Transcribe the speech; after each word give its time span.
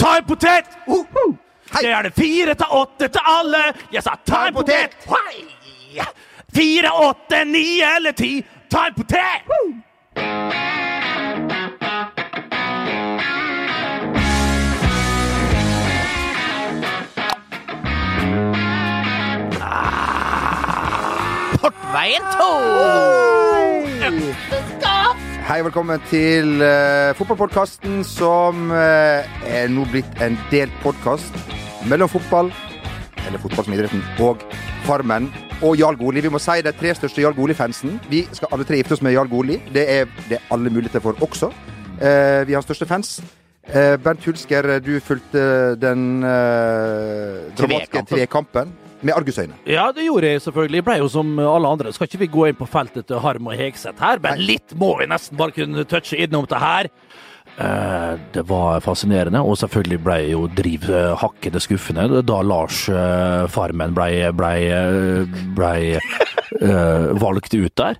Ta 0.00 0.16
en 0.16 0.24
potet! 0.24 0.64
Det 1.80 1.90
er 1.92 2.02
det 2.02 2.12
fire 2.16 2.54
til 2.54 2.66
åtte 2.70 3.08
til 3.08 3.20
alle. 3.26 3.58
Jeg 3.92 4.02
sa 4.02 4.14
ta 4.26 4.46
en 4.48 4.54
potet! 4.54 4.96
Hei! 5.10 5.44
Fire, 6.54 6.92
åtte, 7.08 7.44
ni 7.44 7.82
eller 7.96 8.16
ti. 8.16 8.40
Ta 8.70 8.86
en 8.88 8.94
potet! 8.96 9.44
Portveien 21.60 22.22
2! 22.40 23.49
Hei, 25.50 25.56
og 25.64 25.66
velkommen 25.66 25.98
til 26.06 26.60
uh, 26.62 27.10
fotballpodkasten 27.18 28.04
som 28.06 28.68
uh, 28.70 29.48
er 29.50 29.64
nå 29.74 29.82
blitt 29.90 30.20
en 30.22 30.36
delt 30.52 30.76
podkast 30.78 31.34
mellom 31.90 32.06
fotball, 32.06 32.52
eller 33.24 33.42
fotball 33.42 33.66
som 33.66 33.74
idretten, 33.74 34.04
og 34.22 34.44
Farmen 34.84 35.26
og 35.58 35.74
Jarl 35.80 35.98
Goli. 35.98 36.22
Vi 36.22 36.30
må 36.30 36.38
si 36.38 36.54
de 36.62 36.70
tre 36.70 36.92
største 36.94 37.24
Jarl 37.24 37.34
Goli-fansen. 37.34 37.96
Vi 38.12 38.20
skal 38.30 38.54
alle 38.54 38.68
tre 38.68 38.78
gifte 38.78 38.94
oss 38.94 39.02
med 39.02 39.16
Jarl 39.16 39.32
Goli. 39.32 39.56
Det 39.74 39.82
er 39.90 40.06
det 40.28 40.38
er 40.38 40.46
alle 40.54 40.70
muligheter 40.70 41.02
for 41.02 41.18
også. 41.18 41.50
Uh, 41.98 42.46
vi 42.46 42.54
har 42.54 42.62
største 42.62 42.86
fans. 42.86 43.16
Eh, 43.70 43.96
Bernt 44.02 44.22
Hulsker, 44.26 44.78
du 44.78 45.00
fulgte 45.02 45.74
den 45.82 46.22
dramatiske 47.58 48.06
trekampen 48.06 48.70
med 49.00 49.14
argusøyne. 49.16 49.56
Ja, 49.68 49.88
det 49.96 50.04
gjorde 50.06 50.32
jeg 50.32 50.42
selvfølgelig. 50.44 50.80
Jeg 50.80 50.88
ble 50.88 50.98
jo 51.00 51.08
som 51.12 51.32
alle 51.40 51.72
andre. 51.72 51.92
Skal 51.94 52.08
ikke 52.08 52.22
vi 52.24 52.32
gå 52.34 52.46
inn 52.50 52.58
på 52.58 52.68
feltet 52.70 53.08
til 53.08 53.22
Harm 53.24 53.48
og 53.48 53.56
Hegseth 53.58 54.02
her, 54.02 54.20
men 54.22 54.42
litt 54.44 54.76
må 54.78 54.94
vi 55.00 55.08
nesten 55.10 55.40
bare 55.40 55.56
kunne 55.56 55.86
touche 55.88 56.20
innom 56.20 56.48
det 56.50 56.60
her. 56.60 56.90
Eh, 57.60 58.12
det 58.32 58.42
var 58.48 58.80
fascinerende, 58.80 59.42
og 59.42 59.58
selvfølgelig 59.60 60.00
ble 60.04 60.18
jo 60.30 60.44
driv 60.56 60.86
eh, 60.88 61.14
hakkende 61.20 61.60
skuffende 61.60 62.22
da 62.24 62.40
Lars 62.46 62.86
eh, 62.88 63.46
Farmen 63.52 63.96
ble, 63.96 64.30
ble, 64.36 64.52
ble 65.58 65.72
eh, 65.98 67.08
valgt 67.24 67.56
ut 67.56 67.74
der. 67.80 67.98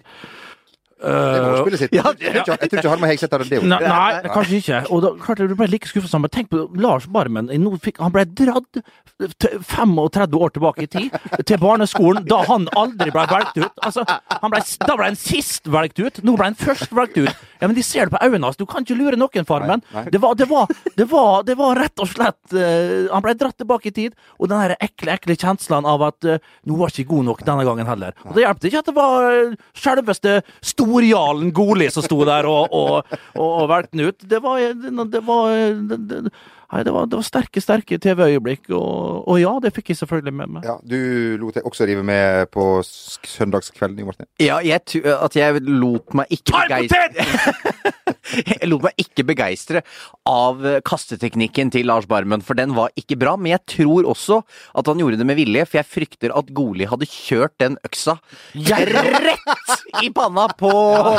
Det 1.00 1.10
er 1.10 1.44
målspillet 1.48 1.78
sitt. 1.80 1.92
ja, 1.96 2.02
Jeg 2.20 2.32
tror 2.34 2.40
ikke- 2.40 2.60
jeg 2.60 2.70
tror 2.70 2.78
ikke 2.80 2.90
Harma 2.90 3.06
Hegseth 3.08 3.32
hadde 3.32 3.48
det. 3.48 3.62
Nei, 3.62 3.78
nei, 3.80 4.30
kanskje 4.34 4.56
ikke. 4.60 4.80
Og 4.92 5.02
da, 5.02 5.10
klart 5.24 5.38
jeg 5.38 5.56
ble 5.56 5.66
like 5.72 5.88
skuffet 5.88 6.08
som 6.12 6.22
tenk 6.28 6.50
på 6.50 6.68
Lars 6.76 7.06
Barmen. 7.06 7.48
Fikk, 7.80 7.98
han 7.98 8.12
ble 8.12 8.24
dratt 8.26 8.82
35 9.20 10.34
år 10.40 10.50
tilbake 10.54 10.82
i 10.84 10.86
tid, 10.86 11.10
til 11.46 11.58
barneskolen, 11.58 12.24
da 12.28 12.42
han 12.48 12.68
aldri 12.76 13.10
ble 13.10 13.26
valgt 13.30 13.56
ut. 13.56 13.72
Altså, 13.82 14.04
han 14.06 14.50
ble, 14.50 14.60
da 14.86 14.96
ble 14.96 15.04
han 15.10 15.16
sist 15.16 15.64
valgt 15.66 15.98
ut, 16.00 16.20
nå 16.24 16.36
ble 16.36 16.50
han 16.50 16.54
først 16.54 16.92
valgt 16.96 17.16
ut. 17.20 17.34
Ja, 17.60 17.68
men 17.68 17.76
De 17.76 17.84
ser 17.84 18.08
det 18.08 18.14
på 18.14 18.20
øynene 18.24 18.48
hans. 18.48 18.58
Du 18.58 18.66
kan 18.68 18.84
ikke 18.84 18.96
lure 18.98 19.18
noen, 19.20 19.46
Farmen. 19.48 19.82
Nei, 19.90 19.96
nei. 20.00 20.12
Det 20.14 20.20
var, 20.22 20.36
det, 20.38 20.48
var, 20.50 20.70
det, 20.96 21.06
var, 21.10 21.42
det 21.46 21.56
var 21.58 21.80
rett 21.80 22.02
og 22.02 22.08
slett 22.10 22.54
uh, 22.56 23.10
Han 23.12 23.24
ble 23.24 23.34
dratt 23.38 23.58
tilbake 23.60 23.90
i 23.90 23.94
tid, 23.96 24.16
og 24.38 24.50
den 24.50 24.62
der 24.64 24.76
ekle, 24.80 25.16
ekle 25.18 25.36
kjenslen 25.38 25.88
av 25.88 26.04
at 26.08 26.28
uh, 26.28 26.38
nå 26.68 26.78
var 26.80 26.94
ikke 26.94 27.10
god 27.12 27.28
nok 27.30 27.44
denne 27.46 27.66
gangen 27.68 27.90
heller. 27.90 28.16
Og 28.26 28.36
Det 28.36 28.46
hjalp 28.46 28.64
ikke 28.70 28.84
at 28.84 28.90
det 28.90 28.96
var 28.96 29.28
uh, 29.28 29.58
selveste 29.76 30.38
storjarlen 30.72 31.52
Goli 31.56 31.90
som 31.92 32.06
sto 32.06 32.22
der 32.28 32.48
og, 32.48 32.72
og, 32.72 33.18
og, 33.36 33.48
og 33.50 33.68
valgte 33.70 33.96
den 33.96 34.08
ut. 34.08 34.28
Det 34.30 34.40
var, 34.44 34.64
det 35.12 35.22
var, 35.28 36.32
nei, 36.72 36.82
det 36.86 36.92
var, 36.94 37.06
det 37.10 37.18
var 37.20 37.26
sterke, 37.26 37.62
sterke 37.62 37.98
TV-øyeblikk, 38.02 38.68
og, 38.76 39.26
og 39.28 39.40
ja, 39.42 39.52
det 39.64 39.72
fikk 39.76 39.92
jeg 39.92 40.00
selvfølgelig 40.02 40.34
med 40.40 40.52
meg. 40.56 40.66
Ja, 40.68 40.76
Du 40.86 40.96
lot 41.42 41.56
deg 41.58 41.66
også 41.68 41.86
rive 41.88 42.04
med 42.06 42.50
på 42.54 42.66
søndagskvelden 42.86 44.06
Martin. 44.06 44.28
Ja, 44.42 44.60
jeg, 44.64 44.84
tu- 44.86 45.02
at 45.06 45.36
jeg 45.38 45.62
lot 45.66 46.14
meg 46.16 46.30
ikke 46.34 46.64
begeistre 46.64 47.08
Jeg 48.30 48.68
lot 48.70 48.84
meg 48.84 49.00
ikke 49.00 49.24
begeistre 49.26 49.80
av 50.28 50.60
eh, 50.68 50.78
kasteteknikken 50.86 51.70
til 51.74 51.88
Lars 51.88 52.06
Barmen, 52.10 52.42
for 52.46 52.54
den 52.58 52.74
var 52.76 52.92
ikke 53.00 53.16
bra. 53.18 53.32
Men 53.40 53.54
jeg 53.56 53.62
tror 53.74 54.06
også 54.12 54.40
at 54.78 54.86
han 54.90 55.00
gjorde 55.02 55.18
det 55.18 55.26
med 55.26 55.38
vilje, 55.40 55.64
for 55.66 55.80
jeg 55.80 55.88
frykter 55.88 56.34
at 56.38 56.52
Goli 56.54 56.86
hadde 56.90 57.08
kjørt 57.10 57.56
den 57.62 57.78
øksa 57.86 58.18
rett 58.54 60.04
i 60.04 60.10
panna 60.14 60.46
på, 60.60 60.70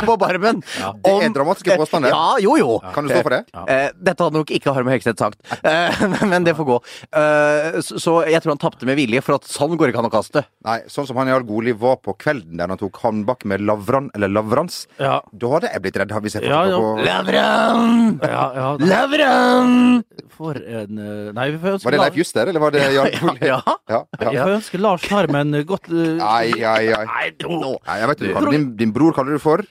på 0.06 0.16
Barmen. 0.20 0.62
Det 0.62 1.12
er 1.26 1.34
dramatiske 1.34 1.76
påstander. 1.80 2.14
Ja, 2.14 2.38
jo, 2.42 2.56
jo. 2.60 2.78
Kan 2.94 3.04
du 3.08 3.12
stå 3.12 3.22
for 3.26 3.34
det? 3.36 3.42
Ja. 3.52 3.90
dette 3.98 4.22
hadde 4.28 4.38
nok 4.38 4.50
ikke 4.54 4.72
Harm 4.76 4.88
Hegseth 4.92 5.20
sagt, 5.20 5.41
eh, 5.41 5.41
men 6.30 6.46
det 6.46 6.54
får 6.58 6.68
gå. 6.68 6.78
Eh, 7.18 7.78
så, 7.82 8.16
jeg 8.28 8.42
tror 8.42 8.54
han 8.54 8.62
tapte 8.62 8.88
med 8.88 8.98
vilje, 9.00 9.22
for 9.24 9.38
at 9.38 9.48
sånn 9.50 9.76
går 9.78 9.92
ikke 9.92 10.02
an 10.02 10.10
å 10.10 10.12
kaste. 10.12 10.44
Nei, 10.66 10.78
sånn 10.92 11.08
som 11.08 11.18
han 11.20 11.30
i 11.30 11.34
Algoli 11.34 11.74
var 11.76 11.98
på 12.02 12.14
kvelden 12.18 12.60
der 12.60 12.72
han 12.72 12.80
tok 12.80 13.00
håndbak 13.02 13.46
med 13.50 13.64
Lavran, 13.66 14.10
eller 14.16 14.32
Lavrans. 14.32 14.84
Ja. 15.02 15.20
Da 15.32 15.52
hadde 15.56 15.72
jeg 15.72 15.84
blitt 15.86 16.00
redd, 16.02 16.14
hvis 16.22 16.38
jeg 16.38 16.48
Ja, 16.50 16.62
ja. 16.70 16.78
på 16.78 17.06
Lavran! 17.06 18.20
Ja, 18.22 18.46
ja, 18.58 18.68
Lavran! 18.80 19.78
for 20.32 20.56
en 20.56 20.98
eh, 20.98 21.32
Nei, 21.36 21.48
vi 21.54 21.60
får 21.60 21.76
ønske 21.76 21.88
Var 21.88 21.96
det 21.96 22.00
Leif 22.02 22.18
Juster, 22.22 22.50
eller 22.50 22.62
var 22.62 22.74
det 22.74 22.86
Jarl 22.94 23.16
Goli? 23.22 23.50
Ja. 23.50 23.60
ja, 23.90 24.00
ja. 24.20 24.30
Jeg 24.30 24.40
får 24.40 24.56
ønske 24.56 24.80
Lars 24.82 25.06
Harmen 25.12 25.58
godt 25.68 25.90
uh, 25.92 26.22
Ai, 26.24 26.48
ai, 26.56 26.88
ai. 26.96 27.04
Nei, 27.12 27.28
Nei, 27.42 27.98
jeg 28.00 28.10
vet 28.12 28.24
du, 28.24 28.50
din, 28.50 28.68
din 28.78 28.94
bror 28.94 29.14
kaller 29.16 29.36
du 29.36 29.42
for 29.42 29.64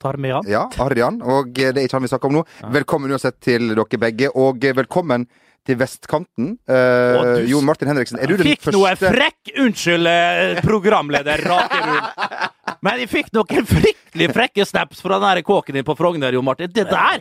tar 0.00 0.18
med. 0.20 0.48
Ja, 0.48 0.64
Arjan. 0.80 1.20
Og 1.22 1.52
det 1.54 1.74
er 1.74 1.84
ikke 1.84 1.98
han 1.98 2.06
vi 2.06 2.12
snakker 2.12 2.30
om 2.30 2.40
nå. 2.40 2.46
Velkommen 2.72 3.12
uansett 3.12 3.38
til 3.44 3.72
dere 3.74 4.00
begge, 4.00 4.32
og 4.34 4.64
velkommen 4.80 5.28
til 5.66 5.76
vestkanten. 5.80 6.54
Uh, 6.68 7.42
Jon 7.48 7.66
Martin 7.68 7.90
Henriksen, 7.90 8.18
er 8.20 8.30
du 8.30 8.38
den 8.40 8.48
Fikk 8.48 8.70
noe 8.74 8.94
frekk 8.98 9.52
Unnskyld, 9.60 10.08
eh, 10.08 10.60
programleder 10.64 11.42
Rakerud. 11.44 12.24
Men 12.84 13.02
jeg 13.02 13.10
fikk 13.12 13.28
noen 13.36 13.66
fryktelig 13.68 14.30
frekke 14.32 14.64
snaps 14.64 15.02
fra 15.04 15.18
den 15.20 15.28
der 15.28 15.44
kåken 15.44 15.76
din 15.76 15.86
på 15.86 15.96
Frogner, 15.98 16.32
Jo 16.32 16.42
Martin. 16.44 16.72
Det 16.72 16.86
der 16.88 17.20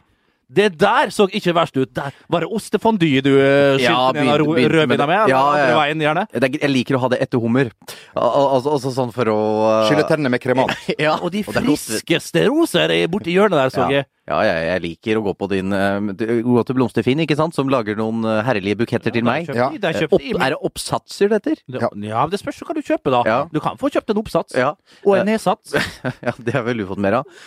det 0.50 0.72
der 0.82 1.12
så 1.14 1.28
ikke 1.30 1.54
verst 1.54 1.78
ut. 1.78 1.92
Der 1.94 2.16
var 2.30 2.42
det 2.46 2.50
ostefondy 2.50 3.10
du 3.22 3.30
skylte 3.36 3.84
Ja, 3.86 4.12
ned 4.18 4.42
rødvina 4.42 5.06
med? 5.06 5.30
Ja, 5.30 5.42
ja, 5.58 5.66
ja. 5.70 5.76
veien, 5.78 6.02
gjerne? 6.02 6.24
Jeg 6.34 6.72
liker 6.74 6.98
å 6.98 7.04
ha 7.04 7.10
det 7.14 7.20
etter 7.22 7.42
hummer. 7.44 7.70
Al 8.18 8.30
al 8.30 8.48
altså, 8.58 8.74
altså 8.78 8.94
sånn 8.96 9.12
for 9.14 9.30
å 9.30 9.36
uh, 9.38 9.88
Skylle 9.90 10.08
tennene 10.10 10.32
med 10.34 10.42
kremant. 10.44 10.74
Ja, 11.00 11.20
Og 11.22 11.30
de 11.36 11.44
det 11.46 11.54
friskeste 11.54 12.48
roser 12.50 12.90
er 12.96 13.06
borti 13.14 13.36
hjørnet 13.38 13.60
der, 13.62 13.74
så 13.76 13.86
Ja. 13.86 14.00
jeg. 14.00 14.10
Ja, 14.30 14.40
jeg, 14.46 14.66
jeg 14.68 14.82
liker 14.84 15.18
å 15.18 15.24
gå 15.26 15.32
på 15.40 15.48
din 15.50 15.74
uh, 15.74 15.98
Gå 16.46 16.64
til 16.68 16.78
Blomsterfinn, 16.78 17.22
ikke 17.24 17.38
sant? 17.40 17.56
Som 17.58 17.72
lager 17.74 17.98
noen 17.98 18.22
herlige 18.46 18.78
buketter 18.84 19.14
til 19.14 19.26
meg. 19.26 19.48
Ja. 19.50 19.70
De, 19.74 19.80
de 19.82 19.90
Eh, 19.90 20.02
kjøpte 20.04 20.20
Opp, 20.20 20.44
er 20.46 20.54
det 20.54 20.60
oppsatser, 20.70 21.32
dette? 21.34 21.56
Ja. 21.70 21.90
Ja, 22.10 22.26
det 22.30 22.38
spørs 22.42 22.62
hva 22.66 22.76
du 22.78 22.82
kjøper, 22.86 23.16
da. 23.16 23.22
Ja. 23.26 23.40
Du 23.54 23.58
kan 23.64 23.78
få 23.82 23.90
kjøpt 23.90 24.14
en 24.14 24.22
oppsats. 24.22 24.54
Ja. 24.58 24.74
Og 25.06 25.18
en 25.18 25.26
nedsats. 25.30 25.74
ja, 26.28 26.34
det 26.38 26.54
har 26.58 26.66
vel 26.68 26.82
du 26.84 26.86
fått 26.90 27.02
mer 27.02 27.22
av? 27.24 27.40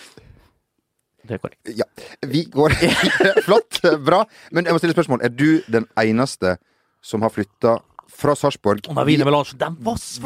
Det 1.29 1.37
er 1.37 1.39
korrekt. 1.43 1.73
Ja. 1.79 1.85
Vi 2.27 2.45
går 2.51 2.75
Flott. 3.47 3.81
Bra. 4.05 4.25
Men 4.51 4.65
jeg 4.67 4.75
må 4.75 4.81
stille 4.83 4.95
spørsmål. 4.97 5.23
Er 5.23 5.29
du 5.31 5.61
den 5.71 5.87
eneste 6.01 6.57
som 7.03 7.23
har 7.23 7.31
flytta 7.35 7.77
fra 8.13 8.35
Sarpsborg 8.37 8.83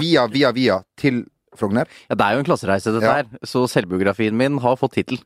via, 0.00 0.26
via, 0.26 0.50
via 0.56 0.80
til 0.98 1.24
Frogner? 1.56 1.86
Ja, 2.10 2.14
det 2.18 2.26
er 2.26 2.36
jo 2.36 2.42
en 2.42 2.48
klassereise, 2.48 2.92
dette 2.92 3.06
Ja. 3.06 3.14
her. 3.22 3.46
Så 3.46 3.66
selvbiografien 3.70 4.34
min 4.36 4.58
har 4.64 4.76
fått 4.76 4.92
tittel. 4.98 5.20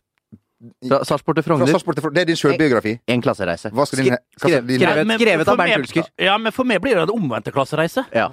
Fra 0.86 1.00
Sarpsborg 1.09 1.38
til 1.41 1.47
Fra 1.47 1.56
Frogner. 1.56 1.78
Frogner. 1.80 2.12
Det 2.14 2.20
er 2.20 2.28
din 2.28 2.36
sjølbiografi. 2.36 2.98
En 3.09 3.22
klassereise. 3.25 3.70
Hva 3.72 3.86
skal 3.88 4.03
din- 4.04 4.12
hva 4.12 4.19
skal 4.36 4.50
skrevet- 4.50 4.66
din- 4.69 4.80
skrevet, 4.84 5.20
skrevet 5.20 5.48
av 5.48 5.56
Bernt 5.56 5.76
Hulsker. 5.80 6.04
Ja, 6.19 6.36
men 6.38 6.53
for 6.53 6.64
meg 6.64 6.82
blir 6.82 6.94
det 7.00 7.09
en 7.09 7.14
omvendte 7.16 7.50
klassereise. 7.54 8.04
Ja. 8.12 8.28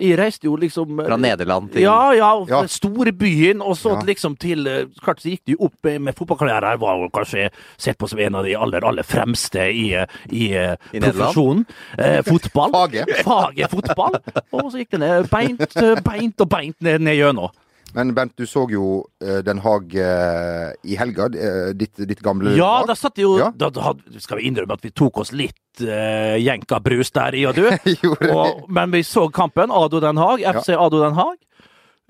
Jeg 0.00 0.16
reiste 0.16 0.46
jo 0.48 0.54
liksom 0.56 0.96
Fra 1.04 1.16
Nederland 1.20 1.72
til 1.74 1.82
Ja, 1.82 2.12
ja, 2.16 2.30
Ja. 2.48 2.62
store 2.66 3.12
byen, 3.12 3.60
og 3.60 3.76
så 3.76 3.90
Ja. 3.98 4.00
liksom 4.06 4.36
til 4.38 4.66
eh, 4.66 4.86
Klart 5.02 5.20
så 5.20 5.28
gikk 5.28 5.42
de 5.46 5.56
opp 5.60 5.84
eh, 5.86 5.98
med 5.98 6.14
fotballklær. 6.16 6.62
Jeg 6.70 6.80
var 6.80 6.96
jo 6.96 7.08
kanskje 7.10 7.50
sett 7.76 7.98
på 7.98 8.08
som 8.08 8.18
en 8.18 8.34
av 8.34 8.44
de 8.44 8.54
aller, 8.56 8.80
aller 8.84 9.02
fremste 9.02 9.68
i, 9.68 9.92
eh, 9.94 10.06
i, 10.30 10.54
eh, 10.56 10.76
I 10.94 11.00
profesjonen. 11.00 11.66
Eh, 11.98 12.22
fotball. 12.22 12.70
Faget. 12.72 13.08
Faget 13.22 13.70
fotball. 13.70 14.16
Og 14.52 14.72
så 14.72 14.78
gikk 14.80 14.90
det 14.96 15.00
ned 15.00 15.28
beint, 15.30 15.76
eh, 15.76 16.00
beint 16.00 16.40
og 16.40 16.48
beint 16.48 16.76
ned, 16.80 17.00
ned 17.00 17.16
gjennom. 17.16 17.50
Men 17.94 18.14
Bent, 18.16 18.32
du 18.40 18.46
så 18.48 18.64
jo 18.72 19.02
uh, 19.24 19.38
Den 19.44 19.58
Haag 19.64 19.92
uh, 19.96 20.72
i 20.88 20.96
helga. 20.96 21.26
Uh, 21.32 21.72
ditt, 21.76 21.96
ditt 22.08 22.22
gamle 22.24 22.54
Ja, 22.56 22.78
lag. 22.80 22.88
da 22.92 22.96
satt 22.96 23.18
jo 23.20 23.34
Ja. 23.38 23.50
da, 23.54 23.68
da 23.70 23.92
Skal 24.18 24.40
vi 24.40 24.48
innrømme 24.48 24.72
at 24.78 24.84
vi 24.86 24.90
tok 24.96 25.18
oss 25.24 25.32
litt 25.36 25.58
uh, 25.84 26.36
jenkabrus 26.40 27.12
der, 27.12 27.36
i 27.36 27.44
og 27.48 27.56
du? 27.58 27.66
Og, 28.32 28.64
men 28.72 28.90
vi 28.94 29.02
så 29.04 29.26
kampen. 29.32 29.70
Ado 29.72 30.00
Den 30.00 30.16
Haag. 30.20 30.40
FC 30.62 30.72
Ado 30.76 31.02
Den 31.04 31.14
Haag. 31.18 31.36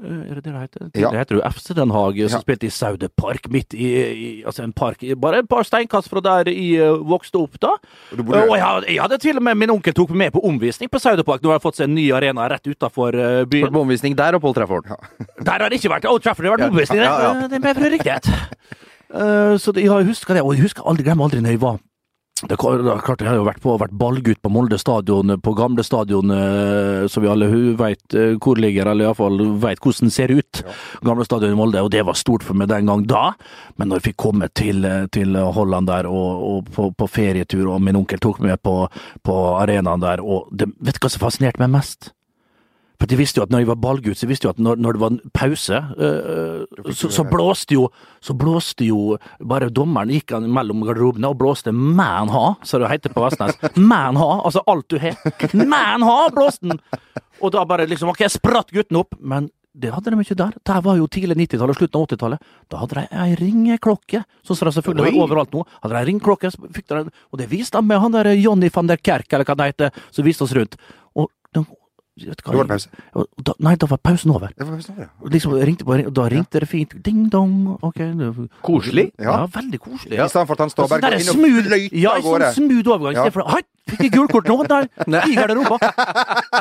Eh, 0.03 0.31
Er 0.31 0.35
det 0.35 0.43
det 0.43 0.53
det 0.53 0.61
heter? 0.61 0.91
Ja. 0.99 1.11
Det 1.11 1.19
heter 1.21 1.37
jo 1.37 1.43
FC 1.49 1.75
Den 1.75 1.91
Haag, 1.95 2.17
som 2.29 2.39
Ja. 2.39 2.43
spilte 2.43 2.67
i 2.67 2.71
Saude 2.71 3.09
Park, 3.09 3.49
midt 3.49 3.75
i, 3.75 3.87
i 3.87 4.43
Altså 4.45 4.65
en 4.65 4.73
park 4.73 4.99
bare 5.17 5.39
et 5.39 5.49
par 5.49 5.63
steinkast 5.63 6.09
fra 6.11 6.21
der 6.21 6.51
jeg 6.51 6.81
eh, 6.83 6.97
vokste 7.07 7.39
opp, 7.39 7.59
da. 7.61 7.77
Og 8.13 8.19
du 8.19 8.33
Og 8.35 8.57
jeg, 8.59 8.85
jeg 8.97 9.01
hadde 9.03 9.19
til 9.19 9.37
og 9.37 9.43
med 9.43 9.55
Min 9.57 9.71
onkel 9.71 9.95
tok 9.95 10.11
meg 10.11 10.19
med 10.19 10.33
på 10.33 10.43
omvisning 10.49 10.91
på 10.91 10.99
Saude 11.01 11.23
Park. 11.25 11.41
Nå 11.43 11.49
har 11.53 11.59
jeg 11.61 11.63
fått 11.63 11.77
seg 11.77 11.89
en 11.89 11.95
ny 11.95 12.11
arena 12.13 12.49
rett 12.51 12.67
utafor 12.67 13.13
byen. 13.47 13.71
på 13.73 13.81
omvisning 13.81 14.17
der 14.17 14.35
og 14.35 14.41
Paul 14.43 14.55
Trafford. 14.55 14.85
Der 15.45 15.53
har 15.53 15.69
det 15.69 15.79
ikke 15.81 15.91
vært 15.95 16.05
Old 16.11 16.23
Trafford, 16.23 16.45
det 16.45 16.51
har 16.51 16.59
vært 16.59 16.67
Ja. 16.67 16.71
omvisning. 16.75 16.99
Ja, 16.99 17.21
ja. 17.23 17.33
Det- 17.41 17.51
Det 17.51 17.57
er 17.57 17.61
med 17.61 17.77
for 17.77 17.91
riktighet. 17.91 18.27
Uh, 19.15 19.57
så 19.63 19.73
det, 19.73 19.85
jeg 19.85 20.07
husker 20.07 20.35
det, 20.35 20.43
og 20.43 20.55
jeg 20.57 20.63
husker 20.63 20.83
aldri, 20.89 21.05
glemmer 21.05 21.25
aldri 21.29 21.41
når 21.41 21.51
jeg 21.53 21.61
var 21.61 21.79
Det, 22.49 22.57
klart 22.59 23.21
Jeg 23.23 23.31
har 23.31 23.39
jo 23.39 23.47
vært, 23.47 23.61
på, 23.63 23.75
vært 23.79 23.95
ballgutt 23.95 24.41
på 24.43 24.51
Molde 24.51 24.79
stadion, 24.81 25.37
på 25.43 25.55
gamle 25.57 25.85
stadion, 25.87 26.33
som 26.33 27.11
så 27.13 27.23
vi 27.23 27.31
alle 27.31 27.49
vet 27.79 28.17
eh, 28.19 28.35
hvor 28.43 28.59
ligger, 28.59 28.89
eller 28.91 29.07
iallfall 29.07 29.39
vet 29.63 29.83
hvordan 29.83 30.11
det 30.11 30.15
ser 30.15 30.33
ut. 30.35 30.63
Gamle 31.07 31.27
stadion 31.27 31.55
i 31.55 31.59
Molde, 31.59 31.83
og 31.85 31.93
det 31.95 32.03
var 32.07 32.19
stort 32.19 32.47
for 32.47 32.59
meg 32.59 32.71
den 32.73 32.89
gang 32.91 33.05
da. 33.07 33.33
Men 33.79 33.91
når 33.91 34.01
jeg 34.01 34.09
fikk 34.11 34.19
komme 34.25 34.49
til, 34.59 34.83
eh, 34.89 35.07
til 35.15 35.37
Holland 35.37 35.91
der, 35.91 36.09
og, 36.11 36.43
og 36.49 36.73
på, 36.75 36.89
på, 36.99 37.11
ferietur, 37.11 37.69
og 37.75 37.85
min 37.85 38.01
onkel 38.01 38.23
tok 38.23 38.43
meg 38.43 38.59
på, 38.65 38.77
på 39.23 39.39
arenaen 39.61 40.03
der, 40.03 40.25
og 40.25 40.51
det, 40.51 40.73
vet 40.83 40.99
du 40.99 41.05
hva 41.05 41.13
som 41.13 41.23
fascinerte 41.27 41.63
meg 41.63 41.73
mest? 41.79 42.13
De 43.09 43.19
visste 43.19 43.41
jo 43.41 43.47
at 43.47 43.53
når 43.53 43.65
jeg 43.65 43.71
var 43.73 43.81
ballgutt, 43.83 44.19
så 44.21 44.29
visste 44.31 44.47
jo 44.47 44.53
at 44.53 44.61
når, 44.63 44.81
når 44.83 44.97
det 44.97 45.03
var 45.03 45.15
en 45.15 45.33
pause, 45.35 45.79
uh, 45.99 46.93
så, 46.93 47.11
så, 47.13 47.25
blåste 47.29 47.77
jo, 47.79 47.87
så 48.23 48.37
blåste 48.39 48.87
jo 48.87 49.17
bare 49.39 49.71
dommeren 49.75 50.13
gikk 50.13 50.35
han 50.37 50.47
mellom 50.53 50.85
garderobene 50.87 51.31
og 51.33 51.41
blåste 51.41 51.73
'man 51.73 52.31
ha', 52.33 52.55
som 52.63 52.83
det 52.83 52.93
heter 52.93 53.15
på 53.15 53.25
Vestnes. 53.25 53.59
'Man 53.77 54.17
ha', 54.17 54.43
altså 54.45 54.63
alt 54.67 54.89
du 54.89 54.99
har. 54.99 55.17
'Man 55.55 56.03
ha', 56.03 56.31
blåste 56.31 56.69
den! 56.69 56.81
Og 57.41 57.53
da 57.53 57.65
bare 57.65 57.87
liksom 57.87 58.13
Ok, 58.13 58.23
spratt 58.31 58.71
gutten 58.71 58.97
opp, 58.97 59.15
men 59.19 59.51
det 59.73 59.89
hadde 59.89 60.13
de 60.13 60.21
ikke 60.21 60.37
der. 60.37 60.53
Det 60.61 60.79
var 60.85 60.97
jo 60.99 61.07
tidlig 61.09 61.37
90-tallet 61.39 61.73
og 61.73 61.79
slutten 61.79 61.99
av 61.99 62.11
80-tallet. 62.11 62.49
Da 62.69 62.81
hadde 62.83 62.99
de 62.99 63.21
ei 63.25 63.37
ringeklokke, 63.41 64.21
sånn 64.45 64.59
som 64.59 64.69
det 64.69 64.75
selvfølgelig 64.77 65.15
har 65.15 65.23
overalt 65.25 65.55
nå. 65.57 65.63
Hadde 65.81 65.97
de 65.97 66.11
ringeklokke, 66.11 66.51
og 67.33 67.41
det 67.41 67.49
viste 67.49 67.81
de 67.81 67.89
med 67.89 68.03
han 68.03 68.13
der 68.13 68.35
Johnny 68.37 68.69
van 68.75 68.91
der 68.91 69.01
Kerk, 69.01 69.33
eller 69.33 69.49
hva 69.49 69.57
det 69.57 69.71
heter, 69.71 70.03
som 70.13 70.29
viste 70.29 70.45
oss 70.45 70.53
rundt. 70.59 70.77
Da 72.13 72.53
var 72.53 72.67
det 72.67 72.69
pause? 72.69 72.89
Da, 73.41 73.55
nei, 73.65 73.73
da 73.81 73.87
var 73.89 73.99
pausen 74.05 74.31
over. 74.35 74.51
Det 74.53 74.67
var 74.67 74.75
pausen 74.77 74.95
over, 74.95 75.07
ja. 75.07 75.29
Liksom, 75.33 75.55
ringte 75.65 75.87
på, 75.89 75.97
da 76.13 76.27
ringte 76.29 76.61
det 76.61 76.69
fint. 76.69 76.93
Ding 77.05 77.31
dong. 77.33 77.79
Ok. 77.81 78.03
Koselig? 78.61 79.07
Ja, 79.17 79.39
ja 79.41 79.47
veldig 79.55 79.81
koselig. 79.81 80.19
I 80.19 80.29
stedet 80.29 80.47
for 80.51 80.59
at 80.59 80.65
han 80.67 80.73
står 80.75 80.91
bare 80.93 81.15
inn 81.17 81.31
og 81.33 81.39
fløyter 81.41 81.97
ja, 81.97 82.13
av 82.13 82.27
gårde. 82.27 82.51
Ja, 82.51 82.53
sånn 82.53 82.69
smooth 82.69 82.93
overgang. 82.93 83.17
Ja. 83.17 83.33
For, 83.33 83.49
Hei, 83.49 83.63
fikk 83.91 84.03
jeg 84.07 84.13
gult 84.15 84.33
kort 84.33 84.49
nå? 84.51 84.57
Der, 84.71 84.87
i 85.27 85.37
garderoba. 85.37 85.79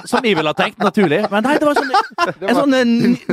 Som 0.09 0.25
jeg 0.25 0.37
ville 0.39 0.51
ha 0.51 0.57
tenkt, 0.57 0.79
naturlig. 0.81 1.21
Men 1.31 1.45
nei, 1.45 1.57
det 1.61 1.67
var 1.67 1.77
sånn, 1.77 1.91
en 2.49 2.59
sånn 2.59 2.75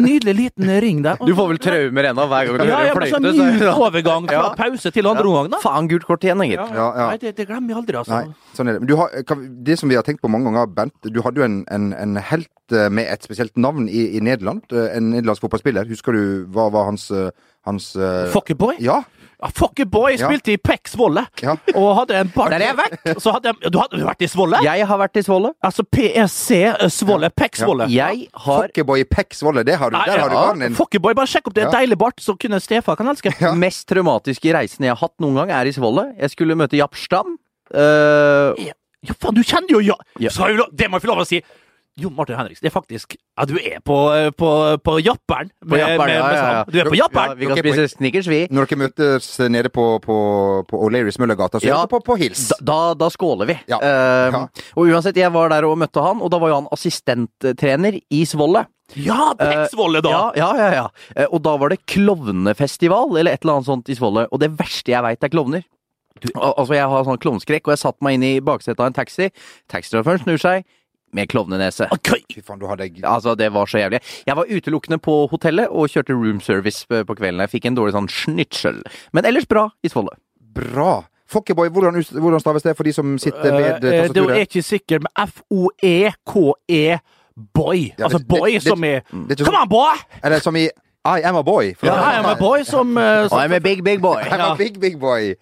nydelig 0.05 0.35
liten 0.43 0.73
ring 0.85 1.03
der. 1.07 1.21
Du 1.25 1.35
får 1.39 1.53
vel 1.55 1.63
traumer 1.65 2.11
ennå 2.11 2.29
hver 2.31 2.51
gang 2.51 2.61
du 2.61 2.67
ja, 2.69 2.83
hører 2.83 3.01
fløyte? 3.01 3.13
Ja, 3.13 3.33
sånn 3.39 3.57
myk 3.57 3.83
overgang 3.89 4.29
fra 4.31 4.45
pause 4.59 4.95
til 4.95 5.11
andre 5.11 5.27
omgang, 5.31 5.51
da. 5.55 5.63
Faen, 5.65 5.91
gult 5.91 6.07
kort 6.09 6.27
igjen, 6.27 6.45
gitt. 6.49 6.77
Ja, 6.77 6.91
Nei, 6.99 7.17
det, 7.23 7.35
det 7.39 7.49
glemmer 7.49 7.75
jeg 7.75 7.83
aldri, 7.83 8.01
altså. 8.03 8.21
Nei, 8.21 8.53
sånn 8.59 8.73
er 8.73 8.79
det. 8.79 8.85
Men 8.85 9.03
har, 9.03 9.49
det 9.71 9.81
som 9.81 9.91
vi 9.91 9.99
har 9.99 10.07
tenkt 10.07 10.23
på 10.25 10.33
mange 10.33 10.51
ganger, 10.51 10.71
Bent, 10.79 10.97
du 11.09 11.23
hadde 11.25 11.41
jo 11.41 11.49
en, 11.49 11.63
en, 11.73 11.91
en 11.97 12.19
helt 12.31 12.53
Eh, 12.69 12.89
med 12.93 13.09
et 13.09 13.25
spesielt 13.25 13.57
navn 13.57 13.89
i, 13.89 14.17
i 14.17 14.21
Nederland. 14.21 14.67
Eh, 14.73 14.91
en 14.97 15.11
nederlandsk 15.15 15.47
fotballspiller. 15.47 15.89
Husker 15.89 16.13
du 16.13 16.25
hva 16.53 16.69
var 16.73 16.89
hans, 16.91 17.09
eh, 17.11 17.31
hans 17.65 17.95
Fuckeboy? 18.33 18.77
Ja. 18.85 19.03
Ja, 19.39 19.49
Fuckeboy 19.55 20.17
Boy 20.17 20.17
spilte 20.19 20.51
i 20.51 20.59
Pekk 20.59 20.89
Svolle, 20.91 21.23
ja. 21.43 21.53
og 21.79 21.89
hadde 22.01 22.17
en 22.19 22.31
bar... 22.35 22.51
Der 22.51 22.59
har 22.59 22.73
jeg 22.73 22.79
vært! 22.81 23.21
Så 23.23 23.31
hadde 23.37 23.53
jeg, 23.53 23.71
du 23.71 23.77
har 23.79 23.93
vært 24.09 24.25
i 24.27 24.29
Svolle? 24.31 24.59
Jeg 24.67 24.87
har 24.91 24.99
vært 24.99 25.21
i 25.21 25.23
Svolle. 25.23 25.53
Altså 25.69 25.85
PSC 25.87 26.59
Svolle, 26.91 27.31
PEC 27.31 27.61
Svolle. 27.61 27.87
Jeg 27.93 28.27
har 28.35 28.67
Fuckeboy 28.67 29.05
i 29.05 29.07
PEC 29.07 29.39
Svolle, 29.39 29.63
det 29.67 29.77
har 29.79 29.95
du. 29.95 29.99
Der 29.99 30.25
har 30.25 30.33
du 30.33 30.35
barn 30.35 30.65
din. 30.65 30.75
Fuckeboy, 30.75 31.15
bare 31.19 31.31
sjekk 31.31 31.53
opp 31.53 31.57
det. 31.59 31.69
Deilig 31.71 32.01
bart, 32.03 32.19
så 32.25 32.35
kunne 32.41 32.59
Stefan 32.65 32.99
kan 32.99 33.13
elske. 33.15 33.31
Mest 33.63 33.87
traumatiske 33.93 34.57
reisen 34.59 34.89
jeg 34.89 34.97
har 34.97 35.01
hatt 35.05 35.15
noen 35.23 35.39
gang, 35.45 35.55
er 35.61 35.71
i 35.71 35.77
Svolle. 35.77 36.09
Jeg 36.19 36.35
skulle 36.35 36.59
møte 36.59 36.81
Japp 36.81 36.99
Stam. 36.99 37.39
Uh... 37.71 38.59
Ja, 38.59 39.15
faen, 39.15 39.39
du 39.39 39.45
kjenner 39.47 39.71
jo 39.71 39.81
ja. 39.85 39.95
ja. 40.19 40.33
Det 40.75 40.91
må 40.91 40.99
jeg 40.99 41.07
få 41.07 41.13
lov 41.13 41.23
å 41.23 41.29
si. 41.29 41.39
Jon 41.99 42.15
Martin 42.15 42.39
Henriksen, 42.39 42.63
det 42.63 42.71
er 42.71 42.75
faktisk 42.75 43.17
Ja, 43.17 43.45
du 43.49 43.57
er 43.59 43.81
på, 43.85 43.97
på, 44.39 44.51
på 44.85 44.95
Japperen. 45.03 45.51
På 45.63 45.79
japperen 45.79 46.13
ja, 46.13 46.29
ja, 46.31 46.47
ja. 46.59 46.63
Du 46.69 46.79
er 46.79 46.91
på 46.91 46.99
Japperen! 46.99 47.35
Ja, 47.35 47.39
vi 47.39 47.49
kan 47.51 47.59
spise 47.61 47.87
snickers, 47.93 48.29
vi. 48.31 48.41
Når 48.55 48.71
dere 48.71 48.81
møtes 48.85 49.29
nede 49.51 49.73
på, 49.75 49.87
på, 50.05 50.19
på 50.71 50.81
O'Learys 50.87 51.19
Møllergata, 51.23 51.61
så 51.61 51.67
er 51.67 51.75
dere 51.75 51.91
på, 51.91 52.01
på 52.07 52.19
hils. 52.21 52.49
Da, 52.53 52.59
da, 52.71 52.79
da 53.03 53.11
skåler 53.13 53.51
vi. 53.51 53.59
Ja. 53.71 53.81
Uh, 53.83 54.67
og 54.79 54.93
uansett, 54.93 55.19
jeg 55.19 55.33
var 55.35 55.51
der 55.53 55.67
og 55.69 55.79
møtte 55.81 56.03
han, 56.05 56.23
og 56.23 56.31
da 56.35 56.41
var 56.43 56.53
jo 56.53 56.61
han 56.61 56.71
assistenttrener 56.75 57.99
i 57.99 58.23
Svolle. 58.29 58.67
Ja, 58.97 59.35
Pexvolle, 59.37 60.01
da! 60.05 60.15
Uh, 60.15 60.39
ja, 60.39 60.53
ja, 60.55 60.55
ja, 60.59 60.71
ja. 60.85 60.87
Uh, 61.19 61.27
og 61.27 61.43
da 61.47 61.57
var 61.61 61.75
det 61.75 61.83
klovnefestival, 61.91 63.19
eller 63.19 63.35
et 63.35 63.45
eller 63.45 63.59
annet 63.59 63.71
sånt 63.71 63.91
i 63.91 63.99
Svolle. 63.99 64.29
Og 64.33 64.43
det 64.43 64.55
verste 64.59 64.95
jeg 64.95 65.05
veit, 65.05 65.23
er 65.23 65.35
klovner. 65.35 65.67
Du, 66.19 66.33
altså, 66.35 66.75
Jeg 66.75 66.91
har 66.91 67.07
sånn 67.07 67.21
klovnskrekk, 67.23 67.69
og 67.69 67.77
jeg 67.77 67.83
satte 67.85 68.03
meg 68.03 68.19
inn 68.19 68.27
i 68.27 68.35
baksetet 68.43 68.81
av 68.83 68.91
en 68.91 68.97
taxi. 68.97 69.31
Taxisjåføren 69.71 70.25
snur 70.25 70.41
seg 70.43 70.67
med 71.17 71.29
klovnenese. 71.33 71.89
Okay. 71.95 72.23
Fy 72.35 72.43
faen, 72.45 72.61
du 72.61 72.67
hadde 72.71 72.89
Altså, 73.03 73.35
det 73.39 73.51
var 73.55 73.67
så 73.71 73.83
jævlig. 73.83 74.01
Jeg 74.27 74.37
var 74.37 74.49
utelukkende 74.49 74.99
på 75.03 75.21
hotellet 75.33 75.69
og 75.69 75.91
kjørte 75.93 76.17
room 76.17 76.41
service 76.45 76.87
på 76.89 77.15
kvelden. 77.15 77.41
Jeg 77.47 77.55
fikk 77.57 77.69
en 77.71 77.79
dårlig 77.79 77.97
sånn 77.97 78.11
snitsel. 78.13 78.83
Men 79.17 79.29
ellers 79.29 79.49
bra 79.49 79.69
i 79.83 79.93
Svolle. 79.93 80.17
Bra. 80.59 81.05
Fokkeboy, 81.29 81.69
hvordan, 81.69 82.01
hvordan 82.17 82.41
staves 82.41 82.65
det 82.65 82.73
for 82.77 82.89
de 82.89 82.93
som 82.97 83.19
sitter 83.21 83.53
ved 83.53 83.85
uh, 83.85 83.85
tastaturet? 83.85 84.15
Det 84.15 84.37
er 84.37 84.47
ikke 84.49 84.63
sikkert, 84.65 85.05
men 85.05 85.29
F-O-E-K-E 85.29 86.99
boy. 87.55 87.93
Ja, 87.99 88.05
altså 88.05 88.19
det, 88.19 88.29
boy 88.29 88.51
det, 88.53 88.63
som 88.63 88.85
er 88.85 89.01
det, 89.29 89.39
Come 89.45 89.59
on, 89.63 89.69
boy! 89.69 89.97
Eller 90.25 90.39
som 90.39 90.57
i 90.57 90.69
I 91.09 91.21
am 91.25 91.37
a 91.37 91.43
boy. 91.43 91.75
Ja, 91.83 91.95
I 92.11 92.19
am 92.19 92.25
a 92.25 92.35
boy 92.35 92.65
som, 92.65 92.97
uh, 92.97 93.29
som 93.29 93.39
I'm 93.39 93.55
a 93.55 93.61
big, 93.61 93.85
big 93.85 94.01
boy. 94.03 94.23
I'm 94.23 94.41
a 94.41 94.57
big, 94.57 94.81
big 94.81 94.99
boy. 95.01 95.35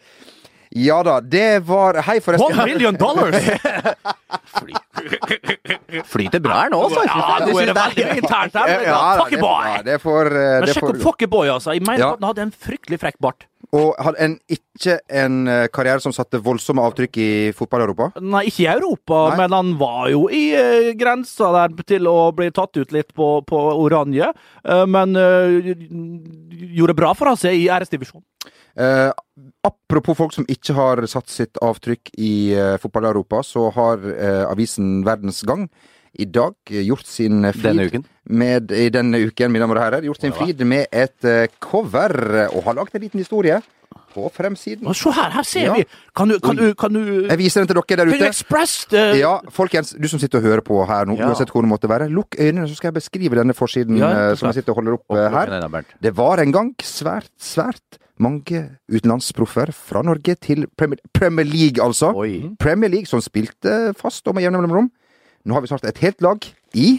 Ja 0.77 0.99
da, 1.07 1.21
det 1.25 1.65
var 1.65 1.97
Hei, 2.05 2.19
forresten. 2.21 2.53
One 2.53 2.67
million 2.69 2.97
dollars! 3.01 3.35
Flyter 6.13 6.41
bra 6.43 6.59
her 6.65 6.73
nå, 6.73 6.81
altså. 6.85 7.05
Ja, 7.07 7.39
nå 7.47 7.55
er 7.61 7.71
det 7.71 7.77
veldig 7.79 8.07
internt 8.21 8.57
her. 8.59 8.73
Ja, 8.85 9.01
Fuckeboy! 9.23 9.77
Det 9.87 9.99
får 10.03 10.33
Men 10.37 10.73
sjekk 10.73 10.89
opp 10.91 11.03
Fuckeboy, 11.05 11.51
altså. 11.55 11.73
Jeg 11.77 11.85
mener 11.87 12.03
ja. 12.03 12.11
at 12.13 12.21
han 12.21 12.29
hadde 12.29 12.49
en 12.49 12.53
fryktelig 12.67 12.99
frekk 13.01 13.21
bart. 13.25 13.47
Og 13.75 13.97
hadde 13.99 14.21
en, 14.23 14.37
ikke 14.53 14.99
en 15.11 15.39
eh, 15.51 15.65
karriere 15.75 16.03
som 16.05 16.15
satte 16.15 16.39
voldsomme 16.45 16.85
avtrykk 16.87 17.19
i 17.23 17.31
fotball-Europa? 17.57 18.13
Nei, 18.23 18.45
ikke 18.51 18.67
i 18.67 18.71
Europa, 18.71 19.23
Nei. 19.31 19.41
men 19.41 19.57
han 19.57 19.73
var 19.81 20.11
jo 20.13 20.27
i 20.31 20.45
uh, 20.55 20.93
grensa 20.99 21.51
der 21.57 21.75
til 21.89 22.07
å 22.11 22.31
bli 22.37 22.53
tatt 22.55 22.79
ut 22.79 22.95
litt 22.95 23.11
på, 23.17 23.33
på 23.49 23.63
oranje. 23.81 24.29
Uh, 24.63 24.85
men 24.91 25.17
uh, 25.19 25.73
gjorde 26.77 26.99
bra 26.99 27.15
for 27.19 27.33
seg 27.41 27.59
i 27.65 27.69
æresdivisjonen. 27.73 28.25
Eh, 28.77 29.11
apropos 29.65 30.19
folk 30.19 30.35
som 30.37 30.47
ikke 30.53 30.75
har 30.77 31.01
satt 31.09 31.33
sitt 31.33 31.61
avtrykk 31.65 32.13
i 32.21 32.33
eh, 32.53 32.75
fotball-Europa, 32.83 33.41
så 33.47 33.71
har 33.73 34.03
eh, 34.13 34.43
avisen 34.45 34.99
Verdens 35.07 35.41
Gang 35.49 35.65
i 36.17 36.27
dag 36.29 36.55
gjort 36.65 37.09
sin 37.09 37.45
flid? 37.53 38.05
Med, 38.25 38.73
I 38.73 38.89
denne 38.93 39.21
uken, 39.29 39.53
mine 39.53 39.65
damer 39.65 39.79
og 39.81 39.85
herrer. 39.85 40.07
Gjort 40.09 40.23
sin 40.25 40.33
flid 40.33 40.63
med 40.65 40.89
et 40.89 41.27
uh, 41.29 41.45
cover, 41.61 42.17
og 42.49 42.65
har 42.65 42.79
lagd 42.79 42.97
en 42.97 43.05
liten 43.05 43.21
historie 43.21 43.59
på 44.15 44.31
fremsiden. 44.33 44.89
Se 44.97 45.13
her, 45.13 45.29
her 45.35 45.45
ser 45.45 45.67
ja. 45.67 45.75
vi! 45.77 45.85
Kan 46.17 46.33
du, 46.33 46.39
kan, 46.41 46.57
du, 46.57 46.71
kan 46.79 46.97
du, 46.97 47.03
Jeg 47.27 47.39
viser 47.39 47.63
den 47.63 47.69
til 47.69 47.81
dere 47.83 48.01
der 48.01 48.15
ute. 48.15 48.31
Express, 48.31 48.79
det... 48.89 49.05
Ja, 49.21 49.35
folkens, 49.53 49.93
du 49.93 50.09
som 50.09 50.23
sitter 50.23 50.41
og 50.41 50.49
hører 50.49 50.65
på 50.65 50.81
her 50.89 51.05
nå, 51.09 51.19
ja. 51.21 51.29
uansett 51.29 51.53
hvor 51.53 51.67
det 51.67 51.71
måtte 51.75 51.93
være, 51.93 52.09
lukk 52.09 52.41
øynene, 52.41 52.65
så 52.65 52.81
skal 52.81 52.95
jeg 52.95 52.99
beskrive 53.03 53.37
denne 53.37 53.57
forsiden 53.57 54.01
ja, 54.01 54.09
uh, 54.09 54.33
som 54.41 54.49
jeg 54.49 54.63
sitter 54.63 54.73
og 54.73 54.81
holder 54.81 54.97
opp 54.97 55.21
uh, 55.21 55.23
her. 55.37 55.93
Det 56.09 56.17
var 56.17 56.41
en 56.43 56.57
gang 56.57 56.73
svært, 56.81 57.31
svært 57.37 58.01
mange 58.23 58.63
utenlandsproffer 58.89 59.73
fra 59.77 60.03
Norge 60.07 60.37
til 60.41 60.67
Premier, 60.79 61.01
Premier 61.15 61.47
League, 61.47 61.83
altså. 61.83 62.13
Oi. 62.17 62.53
Premier 62.61 62.91
League, 62.93 63.11
som 63.11 63.21
spilte 63.25 63.93
fast 63.99 64.27
og 64.29 64.37
med 64.37 64.47
jevne 64.47 64.63
mellomrom. 64.63 64.91
Nå 65.47 65.55
har 65.55 65.63
vi 65.63 65.71
snart 65.71 65.85
et 65.87 66.01
helt 66.03 66.25
lag 66.25 66.47
i 66.75 66.97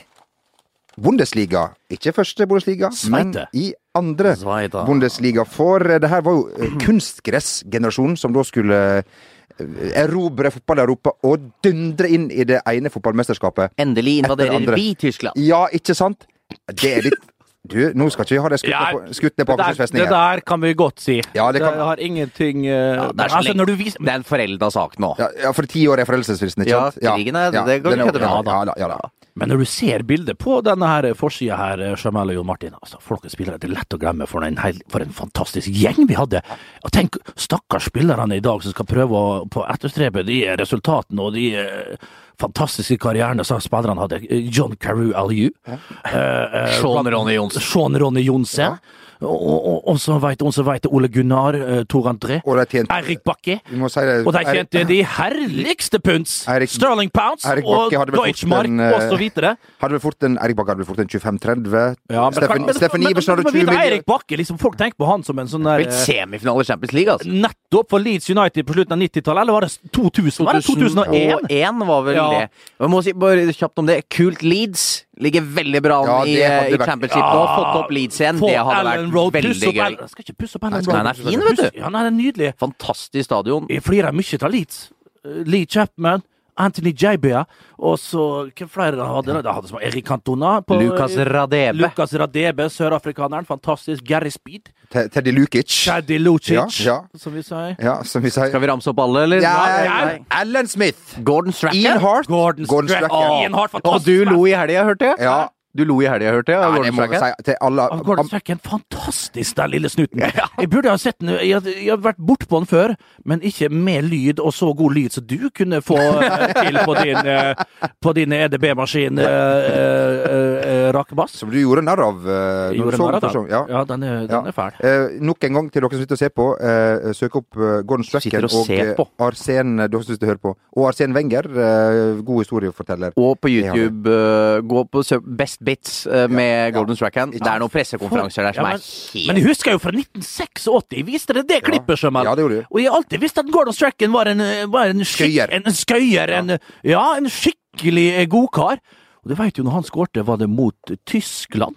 Bundesliga. 0.98 1.68
Ikke 1.94 2.13
første 2.13 2.48
Bundesliga, 2.48 2.89
Sveite. 2.91 3.13
men 3.13 3.36
i 3.53 3.74
andre 3.96 4.36
Sveite. 4.36 4.86
Bundesliga. 4.86 5.44
For 5.46 5.84
eh, 5.86 6.00
det 6.01 6.10
her 6.10 6.24
var 6.25 6.38
jo 6.39 6.48
eh, 6.58 6.77
kunstgressgenerasjonen 6.82 8.18
som 8.18 8.34
da 8.34 8.44
skulle 8.48 8.80
eh, 8.98 10.01
erobre 10.01 10.51
fotball-Europa 10.53 11.13
og 11.30 11.51
dundre 11.63 12.10
inn 12.10 12.32
i 12.32 12.48
det 12.50 12.63
ene 12.65 12.89
fotballmesterskapet. 12.94 13.77
Endelig 13.77 14.24
invaderer 14.24 14.74
vi 14.74 14.94
Tyskland. 14.98 15.38
Ja, 15.38 15.68
ikke 15.74 15.94
sant? 15.98 16.25
Det 16.74 16.94
er 16.94 17.10
litt 17.10 17.25
du, 17.68 17.80
nå 17.98 18.08
skal 18.14 18.24
ikke 18.24 18.36
vi 18.36 18.42
ha 18.44 18.50
det 18.52 18.60
skutt, 18.62 18.76
ned, 18.76 19.16
skutt 19.18 19.40
ned 19.40 19.48
på 19.50 19.56
Akershusfestningen. 19.58 20.08
Det 20.08 20.16
der 20.16 20.42
kan 20.48 20.62
vi 20.64 20.72
godt 20.78 21.02
si. 21.04 21.18
Ja, 21.36 21.50
det, 21.52 21.62
kan... 21.64 21.76
det 21.76 21.88
har 21.90 22.02
ingenting 22.04 22.64
uh, 22.64 22.72
ja, 22.72 23.08
det, 23.12 23.26
er 23.26 23.36
altså, 23.42 23.66
viser... 23.76 24.00
det, 24.00 24.14
er 24.14 24.22
en 24.22 24.28
forelda 24.28 24.70
sak 24.72 24.96
nå. 25.04 25.14
Ja, 25.20 25.28
ja 25.44 25.54
for 25.58 25.68
ti 25.68 25.84
år 25.92 26.04
er 26.04 26.08
foreldelsesfristen, 26.08 26.64
ikke 26.64 26.80
sant? 26.80 27.02
Ja, 27.04 27.16
krigen 27.18 27.40
er, 27.40 27.52
det 27.68 27.80
går 27.84 27.98
ikke 27.98 28.22
ja, 28.24 28.36
da. 28.46 28.76
Ja, 28.80 28.92
da. 28.94 29.00
Men 29.38 29.52
når 29.52 29.62
du 29.62 29.68
ser 29.70 30.02
bildet 30.08 30.40
på 30.42 30.60
denne 30.66 30.88
her 30.90 31.10
forsida 31.18 31.58
her, 31.60 31.82
Jamal 31.92 32.06
Jamel 32.06 32.32
og 32.32 32.40
Jon 32.40 32.48
Martin 32.50 32.78
altså, 32.80 33.02
folkens 33.04 33.36
spillere, 33.38 33.60
det 33.62 33.70
er 33.70 33.76
lett 33.76 33.94
å 33.94 34.00
glemme 34.02 34.26
for 34.30 34.46
en, 34.48 34.58
hel, 34.64 34.80
for 34.90 35.04
en 35.04 35.14
fantastisk 35.14 35.70
gjeng 35.70 36.08
vi 36.10 36.18
hadde. 36.18 36.42
Og 36.88 36.94
tenk, 36.96 37.20
stakkars 37.38 37.92
spillerne 37.92 38.40
i 38.40 38.44
dag 38.44 38.64
som 38.66 38.74
skal 38.74 38.90
prøve 38.90 39.20
å 39.20 39.36
på 39.54 39.66
etterstrebe 39.70 40.26
de 40.26 40.40
resultatene 40.58 41.28
og 41.28 41.38
de 41.38 41.52
uh, 41.60 42.16
fantastiske 42.41 42.98
karrieren 43.01 43.44
som 43.46 43.62
spillerne 43.62 44.01
hadde. 44.01 44.20
John 44.53 44.75
Carew 44.75 45.13
Aliu. 45.17 45.50
Ja. 45.65 45.77
Eh, 46.13 46.72
Sean 46.82 47.08
Ronny 47.13 47.34
Johnsen. 47.34 47.62
Sean 47.62 47.98
Ronny 47.98 48.22
Johnsen. 48.22 48.63
Ja. 48.63 48.77
Og, 49.21 49.33
og, 49.47 49.77
og 49.89 50.00
så 50.01 50.17
veit 50.21 50.41
hun 50.45 50.53
som 50.53 50.65
veit 50.67 50.83
det, 50.86 50.91
Ole 50.93 51.09
Gunnar, 51.09 51.55
uh, 51.57 51.81
Tor 51.89 52.09
André, 52.12 52.39
Og 52.45 52.59
Eirik 52.59 53.24
Bakke. 53.25 53.59
Si 53.63 54.03
det. 54.05 54.17
Og 54.27 54.33
de 54.36 54.43
tjente 54.45 54.83
de 54.89 55.00
herligste 55.17 56.00
punds! 56.03 56.43
Erik, 56.51 56.69
Sterling 56.69 57.12
pounds 57.13 57.45
og 57.47 57.63
Bakke 57.63 58.05
Deutschmark 58.13 58.69
en, 58.69 58.79
eh, 58.83 58.93
og 58.93 59.01
så 59.09 59.17
videre. 59.19 59.55
Hadde 59.81 59.97
vel 59.97 60.03
fort 60.03 60.27
en 60.27 60.38
Erik 60.38 60.57
Bakke 60.59 60.74
hadde 60.75 60.83
vel 60.83 60.89
fort 60.89 61.01
en 61.01 61.09
25-30. 61.09 61.97
Ja, 62.13 62.27
men, 62.27 62.38
Steffen, 62.38 62.67
Steffen 62.77 63.07
Iversen 63.09 63.33
hadde 63.36 63.47
20 63.47 63.57
millioner. 63.57 63.81
Eirik 63.88 64.05
Bakke, 64.07 64.38
liksom, 64.38 64.59
folk 64.62 64.77
tenker 64.79 65.00
på 65.01 65.09
han 65.09 65.25
som 65.25 65.39
en 65.41 65.50
sånn 65.50 65.65
der 65.67 65.81
Blitt 65.81 65.97
semifinale 66.03 66.65
i 66.65 66.69
Champions 66.69 66.93
League, 66.97 67.13
altså. 67.17 67.31
Nettopp 67.47 67.89
for 67.95 68.03
Leeds 68.03 68.29
United 68.29 68.67
på 68.67 68.77
slutten 68.77 68.97
av 68.97 69.01
90-tallet, 69.01 69.41
eller 69.45 69.57
var 69.57 69.67
det 69.67 69.74
2000? 69.97 70.45
Var 70.45 70.59
det 70.59 70.65
2001? 70.67 71.50
2001 71.50 71.88
var 71.88 72.05
vel 72.05 72.15
Ja. 72.21 72.29
det. 72.29 72.50
Jeg 72.79 72.89
må 72.93 73.03
si 73.03 73.13
bare 73.13 73.50
kjapt 73.53 73.79
om 73.79 73.89
det. 73.89 74.01
Kult 74.09 74.43
Leeds 74.43 75.07
ligger 75.19 75.41
veldig 75.41 75.81
bra 75.83 75.97
an 76.03 76.07
Ja, 76.07 76.17
i, 76.25 76.36
i 76.38 76.41
championship 76.41 76.86
Championship 76.86 77.24
nå. 77.24 77.43
Fått 77.57 77.75
opp 77.81 77.91
Leeds 77.91 78.19
igjen. 78.21 78.39
Det 78.41 78.53
hadde 78.57 78.75
Allen 78.79 79.07
vært 79.07 79.15
Road, 79.17 79.33
veldig 79.33 79.74
gøy. 79.74 79.97
Jeg 79.97 80.09
skal 80.13 80.24
ikke 80.27 80.38
pusse 80.43 80.55
opp 80.59 80.63
Allen 80.69 80.86
Road. 80.86 80.97
den 80.97 81.07
er 81.07 81.13
fin, 81.13 81.39
vet 81.47 81.57
du. 81.57 81.79
Ja, 81.79 81.89
den 81.89 82.00
er 82.01 82.12
nydelig. 82.12 82.53
Fantastisk 82.62 83.25
stadion. 83.29 83.67
Jeg 83.69 83.81
flirer 83.86 84.12
mye 84.13 84.39
av 84.43 84.51
Leeds. 84.53 84.81
Eh, 85.25 85.43
Lee 85.45 85.65
Chapman, 85.65 86.24
Anthony 86.57 86.93
Jabia, 86.97 87.45
og 87.77 87.97
så 88.01 88.50
Hvem 88.57 88.69
flere 88.69 88.97
hadde 89.05 89.41
det? 89.43 89.53
Hadde 89.53 89.67
som 89.69 89.77
Erik 89.81 90.05
Cantona. 90.05 90.62
på- 90.65 90.79
Lucas 90.79 91.13
Radebe. 91.17 91.77
Lucas 91.77 92.13
Radebe, 92.13 92.69
sørafrikaneren. 92.69 93.45
Fantastisk. 93.45 94.03
Gary 94.03 94.29
Speed. 94.29 94.69
Te- 94.89 95.10
Teddy 95.10 95.32
Lukic. 95.36 95.67
Teddy 95.86 96.17
Lucic, 96.20 96.56
Ja, 96.56 96.65
ja. 96.86 96.98
som 97.20 97.34
vi 97.34 97.41
sier. 97.44 97.75
Ja, 97.84 97.98
som 98.03 98.22
vi 98.24 98.29
sier. 98.32 98.48
Skal 98.48 98.62
vi 98.63 98.67
ramse 98.67 98.88
opp 98.94 99.00
alle, 99.03 99.24
eller? 99.27 99.41
Ja, 99.41 99.84
Ja, 99.84 100.17
Alan 100.32 100.67
Smith. 100.67 101.17
Gordon 101.24 101.51
Stracker. 101.53 101.75
Ian 101.77 102.00
Hart. 102.00 102.27
Gordon, 102.27 102.65
Gordon 102.65 102.89
Stracker. 102.89 103.12
Oh, 103.12 103.41
Ian 103.41 103.53
Hart, 103.53 103.75
Og 103.84 104.06
du 104.06 104.24
lo 104.25 104.46
i 104.46 104.51
helga, 104.56 104.84
hørte 104.88 105.06
jeg? 105.12 105.15
Ja. 105.20 105.48
Du 105.77 105.84
lo 105.86 106.00
i 106.01 106.07
helga, 106.10 106.31
hørte 106.34 106.51
jeg? 106.55 106.60
Ja, 106.60 106.72
det 106.72 106.77
Gordon 106.77 106.96
Strachan. 106.98 107.34
si 107.38 107.43
til 107.51 107.57
alle. 107.62 107.84
Av 107.93 108.00
Gordon 108.07 108.27
Strachan, 108.31 108.60
fantastisk, 108.65 109.55
den 109.60 109.69
lille 109.75 109.89
snuten. 109.93 110.24
Jeg 110.62 110.69
burde 110.74 110.89
ha 110.89 110.98
sett 110.98 111.19
den, 111.22 111.36
jeg, 111.38 111.62
jeg 111.69 111.89
har 111.91 112.00
vært 112.01 112.17
bortpå 112.17 112.57
den 112.63 112.65
før, 112.69 112.93
men 113.29 113.43
ikke 113.46 113.69
med 113.69 114.07
lyd, 114.10 114.39
og 114.41 114.53
så 114.57 114.72
god 114.77 114.96
lyd 114.98 115.13
som 115.13 115.25
du 115.29 115.50
kunne 115.53 115.79
få 115.86 115.98
eh, 115.98 116.48
til 116.57 116.79
på 116.88 116.96
din, 116.98 117.19
eh, 117.29 117.62
på 118.01 118.13
din 118.17 118.34
EDB-maskin, 118.34 119.19
eh, 119.22 119.27
eh, 119.27 120.55
eh, 120.88 120.88
Rakebass. 120.96 121.36
Som 121.38 121.51
du 121.53 121.60
gjorde 121.62 121.84
narr 121.86 122.01
av. 122.07 122.25
eh, 122.25 122.72
du 122.74 122.79
gjorde 122.81 122.98
narr 123.03 123.19
av. 123.22 123.38
Ja. 123.51 123.62
Ja, 123.69 123.84
den 123.91 124.03
er, 124.07 124.25
den 124.31 124.50
er 124.50 124.55
fæl. 124.57 124.79
Eh, 124.81 125.19
nok 125.22 125.43
en 125.46 125.60
gang 125.60 125.69
til 125.72 125.86
dere 125.86 125.93
som 125.93 126.01
sitter 126.03 126.17
og 126.17 126.22
ser 126.24 126.34
på. 126.34 126.48
Eh, 126.57 127.13
søk 127.17 127.38
opp 127.43 127.60
Gordon 127.88 128.07
Strachan 128.07 128.48
og 128.50 128.57
og. 128.98 129.07
Arsen 129.29 129.77
dere 129.84 130.01
som 130.01 130.10
sitter 130.15 130.25
og 130.27 130.34
hører 130.34 130.43
på. 130.48 130.55
Og 130.77 130.89
Arsen 130.89 131.13
Wenger. 131.17 131.51
eh, 131.67 132.22
god 132.25 132.43
historieforteller. 132.43 133.13
Og 133.17 133.38
på 133.41 133.50
YouTube, 133.51 134.10
eh, 134.10 134.62
gå 134.65 134.84
på 134.91 135.05
Best 135.38 135.62
Bits 135.67 136.05
eh, 136.07 136.27
med. 136.31 136.74
Gordon 136.75 136.97
Strachan. 136.97 137.33
Det 137.36 137.43
er 137.43 137.62
noen 137.62 137.74
pressekonferanser 137.74 138.47
der 138.47 138.57
som 138.57 138.67
er 138.69 138.77
helt 138.77 139.27
Men 139.29 139.41
jeg 139.41 139.47
husker 139.50 139.75
jo 139.75 139.81
fra 139.83 139.93
1986, 139.93 141.01
viste 141.07 141.36
dere 141.36 141.47
det 141.50 141.62
klippet, 141.67 142.00
Sjømel? 142.01 142.29
Ja, 142.29 142.36
det 142.38 142.45
gjorde 142.45 142.62
du. 142.62 142.69
Og 142.71 142.81
jeg 142.81 142.91
har 142.91 143.01
alltid 143.01 143.25
visst 143.25 143.41
at 143.41 143.51
Gordon 143.53 143.75
Strachan 143.75 144.13
var 144.15 144.31
en, 144.31 144.43
eh, 144.43 144.63
var 144.71 144.93
en, 144.93 145.03
Skøyer. 145.07 145.51
en, 145.51 145.67
en 145.67 145.75
skøyer. 145.75 146.36
En, 146.39 146.55
ja, 146.88 147.03
en 147.17 147.31
skikkelig 147.31 148.07
eh, 148.13 148.29
godkar. 148.31 148.79
Og 149.24 149.33
du 149.33 149.36
veit 149.36 149.59
jo, 149.59 149.67
når 149.67 149.81
han 149.81 149.88
skårte, 149.88 150.24
var 150.27 150.39
det 150.39 150.50
mot 150.51 150.95
Tyskland. 151.09 151.75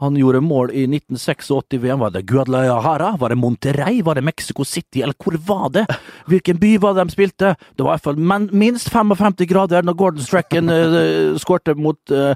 Han 0.00 0.16
gjorde 0.16 0.40
mål 0.40 0.70
i 0.72 0.86
1986-VM. 0.86 2.00
Var 2.00 2.10
det 2.14 2.22
Guadalajara? 2.28 3.16
Var 3.20 3.28
det 3.28 3.36
Monterrey? 3.36 4.02
Var 4.02 4.16
det 4.16 4.24
Mexico 4.24 4.64
City? 4.64 5.02
Eller 5.02 5.14
hvor 5.20 5.36
var 5.44 5.68
det? 5.74 5.84
Hvilken 6.26 6.56
by 6.56 6.78
var 6.80 6.94
det 6.96 7.04
de 7.04 7.12
spilte? 7.12 7.50
Det 7.76 7.84
var 7.84 7.90
i 7.90 7.98
hvert 7.98 8.06
fall 8.08 8.48
minst 8.62 8.88
55 8.88 9.44
grader 9.50 9.84
når 9.84 9.98
Gordon 10.00 10.24
Strachan 10.24 10.72
uh, 10.72 11.36
skårte 11.36 11.76
mot 11.76 12.14
eh, 12.16 12.32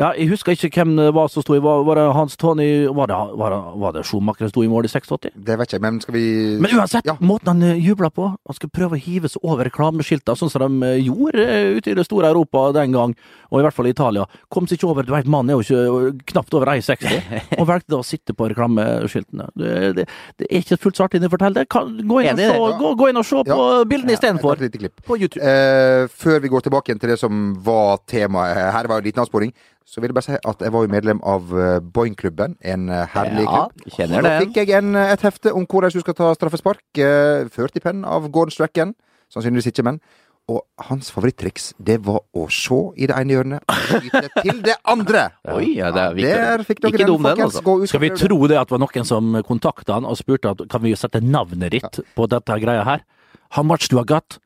Ja, 0.00 0.08
jeg 0.18 0.26
husker 0.32 0.56
ikke 0.56 0.70
hvem 0.82 0.96
det 0.98 1.08
var 1.14 1.28
som 1.30 1.44
sto 1.44 1.54
i. 1.54 1.60
Var, 1.62 1.84
var 1.86 1.98
det 2.00 2.04
Hans 2.16 2.36
Tony 2.40 2.86
Var 2.90 3.06
det, 3.10 3.18
var 3.38 3.52
det, 3.54 3.58
var 3.82 3.92
det 3.94 4.02
Schumacher 4.08 4.46
som 4.48 4.50
sto 4.50 4.64
i 4.64 4.70
mål 4.72 4.88
i 4.88 4.90
86? 4.90 5.28
Det 5.46 5.56
vet 5.60 5.74
jeg, 5.76 5.82
men 5.84 6.00
skal 6.02 6.16
vi 6.16 6.24
Men 6.62 6.74
uansett, 6.80 7.06
Ja. 7.06 7.14
måten 7.20 7.52
han 7.52 7.62
eh, 7.62 7.78
jubla 7.84 8.10
på 8.10 8.26
Han 8.34 8.56
skal 8.58 8.72
prøve 8.74 8.98
å 8.98 9.00
hive 9.04 9.30
seg 9.30 9.44
over 9.46 9.68
reklameskilta, 9.68 10.34
sånn 10.38 10.50
som 10.50 10.64
de 10.64 10.88
eh, 10.88 11.04
gjorde 11.06 11.44
eh, 11.44 11.76
ute 11.78 11.92
i 11.92 11.96
det 11.98 12.06
store 12.08 12.32
Europa 12.34 12.64
den 12.74 12.92
gang, 12.96 13.14
og 13.50 13.60
i 13.60 13.64
hvert 13.66 13.76
fall 13.76 13.86
i 13.86 13.92
Italia. 13.94 14.24
Kom 14.50 14.66
seg 14.66 14.78
ikke 14.80 14.88
over, 14.90 15.06
du 15.06 15.12
vet, 15.14 15.28
mannen 15.30 15.54
er 15.54 15.60
jo 15.60 15.62
ikke 15.62 16.24
knapt 16.32 16.56
over 16.58 16.72
1,60, 16.74 17.28
og 17.60 17.68
valgte 17.70 17.92
da 17.94 18.00
å 18.02 18.06
sitte 18.06 18.34
på 18.34 18.48
reklameskiltene. 18.50 19.46
Det, 19.54 19.74
det, 20.00 20.06
det 20.40 20.48
er 20.50 20.64
ikke 20.64 20.78
fullt 20.82 20.98
så 20.98 21.06
artig 21.06 21.22
å 21.22 21.30
fortelle 21.32 21.62
det. 21.62 21.68
Kan, 21.72 21.94
gå, 22.02 22.20
inn 22.24 22.40
det. 22.40 22.50
gå, 22.80 22.94
gå 22.98 23.10
inn 23.12 23.20
og 23.22 23.28
se 23.28 23.44
på 23.46 23.60
bildene 23.90 24.16
Ja, 24.16 24.18
istedenfor. 24.18 24.64
På 25.06 25.18
YouTube. 25.20 25.44
Eh, 25.44 26.08
før 26.10 26.42
vi 26.44 26.50
går 26.52 26.66
tilbake 26.66 26.90
igjen 26.90 27.02
til 27.04 27.14
det 27.14 27.20
som 27.22 27.46
var 27.64 28.02
temaet 28.10 28.58
her, 28.74 28.90
var 28.90 29.00
en 29.02 29.06
liten 29.06 29.22
avsporing, 29.24 29.54
så 29.84 30.00
vil 30.00 30.08
jeg 30.10 30.16
bare 30.16 30.26
si 30.26 30.36
at 30.48 30.62
jeg 30.64 30.72
var 30.72 30.84
jo 30.86 30.90
medlem 30.90 31.20
av 31.28 31.50
eh, 31.60 31.78
Boeing-klubben, 31.94 32.56
en 32.64 32.88
eh, 32.88 33.06
herlig 33.12 33.44
Ja, 33.44 33.66
klubb. 33.68 33.94
kjenner 33.98 34.18
Og 34.18 34.24
Da 34.26 34.34
fikk 34.40 34.56
jeg 34.62 34.70
en, 34.78 34.94
eh, 34.96 35.12
et 35.12 35.24
hefte 35.26 35.52
om 35.54 35.66
hvordan 35.68 35.92
du 35.92 36.00
skal 36.00 36.16
ta 36.18 36.30
straffespark, 36.34 36.82
ført 37.52 37.76
i 37.76 37.82
penn 37.84 38.04
av 38.08 38.30
Gordon 38.32 38.54
Strachan. 38.54 38.94
Sannsynligvis 39.32 39.68
ikke, 39.72 39.84
men. 39.84 40.00
Og 40.48 40.60
hans 40.90 41.08
favorittriks, 41.12 41.70
det 41.80 41.98
var 42.04 42.18
å 42.36 42.42
se 42.52 42.76
i 43.00 43.06
det 43.08 43.16
ene 43.16 43.32
hjørnet 43.32 43.62
og 43.64 43.78
skyte 43.88 44.42
til 44.42 44.58
det 44.66 44.74
andre. 44.92 45.22
Oi, 45.56 45.70
ja, 45.78 45.88
det 45.94 46.02
er 46.02 46.16
viktig. 46.18 46.34
Der 46.36 46.64
fikk 46.68 46.82
dere 46.82 46.90
Ikke 46.92 46.98
den, 47.06 47.12
den, 47.14 47.24
folkens. 47.24 47.56
altså. 47.62 47.88
Skal 47.88 48.02
vi 48.02 48.10
tro 48.12 48.38
det 48.52 48.58
at 48.60 48.68
det 48.68 48.76
var 48.76 48.82
noen 48.84 49.08
som 49.08 49.30
kontakta 49.48 49.96
han 49.96 50.04
og 50.08 50.18
spurte 50.20 50.52
at 50.52 50.64
kan 50.68 50.84
vi 50.84 50.92
sette 51.00 51.22
navnet 51.24 51.72
ditt 51.78 52.00
på 52.16 52.26
dette 52.28 52.58
greia 52.60 52.84
her? 52.84 53.04
How 53.56 53.62
much 53.64 53.88
do 53.88 54.00
I 54.00 54.04
got? 54.04 54.36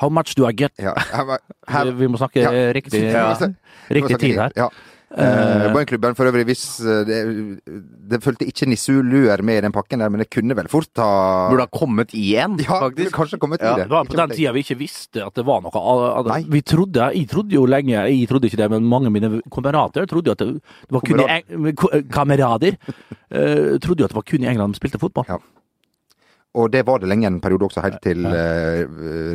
How 0.00 0.08
much 0.08 0.34
do 0.34 0.48
I 0.48 0.52
get? 0.52 0.72
Ja, 0.80 0.94
have, 1.12 1.38
have, 1.68 1.92
Vi 1.98 2.08
må 2.08 2.18
snakke 2.20 2.40
Ja. 2.40 2.72
riktig, 2.72 3.04
Ja. 3.12 3.36
riktig 3.90 4.18
tid 4.18 4.38
her. 4.40 4.52
Ja. 4.56 4.68
Uh, 5.12 5.68
Boeing-klubben 5.74 6.14
for 6.16 6.24
øvrig, 6.24 6.46
hvis 6.48 6.80
eh, 6.80 7.02
det, 7.04 7.16
det 8.08 8.20
fulgte 8.24 8.46
ikke 8.48 8.64
nissuluer 8.70 9.42
med 9.44 9.58
i 9.58 9.64
den 9.66 9.74
pakken 9.74 10.00
der, 10.00 10.08
men 10.08 10.22
det 10.22 10.30
kunne 10.32 10.56
vel 10.56 10.70
fort 10.72 10.88
ha 10.96 11.50
Burde 11.52 11.66
ha 11.66 11.68
kommet 11.68 12.14
i 12.16 12.30
en, 12.40 12.54
Ja, 12.56 12.78
faktisk. 12.86 13.12
kanskje 13.12 13.38
kommet 13.42 13.60
Ja, 13.60 13.74
i 13.74 13.82
det. 13.82 13.90
Det 13.90 13.92
var 13.92 14.08
på 14.08 14.16
den 14.16 14.32
tida 14.32 14.54
vi 14.56 14.62
ikke 14.64 14.78
visste 14.80 15.26
at 15.26 15.36
det 15.36 15.44
var 15.44 15.60
noe 15.60 16.24
Nei. 16.30 16.40
Vi 16.48 16.62
trodde, 16.64 17.10
Jeg 17.12 17.28
trodde 17.28 17.52
jo 17.52 17.66
lenge, 17.68 17.92
jeg 17.92 18.28
trodde 18.30 18.48
ikke 18.48 18.56
det, 18.62 18.70
men 18.72 18.88
mange 18.88 19.12
av 19.12 19.12
mine 19.12 19.42
kamerater 19.52 20.08
trodde 20.08 20.32
jo 20.32 20.32
at 20.32 20.38
det, 20.46 20.62
var 20.88 21.04
kun 21.04 21.20
i 21.20 21.72
Kamerad. 21.76 22.08
Kamerader 22.16 22.78
uh, 22.80 23.76
trodde 23.84 24.00
jo 24.00 24.08
at 24.08 24.16
det 24.16 24.20
var 24.22 24.28
kun 24.32 24.42
i 24.42 24.48
England 24.48 24.72
de 24.72 24.80
spilte 24.80 25.02
fotball. 25.02 25.28
Ja. 25.28 25.36
Og 26.54 26.68
det 26.72 26.82
var 26.84 27.00
det 27.00 27.08
lenge 27.08 27.26
en 27.30 27.40
periode 27.40 27.64
også, 27.64 27.80
helt 27.80 28.02
til 28.04 28.26
eh, 28.28 28.82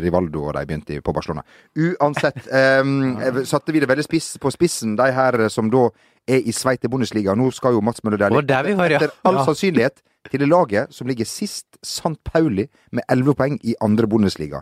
Rivaldo 0.03 0.43
og 0.47 0.53
de 0.53 0.65
begynte 0.69 0.99
på 1.01 1.13
Barcelona. 1.15 1.41
Uansett, 1.73 2.43
eh, 2.45 3.41
satte 3.49 3.73
vi 3.73 3.81
det 3.81 3.89
veldig 3.89 4.05
spiss 4.05 4.35
på 4.41 4.51
spissen, 4.53 4.95
de 4.99 5.09
her 5.15 5.47
som 5.49 5.71
da 5.73 5.87
er 6.27 6.45
i 6.45 6.53
Sveite 6.53 6.91
Bundesliga. 6.91 7.33
Nå 7.33 7.49
skal 7.55 7.73
jo 7.73 7.81
Mats 7.81 8.03
Møller 8.05 8.21
var, 8.21 8.89
ja. 8.91 8.99
Etter 8.99 9.11
all 9.25 9.39
Ja. 9.41 9.45
sannsynlighet 9.47 10.03
til 10.29 10.39
det 10.43 10.49
laget 10.49 10.93
som 10.93 11.07
ligger 11.07 11.25
sist, 11.25 11.65
Sant 11.81 12.19
Pauli, 12.23 12.67
med 12.91 13.03
elleve 13.09 13.33
poeng 13.33 13.57
i 13.63 13.73
andre 13.81 14.07
Bundesliga. 14.07 14.61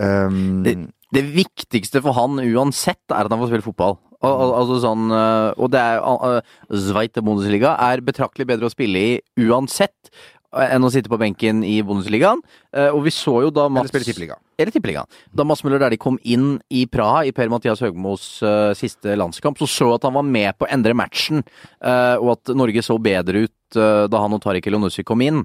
Um, 0.00 0.62
Det, 0.62 0.76
det 1.12 1.24
viktigste 1.34 2.00
for 2.04 2.14
han 2.14 2.38
uansett 2.38 3.02
er 3.10 3.26
at 3.26 3.32
han 3.32 3.40
får 3.40 3.50
spille 3.50 3.66
fotball. 3.66 3.98
Al 4.22 4.34
al 4.34 4.52
altså 4.60 4.80
sånn, 4.82 5.10
øh, 5.14 5.52
og 5.62 5.70
det 5.70 5.78
er 5.78 6.00
uh, 6.02 6.40
Zweite 6.74 7.22
Bundesliga 7.22 7.76
er 7.78 8.00
betraktelig 8.02 8.48
bedre 8.50 8.66
å 8.66 8.72
spille 8.72 8.98
i 8.98 9.20
uansett 9.46 10.10
enn 10.56 10.86
å 10.86 10.90
sitte 10.92 11.10
på 11.12 11.18
benken 11.20 11.62
i 11.66 11.78
Bundesligaen. 11.84 12.40
Eh, 12.72 12.88
og 12.88 13.02
vi 13.06 13.14
så 13.14 13.42
jo 13.44 13.50
da 13.54 13.66
eller 13.68 13.90
spille 13.90 14.08
Tippeliga. 14.08 14.38
Eller 14.58 14.74
Tippeligaen. 14.74 15.06
Da 15.30 15.44
Mads 15.46 15.62
Møller 15.62 15.78
der 15.84 15.94
kom 16.02 16.16
inn 16.26 16.56
i 16.74 16.82
Praha 16.90 17.22
i 17.28 17.32
Per-Mathias 17.36 17.82
Høgmos 17.84 18.24
uh, 18.42 18.72
siste 18.78 19.14
landskamp, 19.18 19.60
så 19.62 19.68
så 19.70 19.92
at 19.94 20.08
han 20.08 20.16
var 20.18 20.26
med 20.26 20.58
på 20.58 20.66
å 20.66 20.72
endre 20.74 20.96
matchen, 20.98 21.44
uh, 21.84 22.16
og 22.18 22.34
at 22.34 22.50
Norge 22.58 22.82
så 22.82 22.98
bedre 22.98 23.46
ut 23.46 23.78
uh, 23.78 24.08
da 24.10 24.24
han 24.24 24.34
og 24.34 24.42
Tariq 24.42 24.66
Elionussi 24.66 25.04
kom 25.06 25.22
inn. 25.22 25.44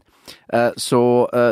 Så 0.79 0.97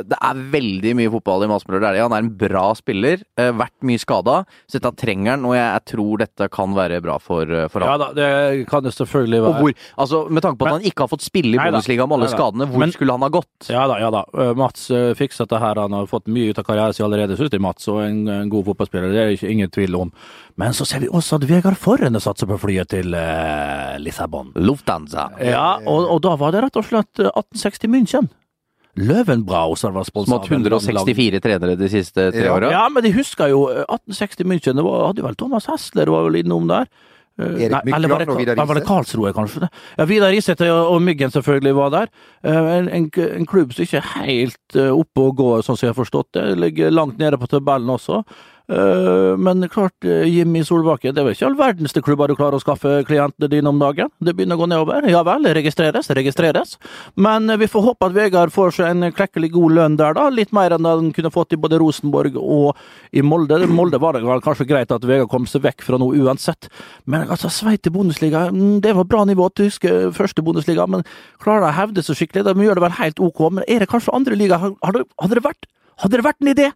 det 0.07 0.15
er 0.23 0.37
veldig 0.53 0.91
mye 0.95 1.09
fotball 1.11 1.41
i 1.43 1.47
Mads 1.51 1.65
Møller 1.67 1.81
Dæhlie. 1.83 2.03
Han 2.05 2.13
er 2.15 2.21
en 2.23 2.29
bra 2.39 2.69
spiller, 2.77 3.19
vært 3.35 3.73
mye 3.83 3.99
skada, 3.99 4.35
så 4.69 4.77
dette 4.79 4.91
trenger 5.01 5.33
han, 5.33 5.43
og 5.49 5.55
jeg, 5.57 5.65
jeg 5.65 5.83
tror 5.91 6.21
dette 6.21 6.47
kan 6.53 6.75
være 6.77 7.01
bra 7.03 7.17
for, 7.19 7.51
for 7.73 7.83
Ja 7.83 7.97
da, 7.99 8.07
det 8.15 8.29
kan 8.71 8.85
det 8.85 8.93
selvfølgelig 8.95 9.41
Og 9.41 9.47
være. 9.49 9.59
hvor, 9.65 9.75
altså 10.05 10.21
Med 10.31 10.45
tanke 10.45 10.61
på 10.61 10.69
at 10.69 10.71
Men- 10.71 10.77
han 10.79 10.87
ikke 10.87 11.03
har 11.03 11.11
fått 11.11 11.25
spille 11.25 11.57
i 11.57 11.59
Bundesliga 11.59 12.07
med 12.07 12.15
alle 12.21 12.29
skadene, 12.31 12.69
hvor 12.71 12.79
Men- 12.85 12.93
skulle 12.95 13.17
han 13.17 13.25
ha 13.27 13.31
gått? 13.35 13.51
Ja 13.73 13.83
da, 13.91 13.97
ja 14.05 14.13
da. 14.15 14.23
Mats 14.61 14.87
uh, 14.95 15.11
fikser 15.19 15.43
dette 15.49 15.59
her. 15.65 15.81
Han 15.83 15.97
har 15.97 16.07
fått 16.07 16.31
mye 16.31 16.53
ut 16.55 16.63
av 16.63 16.69
karrieren 16.71 16.95
sin 16.95 17.09
allerede, 17.09 17.35
jeg, 17.57 17.63
Mats. 17.65 17.87
Og 17.91 18.01
en, 18.05 18.21
en 18.31 18.49
god 18.51 18.65
fotballspiller, 18.69 19.11
det 19.13 19.21
er 19.23 19.31
det 19.33 19.51
ingen 19.51 19.69
tvil 19.73 19.95
om. 19.99 20.11
Men 20.61 20.73
så 20.77 20.85
ser 20.87 21.03
vi 21.03 21.09
også 21.09 21.39
at 21.39 21.47
Vegard 21.49 21.77
Forren 21.79 22.17
satser 22.21 22.49
på 22.49 22.57
flyet 22.61 22.89
til 22.93 23.13
eh, 23.17 23.95
Lissabon. 24.03 24.51
Lufthansa. 24.55 25.29
Ja, 25.43 25.79
og, 25.85 26.07
og 26.15 26.21
da 26.25 26.35
var 26.39 26.51
det 26.55 26.65
rett 26.67 26.79
og 26.81 26.85
slett 26.89 27.19
eh, 27.23 27.31
1860 27.31 27.91
München. 27.95 28.29
Løvenbrau 28.99 29.75
som 29.79 29.93
var 29.95 30.03
hatt 30.03 30.49
164 30.51 31.39
trenere 31.39 31.77
de 31.79 31.87
siste 31.89 32.25
tre 32.33 32.43
Ja. 32.43 32.55
åra. 32.57 32.71
Ja, 32.73 32.81
men 32.91 33.03
de 33.05 33.13
husker 33.15 33.47
jo 33.53 33.69
eh, 33.71 33.85
1860 33.87 34.43
München. 34.51 34.75
Det 34.75 34.83
var, 34.83 35.07
hadde 35.11 35.23
vel 35.23 35.37
Thomas 35.39 35.69
Hessler 35.71 36.11
var 36.11 36.27
vel 36.27 36.41
innom 36.43 36.67
der. 36.67 36.89
Eh, 37.41 37.65
Erik 37.65 37.73
nei, 37.73 37.95
eller 37.97 38.11
var 38.11 38.21
det, 38.21 38.27
Mykland 38.27 38.35
og 38.35 38.41
Vidar 38.41 38.61
ja, 38.61 38.65
var 38.69 38.79
det 38.79 38.85
Karlsroe, 38.87 39.33
kanskje? 39.35 39.69
Ja, 39.97 40.07
Vidar 40.09 40.33
Riseth 40.35 40.69
og, 40.69 41.01
Myggen 41.01 41.33
selvfølgelig 41.33 41.75
var 41.77 41.93
der. 41.97 42.13
Eh, 42.43 42.71
En, 42.77 42.87
en, 42.89 43.09
en 43.17 43.49
klubb 43.49 43.73
som 43.73 43.83
ikke 43.85 43.99
er 44.01 44.09
helt 44.27 44.77
eh, 44.77 44.91
oppe 44.93 45.27
og 45.27 45.35
går, 45.41 45.65
sånn 45.65 45.77
som 45.79 45.87
jeg 45.87 45.95
har 45.95 45.99
forstått 45.99 46.31
det. 46.37 46.45
Ligger 46.61 46.93
langt 46.93 47.19
nede 47.21 47.39
på 47.41 47.49
tabellen 47.51 47.89
også. 47.89 48.21
Eh, 48.71 49.37
men 49.37 49.69
klart, 49.69 50.03
eh, 50.03 50.23
Jimmy 50.23 50.63
Solbakken, 50.63 51.13
det 51.13 51.19
er 51.19 51.25
vel 51.27 51.35
ikke 51.35 51.47
all 51.49 51.57
verdens 51.59 51.95
klubber 52.05 52.29
du 52.31 52.37
klarer 52.37 52.55
å 52.55 52.63
skaffe 52.63 53.01
klientene 53.03 53.49
dine 53.51 53.67
om 53.67 53.79
dagen. 53.81 54.07
Det 54.23 54.31
begynner 54.35 54.55
å 54.55 54.61
gå 54.61 54.67
nedover. 54.71 55.07
Ja 55.11 55.23
vel, 55.27 55.43
registreres, 55.57 56.07
registreres. 56.15 56.77
Men 57.15 57.49
eh, 57.49 57.57
vi 57.59 57.67
får 57.67 57.83
håpe 57.89 58.07
at 58.07 58.15
Vegard 58.15 58.53
får 58.55 58.77
seg 58.77 58.93
en 58.93 59.11
klekkelig 59.11 59.51
god 59.51 59.75
lønn 59.75 59.97
der, 59.99 60.15
da. 60.15 60.29
Litt 60.31 60.53
mer 60.55 60.71
enn 60.71 60.87
han 60.87 61.09
kunne 61.11 61.33
fått 61.33 61.51
i 61.51 61.59
både 61.59 61.81
Rosenborg 61.81 62.37
og 62.39 62.79
i 63.11 63.21
Molde. 63.21 63.59
Molde 63.67 63.99
var 63.99 64.15
det 64.15 64.23
kanskje 64.45 64.69
greit 64.69 64.93
at 64.95 65.03
Vegard 65.03 65.31
kom 65.33 65.49
seg 65.49 65.65
vekk 65.65 65.83
fra 65.83 65.99
noe 65.99 66.15
uansett. 66.15 66.69
Men 67.05 67.27
altså, 67.27 67.51
Sveits 67.51 67.91
Bundesliga, 67.91 68.45
mm, 68.53 68.79
det 68.85 68.95
var 68.95 69.09
bra 69.09 69.25
nivå. 69.27 69.49
tysk 69.51 69.83
første 70.15 70.41
Bundesliga, 70.45 70.85
men 70.87 71.03
klarer 71.43 71.65
de 71.65 71.73
å 71.73 71.75
hevde 71.75 72.03
seg 72.05 72.15
skikkelig? 72.15 72.45
De 72.47 72.63
gjør 72.63 72.79
det 72.79 72.85
vel 72.85 72.95
helt 73.01 73.19
ok. 73.19 73.41
Men 73.51 73.67
er 73.67 73.83
det 73.83 73.89
kanskje 73.91 74.15
andre 74.15 74.37
liga? 74.39 74.61
Hadde, 74.61 75.03
det 75.03 75.43
vært, 75.43 75.67
hadde 75.99 76.21
det 76.21 76.23
vært 76.23 76.39
en 76.39 76.53
idé? 76.53 76.69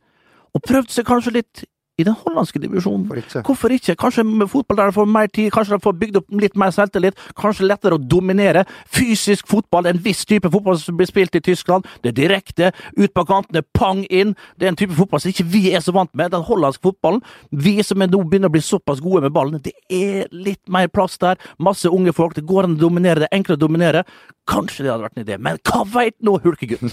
Og 0.56 0.64
prøvd 0.64 0.92
seg 0.92 1.08
kanskje 1.08 1.38
litt 1.40 1.64
i 1.98 2.04
den 2.04 2.16
hollandske 2.26 2.60
divisjonen. 2.60 3.06
Hvorfor? 3.08 3.42
Hvorfor 3.48 3.72
ikke? 3.76 3.96
Kanskje 3.96 4.26
med 4.28 4.50
fotball 4.52 4.78
der 4.82 4.90
de 4.92 4.96
får 4.98 5.06
mer 5.08 5.28
tid, 5.32 5.52
kanskje 5.56 5.78
de 5.78 5.84
får 5.86 5.94
bygd 6.02 6.18
opp 6.20 6.34
litt 6.44 6.58
mer 6.60 6.74
selvtillit, 6.76 7.16
kanskje 7.40 7.68
lettere 7.70 7.96
å 7.96 8.02
dominere. 8.02 8.66
Fysisk 8.92 9.48
fotball, 9.48 9.88
en 9.88 10.02
viss 10.04 10.26
type 10.28 10.50
fotball 10.52 10.78
som 10.82 10.98
blir 11.00 11.08
spilt 11.08 11.36
i 11.40 11.44
Tyskland. 11.46 11.88
Det 12.04 12.12
er 12.12 12.18
direkte, 12.20 12.72
ut 13.00 13.14
på 13.16 13.26
kantene, 13.30 13.64
pang 13.78 14.04
inn. 14.10 14.36
Det 14.60 14.68
er 14.68 14.74
en 14.74 14.80
type 14.82 14.98
fotball 14.98 15.24
som 15.24 15.32
ikke 15.32 15.48
vi 15.56 15.64
er 15.72 15.84
så 15.86 15.96
vant 15.96 16.12
med, 16.14 16.34
den 16.36 16.44
hollandske 16.44 16.84
fotballen. 16.90 17.24
Vi 17.52 17.78
som 17.84 18.04
nå 18.04 18.22
begynner 18.28 18.52
å 18.52 18.56
bli 18.58 18.62
såpass 18.66 19.00
gode 19.04 19.24
med 19.26 19.34
ballen, 19.36 19.62
det 19.64 19.74
er 19.90 20.28
litt 20.36 20.62
mer 20.72 20.92
plass 20.92 21.16
der. 21.22 21.40
Masse 21.64 21.88
unge 21.88 22.12
folk, 22.14 22.36
det 22.36 22.44
går 22.46 22.68
an 22.68 22.76
å 22.76 22.82
dominere, 22.84 23.24
det 23.24 23.32
er 23.32 23.40
enklere 23.40 23.56
å 23.62 23.64
dominere. 23.68 24.04
Kanskje 24.46 24.84
det 24.86 24.92
hadde 24.92 25.08
vært 25.08 25.16
en 25.18 25.24
idé, 25.24 25.38
men 25.42 25.58
hva 25.66 25.80
veit 25.90 26.14
nå, 26.22 26.36
hulkegutt? 26.44 26.84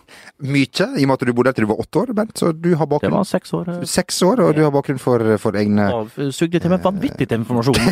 Mye, 0.52 0.86
i 0.96 1.02
og 1.04 1.10
med 1.10 1.18
at 1.18 1.24
du 1.28 1.32
bodde 1.36 1.50
der 1.50 1.56
til 1.58 1.66
du 1.66 1.70
var 1.74 1.82
åtte 1.82 2.00
år, 2.00 2.12
Bent. 2.16 2.32
Så 2.40 2.52
du 2.56 2.70
har 2.78 2.88
Det 3.02 3.10
var 3.12 3.26
seks 3.28 3.52
år. 3.52 3.68
eh, 3.68 3.82
Seks 3.84 4.22
år, 4.24 4.40
og 4.46 4.51
du 4.56 4.62
har 4.64 4.72
bakgrunn 4.74 5.00
for, 5.02 5.24
for 5.42 5.58
egne 5.58 5.88
og 5.94 6.16
sugde 6.34 6.60
til 6.62 6.72
meg 6.72 6.82
vanvittig 6.84 7.28
til 7.28 7.42
informasjon. 7.42 7.78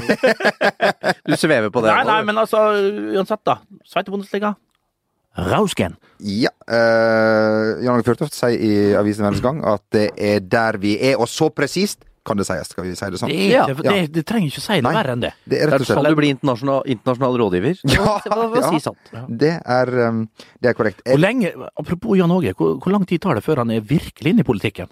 Du 1.31 1.37
svever 1.39 1.71
på 1.71 1.83
det. 1.85 1.93
Nei, 1.93 2.05
nei, 2.09 2.19
men 2.27 2.39
altså, 2.41 2.59
uansett, 3.15 3.43
da. 3.47 3.61
Sveite 3.87 4.11
Bundesliga. 4.11 4.55
Rausken. 5.39 5.95
Ja. 6.19 6.51
Uh, 6.67 7.79
Jan 7.85 7.95
Åge 7.95 8.07
Fjørtoft 8.09 8.35
sier 8.35 8.59
i 8.59 8.73
avisen 8.99 9.27
Verdens 9.27 9.45
Gang 9.45 9.61
at 9.69 9.85
det 9.95 10.09
er 10.19 10.43
der 10.43 10.81
vi 10.83 10.97
er, 10.99 11.21
og 11.21 11.31
så 11.31 11.51
presist 11.55 12.03
kan 12.27 12.37
det 12.37 12.47
sies. 12.47 12.69
Skal 12.69 12.85
vi 12.85 12.95
si 12.95 13.09
det 13.13 13.21
sånn? 13.21 13.33
Det, 13.33 13.49
Ja, 13.49 13.65
det, 13.71 13.95
det 14.13 14.25
trenger 14.29 14.53
ikke 14.53 14.63
si 14.63 14.79
noe 14.85 14.95
verre 14.95 15.17
enn 15.17 15.25
det. 15.25 15.33
Det 15.49 15.61
er 15.61 15.71
rett 15.71 15.81
og 15.81 15.89
slett 15.89 15.99
sånn 15.99 16.09
du 16.11 16.19
blir 16.19 16.35
internasjonal, 16.35 16.83
internasjonal 16.95 17.39
rådgiver. 17.41 17.81
Ja, 17.97 18.17
ja. 18.29 18.71
si 18.75 18.83
sant? 18.85 19.13
Det 19.41 19.55
er, 19.59 19.93
um, 20.11 20.25
det 20.61 20.73
er 20.73 20.77
korrekt. 20.77 21.03
Hvor 21.07 21.23
lenge, 21.23 21.53
apropos 21.81 22.19
Jan 22.21 22.35
Åge, 22.35 22.55
hvor, 22.59 22.77
hvor 22.83 22.95
lang 22.95 23.07
tid 23.09 23.25
tar 23.25 23.41
det 23.41 23.45
før 23.47 23.65
han 23.65 23.73
er 23.75 23.85
virkelig 23.85 24.35
inne 24.35 24.45
i 24.45 24.47
politikken? 24.47 24.91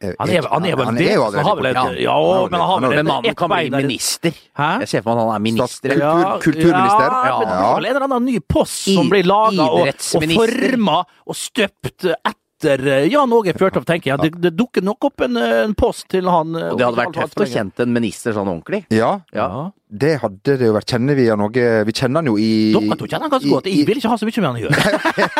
Eh, 0.00 0.14
Han 0.18 0.30
er, 0.32 0.46
han 0.48 0.64
er 0.64 0.76
vel 0.80 0.86
han 0.88 0.94
det? 0.96 1.06
er 1.10 1.14
jo 1.18 1.24
allerede 1.26 1.44
han 1.44 1.46
har 1.50 1.56
vel 1.60 1.66
et, 1.70 2.00
ja, 2.00 2.14
men 2.50 2.60
han 2.60 2.68
har 2.70 2.80
vel 2.80 3.10
et, 3.10 3.26
ett 3.34 3.42
bein 3.52 3.74
minister. 3.76 4.32
Hæ? 4.56 4.68
Jeg 4.80 4.88
ser 4.88 5.02
for 5.04 5.12
meg 5.14 5.20
at 5.20 5.28
han 5.28 5.34
er 5.36 5.44
minister. 5.44 5.94
Kulturminister? 6.40 7.08
Ja, 7.10 7.24
Ja. 7.30 7.38
men 7.38 7.48
det 7.50 7.56
er 7.60 7.74
vel 7.76 7.86
en 7.90 7.96
eller 7.96 8.06
annen 8.08 8.24
ny 8.30 8.38
post 8.40 8.88
som 8.94 9.10
blir 9.12 9.26
laga 9.28 9.66
og, 9.68 9.88
og 9.88 10.24
forma 10.38 10.98
og 11.26 11.36
støpt 11.36 12.06
etter 12.08 12.86
eh, 12.94 13.06
Jan 13.12 13.32
Åge 13.32 13.52
Fjørtoft, 13.56 13.86
tenker 13.88 14.14
jeg. 14.14 14.18
Det, 14.24 14.40
det 14.40 14.54
dukker 14.56 14.82
nok 14.84 15.04
opp 15.10 15.20
en, 15.24 15.36
eh, 15.36 15.62
en 15.64 15.74
post 15.74 16.08
til 16.12 16.28
han. 16.28 16.54
Og 16.56 16.78
det 16.80 16.86
hadde 16.88 17.00
vært 17.04 17.14
tøft 17.20 17.40
å 17.44 17.48
kjente 17.48 17.84
en 17.84 17.92
minister 17.92 18.32
sånn 18.36 18.48
ordentlig. 18.48 18.86
Ja, 18.92 19.20
Ja. 19.36 19.70
Det 19.90 20.12
hadde 20.22 20.54
det 20.60 20.66
jo 20.68 20.74
vært. 20.76 20.86
Kjenner 20.86 21.16
vi 21.18 21.24
han 21.26 21.40
noe 21.42 21.50
Vi 21.86 21.92
kjenner 21.98 22.20
han 22.22 22.28
jo 22.30 22.36
i 22.38 22.70
Dere 22.76 22.96
to 23.00 23.06
kjenner 23.10 23.26
han 23.26 23.32
ganske 23.32 23.48
i- 23.48 23.50
godt. 23.50 23.66
Jeg 23.66 23.86
vil 23.88 23.98
ikke 23.98 24.10
ha 24.12 24.16
så 24.20 24.26
mye 24.28 24.40
med 24.40 24.48
han 24.48 24.56
å 24.56 24.62
gjøre. 24.62 24.76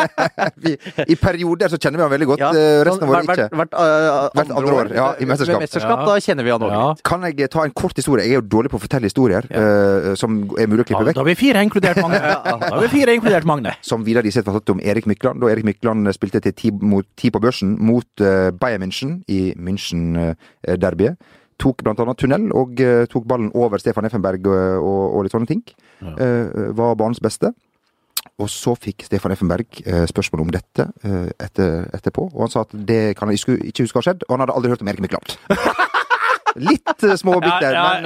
i, 0.67 0.73
I 1.13 1.15
perioder 1.15 1.71
så 1.71 1.79
kjenner 1.79 2.01
vi 2.01 2.03
han 2.03 2.11
veldig 2.11 2.27
godt, 2.33 2.43
Ja, 2.43 2.49
eh, 2.51 2.83
resten 2.83 3.05
av 3.05 3.07
sånn 3.07 3.15
året 3.15 3.31
ikke. 3.31 3.47
Hvert, 3.61 3.73
uh, 3.79 4.29
Hvert 4.35 4.51
andre 4.59 4.75
år, 4.81 4.91
ja, 4.97 5.07
i 5.23 5.25
mesterskap. 5.29 5.63
Mesterskap, 5.63 6.03
Ja. 6.03 6.05
da 6.11 6.17
kjenner 6.27 6.43
vi 6.47 6.51
han 6.51 6.65
òg 6.67 6.71
Ja. 6.75 6.83
Kan 7.07 7.23
jeg 7.29 7.49
ta 7.49 7.63
en 7.63 7.71
kort 7.71 7.95
historie? 7.95 8.25
Jeg 8.27 8.35
er 8.35 8.41
jo 8.41 8.47
dårlig 8.57 8.71
på 8.73 8.79
å 8.79 8.83
fortelle 8.83 9.07
historier 9.07 9.47
uh, 9.51 10.13
som 10.19 10.41
er 10.59 10.67
mulig 10.67 10.83
å 10.83 10.87
klippe 10.91 10.99
Ja, 11.05 11.07
vekk. 11.11 11.15
da 11.15 11.21
har 11.23 11.29
vi 11.31 11.35
fire 11.39 11.63
inkludert 11.63 12.01
Magne. 12.03 12.19
Da 12.61 12.75
har 12.75 12.81
vi 12.81 12.91
fire 12.91 13.15
inkludert 13.15 13.45
Magne. 13.45 13.75
Som 13.81 14.03
Vidar 14.03 14.23
var 14.27 14.59
tatt 14.59 14.69
om 14.75 14.79
Erik 14.83 15.05
Mykland. 15.07 15.39
Da 15.41 15.47
Erik 15.47 15.63
Mykland 15.65 16.11
spilte 16.13 16.41
til 16.43 16.53
ti, 16.53 16.71
mot, 16.71 17.05
ti 17.15 17.31
på 17.31 17.39
børsen 17.39 17.77
mot 17.79 18.05
uh, 18.21 18.51
Bayern 18.51 18.81
München 18.83 19.21
i 19.31 19.53
München-derbyet. 19.55 21.17
Tok 21.61 21.83
annet 21.85 22.19
tunnel 22.19 22.51
og 22.57 22.79
eh, 22.81 23.03
tok 23.11 23.27
ballen 23.29 23.51
over 23.57 23.81
Stefan 23.81 24.07
Effenberg 24.09 24.47
og, 24.49 24.61
og, 24.81 25.03
og 25.15 25.25
litt 25.25 25.35
sånne 25.35 25.49
ting. 25.49 25.65
Ja. 26.01 26.15
var 26.73 26.95
banens 26.97 27.21
beste. 27.21 27.51
Og 28.41 28.49
så 28.49 28.73
fikk 28.77 29.05
Stefan 29.05 29.33
Effenberg 29.33 29.81
eh, 29.85 30.05
spørsmål 30.09 30.45
om 30.45 30.51
dette 30.53 30.87
eh, 31.05 31.29
etter, 31.41 31.87
etterpå, 31.93 32.27
og 32.31 32.45
han 32.45 32.53
sa 32.53 32.65
at 32.65 32.73
det 32.73 33.15
kan 33.17 33.29
han 33.29 33.37
ikke 33.37 33.59
ikke 33.69 33.85
huske 33.85 34.01
har 34.01 34.09
skjedd, 34.09 34.25
og 34.27 34.35
han 34.35 34.45
hadde 34.45 34.57
aldri 34.57 34.73
hørt 34.73 34.85
om 34.85 34.91
Erik 34.91 35.03
Mykland. 35.05 35.35
Litt 36.55 37.03
uh, 37.05 37.13
småbitter, 37.15 37.71
Ja, 37.71 37.83
ja, 37.95 38.01
men 38.01 38.05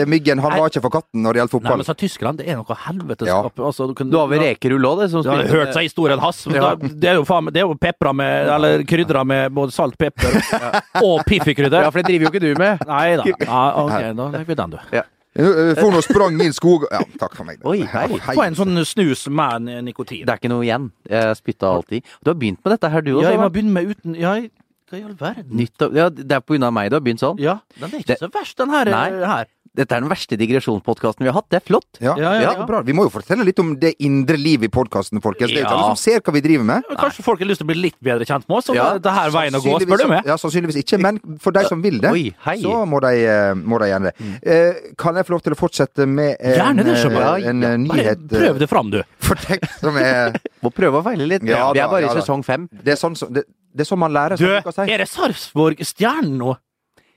eh, 0.00 0.04
Myggen 0.10 0.40
han 0.42 0.56
var 0.58 0.70
ikke 0.72 0.82
for 0.84 0.94
katten 0.96 1.22
når 1.22 1.36
det 1.36 1.42
gjelder 1.42 1.62
Nei, 1.68 1.76
men 1.80 1.86
så 1.86 1.94
Tyskland, 1.98 2.38
det 2.40 2.48
er 2.50 2.58
noe 2.58 2.76
helvetes 2.86 3.28
Ja. 3.28 3.38
Altså, 3.44 3.86
du, 3.94 4.16
har 4.18 4.28
vel 4.32 4.42
rekerull 4.42 4.88
òg, 4.90 5.00
det? 5.04 5.10
Som 5.14 5.22
Du 5.22 5.30
har 5.30 5.42
spilte 5.42 5.54
hørt 5.58 5.72
seg 5.76 5.88
historien 5.88 6.18
hans. 6.22 6.42
Ja. 6.50 6.74
Da- 6.74 6.92
Det 7.04 7.10
er 7.12 7.18
jo 7.20 7.24
faen 7.28 7.52
det 7.54 7.62
er 7.62 7.66
jo 7.68 7.74
pepra 7.78 8.12
med 8.16 8.48
Eller 8.56 8.82
krydra 8.88 9.24
med 9.24 9.52
både 9.54 9.72
salt, 9.72 9.96
pepper 9.98 10.34
og 11.06 11.24
Piffi-krydder. 11.28 11.82
Ja, 11.86 11.90
for 11.90 12.02
det 12.02 12.08
driver 12.10 12.26
jo 12.28 12.32
ikke 12.34 12.44
du 12.44 12.54
med. 12.58 12.84
Nei 12.88 13.16
da. 13.20 13.24
Ja, 13.46 13.62
ok, 13.84 13.98
da 14.16 14.28
legger 14.34 14.48
vi 14.52 14.54
den, 14.62 14.74
du. 14.74 14.78
Ja. 14.94 15.02
For 15.34 15.90
nå 15.90 15.98
sprang 16.06 16.36
inn 16.44 16.52
skog 16.54 16.84
Ja, 16.92 17.00
takk 17.18 17.32
for 17.34 17.42
meg. 17.48 17.58
Oi, 17.66 17.80
hei. 17.90 18.04
Hei. 18.22 18.34
Få 18.36 18.44
en 18.46 18.54
sånn 18.54 18.76
snus 18.86 19.24
med 19.34 19.66
nikotin. 19.82 20.22
Det 20.26 20.30
er 20.30 20.38
ikke 20.38 20.50
noe 20.52 20.62
igjen. 20.62 20.92
Jeg 21.10 21.38
spytta 21.40 21.72
alltid. 21.74 22.04
Du 22.22 22.30
har 22.30 22.38
begynt 22.38 22.60
med 22.62 22.76
dette 22.76 22.90
her, 22.92 23.02
du 23.02 23.16
også. 23.16 23.24
Ja, 23.26 23.32
jeg 23.34 23.40
må 23.42 23.48
begynne 23.50 23.74
med 23.74 23.90
uten 23.90 24.14
Ja, 24.14 24.34
jeg- 24.38 24.52
hva 24.90 24.98
i 25.00 25.02
all 25.04 25.14
verden? 25.14 25.50
Nytt, 25.50 25.80
og- 25.82 25.94
ja, 25.94 26.08
det 26.10 26.30
er 26.32 26.40
på 26.40 26.54
grunn 26.54 26.64
av 26.64 26.72
meg 26.72 26.90
du 26.90 26.96
har 26.96 27.00
begynt 27.00 27.20
sånn. 27.20 27.38
Ja, 27.38 27.60
den 27.80 27.90
er 27.90 27.98
ikke 27.98 28.06
Det- 28.14 28.18
så 28.20 28.30
verst, 28.30 28.56
den 28.56 28.70
her. 28.70 28.84
Nei. 28.84 29.08
eh, 29.10 29.26
her. 29.26 29.46
Dette 29.74 29.90
er 29.90 30.00
den 30.04 30.08
verste 30.08 30.36
digresjonspodkasten 30.38 31.18
vi 31.18 31.26
har 31.26 31.32
hatt. 31.34 31.48
Det 31.50 31.56
er 31.58 31.64
flott. 31.66 31.98
Ja, 32.00 32.14
Ja, 32.16 32.34
ja, 32.38 32.52
ja. 32.54 32.82
Vi 32.86 32.92
må 32.92 33.02
jo 33.02 33.10
fortelle 33.10 33.42
litt 33.44 33.58
om 33.58 33.74
det 33.76 33.96
indre 33.98 34.36
livet 34.38 34.66
i 34.66 34.68
podkasten, 34.68 35.20
folkens. 35.20 35.50
Det 35.50 35.56
er 35.58 35.62
jo 35.62 35.66
ikke 35.66 35.74
alle 35.74 35.96
som 35.96 35.98
ser 35.98 36.20
hva 36.20 36.32
vi 36.32 36.40
driver 36.42 36.62
med. 36.64 36.84
Kanskje 36.96 37.24
folk 37.24 37.40
har 37.40 37.46
lyst 37.48 37.58
til 37.58 37.66
å 37.66 37.70
bli 37.72 37.80
litt 37.82 37.96
bedre 38.00 38.24
kjent 38.24 38.46
med 38.48 38.58
oss, 38.58 38.68
og 38.70 38.76
Ja, 38.76 38.98
det 38.98 39.10
her 39.10 39.30
veien 39.30 39.50
å 39.52 39.60
gå, 39.60 39.80
spør 39.82 39.98
du 39.98 40.06
meg. 40.06 40.24
Ja, 40.26 40.36
sannsynligvis 40.36 40.78
ikke, 40.78 41.00
men 41.00 41.18
for 41.40 41.50
de 41.50 41.64
som 41.66 41.82
vil 41.82 41.98
det, 41.98 42.12
Oi, 42.12 42.32
hei. 42.44 42.58
så 42.62 42.86
må 42.86 43.00
de, 43.00 43.26
eh, 43.26 43.54
må 43.54 43.80
de 43.80 43.86
gjerne 43.90 44.12
det. 44.12 44.14
Eh, 44.46 44.74
kan 44.96 45.16
jeg 45.16 45.26
få 45.26 45.30
lov 45.30 45.42
til 45.42 45.52
å 45.54 45.56
fortsette 45.58 46.06
med 46.06 46.36
en, 46.38 46.54
Gjerne 46.54 46.84
det, 46.84 46.86
en, 46.86 47.10
Sjøberg. 47.10 47.44
en 47.44 47.60
nyhet? 47.60 48.28
Bare 48.28 48.38
eh, 48.38 48.46
prøv 48.52 48.58
det 48.60 48.68
fram, 48.70 48.90
du. 48.90 49.02
for 49.18 49.34
deg 49.34 49.68
som 49.80 49.96
er 49.96 50.32
Må 50.62 50.70
prøve 50.72 51.02
å 51.02 51.04
feile 51.04 51.26
litt. 51.26 51.42
Ja 51.42 51.72
vi 51.72 51.80
da, 51.80 51.86
er 51.86 51.90
bare 51.90 52.02
ja 52.02 52.12
i 52.14 52.20
sesong 52.22 52.44
fem. 52.44 52.68
Det 52.70 52.92
er 52.92 52.96
sånn, 52.96 53.16
som- 53.16 53.32
det, 53.32 53.42
det 53.74 53.84
er 53.84 53.88
sånn 53.90 53.98
man 53.98 54.12
lærer, 54.14 54.38
Du, 54.38 54.46
si. 54.72 54.84
er 54.86 54.98
det 55.02 55.08
Sarpsborg 55.10 55.80
Stjernen 55.82 56.38
nå? 56.38 56.54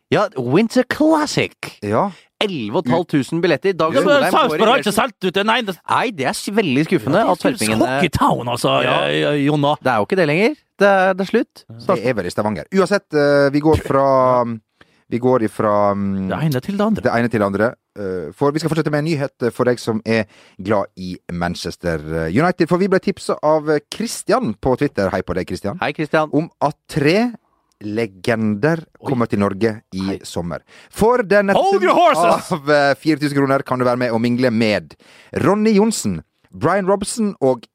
Ja, 0.10 0.28
Winter 0.39 0.84
Classic. 0.88 1.54
Ja. 1.84 2.08
11 2.39 2.84
500 2.86 3.41
billetter. 3.41 3.74
Dag 3.74 3.96
Ja, 3.98 4.02
Solheim 4.06 4.32
Sarpsborg 4.32 4.70
har 4.70 4.82
ikke 4.84 4.93
solgt 4.93 5.26
ut 5.26 5.38
en 5.41 5.50
eneste 5.50 5.82
Nei, 5.89 6.12
det 6.13 6.28
er 6.30 6.54
veldig 6.60 6.84
skuffende 6.86 7.24
at 7.32 7.41
sarpingene 7.41 7.82
Hockeytown, 7.82 8.48
altså, 8.54 8.76
Ja. 8.86 8.96
ja. 9.10 9.32
Jonna. 9.41 9.76
Det 9.82 9.91
er 9.91 9.98
jo 9.98 10.06
ikke 10.08 10.20
det 10.20 10.28
lenger. 10.30 10.56
Det 10.78 10.88
er, 10.88 11.13
det 11.17 11.26
er 11.26 11.32
slutt. 11.32 11.63
Det 11.88 11.98
er 12.06 12.13
vel 12.13 12.30
i 12.30 12.34
Stavanger. 12.34 12.70
Uansett, 12.78 13.08
eh, 13.17 13.50
vi 13.52 13.60
går 13.60 13.82
fra 13.84 14.06
Vi 15.10 15.20
går 15.24 15.46
ifra 15.48 15.74
mm, 15.96 16.28
Det 16.30 16.38
ene 16.43 16.62
til 16.62 16.78
det 16.78 16.86
andre. 16.86 17.02
det 17.02 17.12
ene 17.15 17.30
til 17.32 17.39
det 17.39 17.46
andre. 17.48 17.70
Eh, 17.97 18.29
For 18.38 18.51
vi 18.53 18.60
skal 18.62 18.69
fortsette 18.69 18.91
med 18.93 18.99
en 19.03 19.10
nyhet 19.10 19.47
for 19.55 19.65
deg 19.65 19.79
som 19.81 19.99
er 20.05 20.25
glad 20.62 20.91
i 21.01 21.15
Manchester 21.33 21.97
United. 22.29 22.67
For 22.69 22.77
vi 22.77 22.88
ble 22.91 22.99
tipsa 23.03 23.36
av 23.43 23.67
Christian 23.93 24.53
på 24.62 24.75
Twitter, 24.77 25.10
hei 25.13 25.23
på 25.25 25.33
deg, 25.38 25.47
Christian, 25.49 25.79
Hei, 25.81 25.91
Christian. 25.97 26.29
om 26.33 26.49
at 26.62 26.77
tre 26.88 27.31
legender 27.81 28.81
kommer 29.05 29.29
til 29.29 29.39
Norge 29.43 29.71
i 29.93 30.03
Hei. 30.07 30.19
sommer. 30.25 30.63
For 30.89 31.21
den 31.23 31.49
horses! 31.53 32.51
av 32.51 32.69
eh, 32.73 32.93
4000 32.97 33.36
kroner 33.38 33.63
kan 33.67 33.79
du 33.79 33.86
være 33.86 34.01
med 34.01 34.12
og 34.15 34.21
mingle 34.23 34.51
med 34.51 34.95
Ronny 35.43 35.75
Johnsen, 35.77 36.21
Brian 36.51 36.88
Robson 36.89 37.36
og 37.41 37.65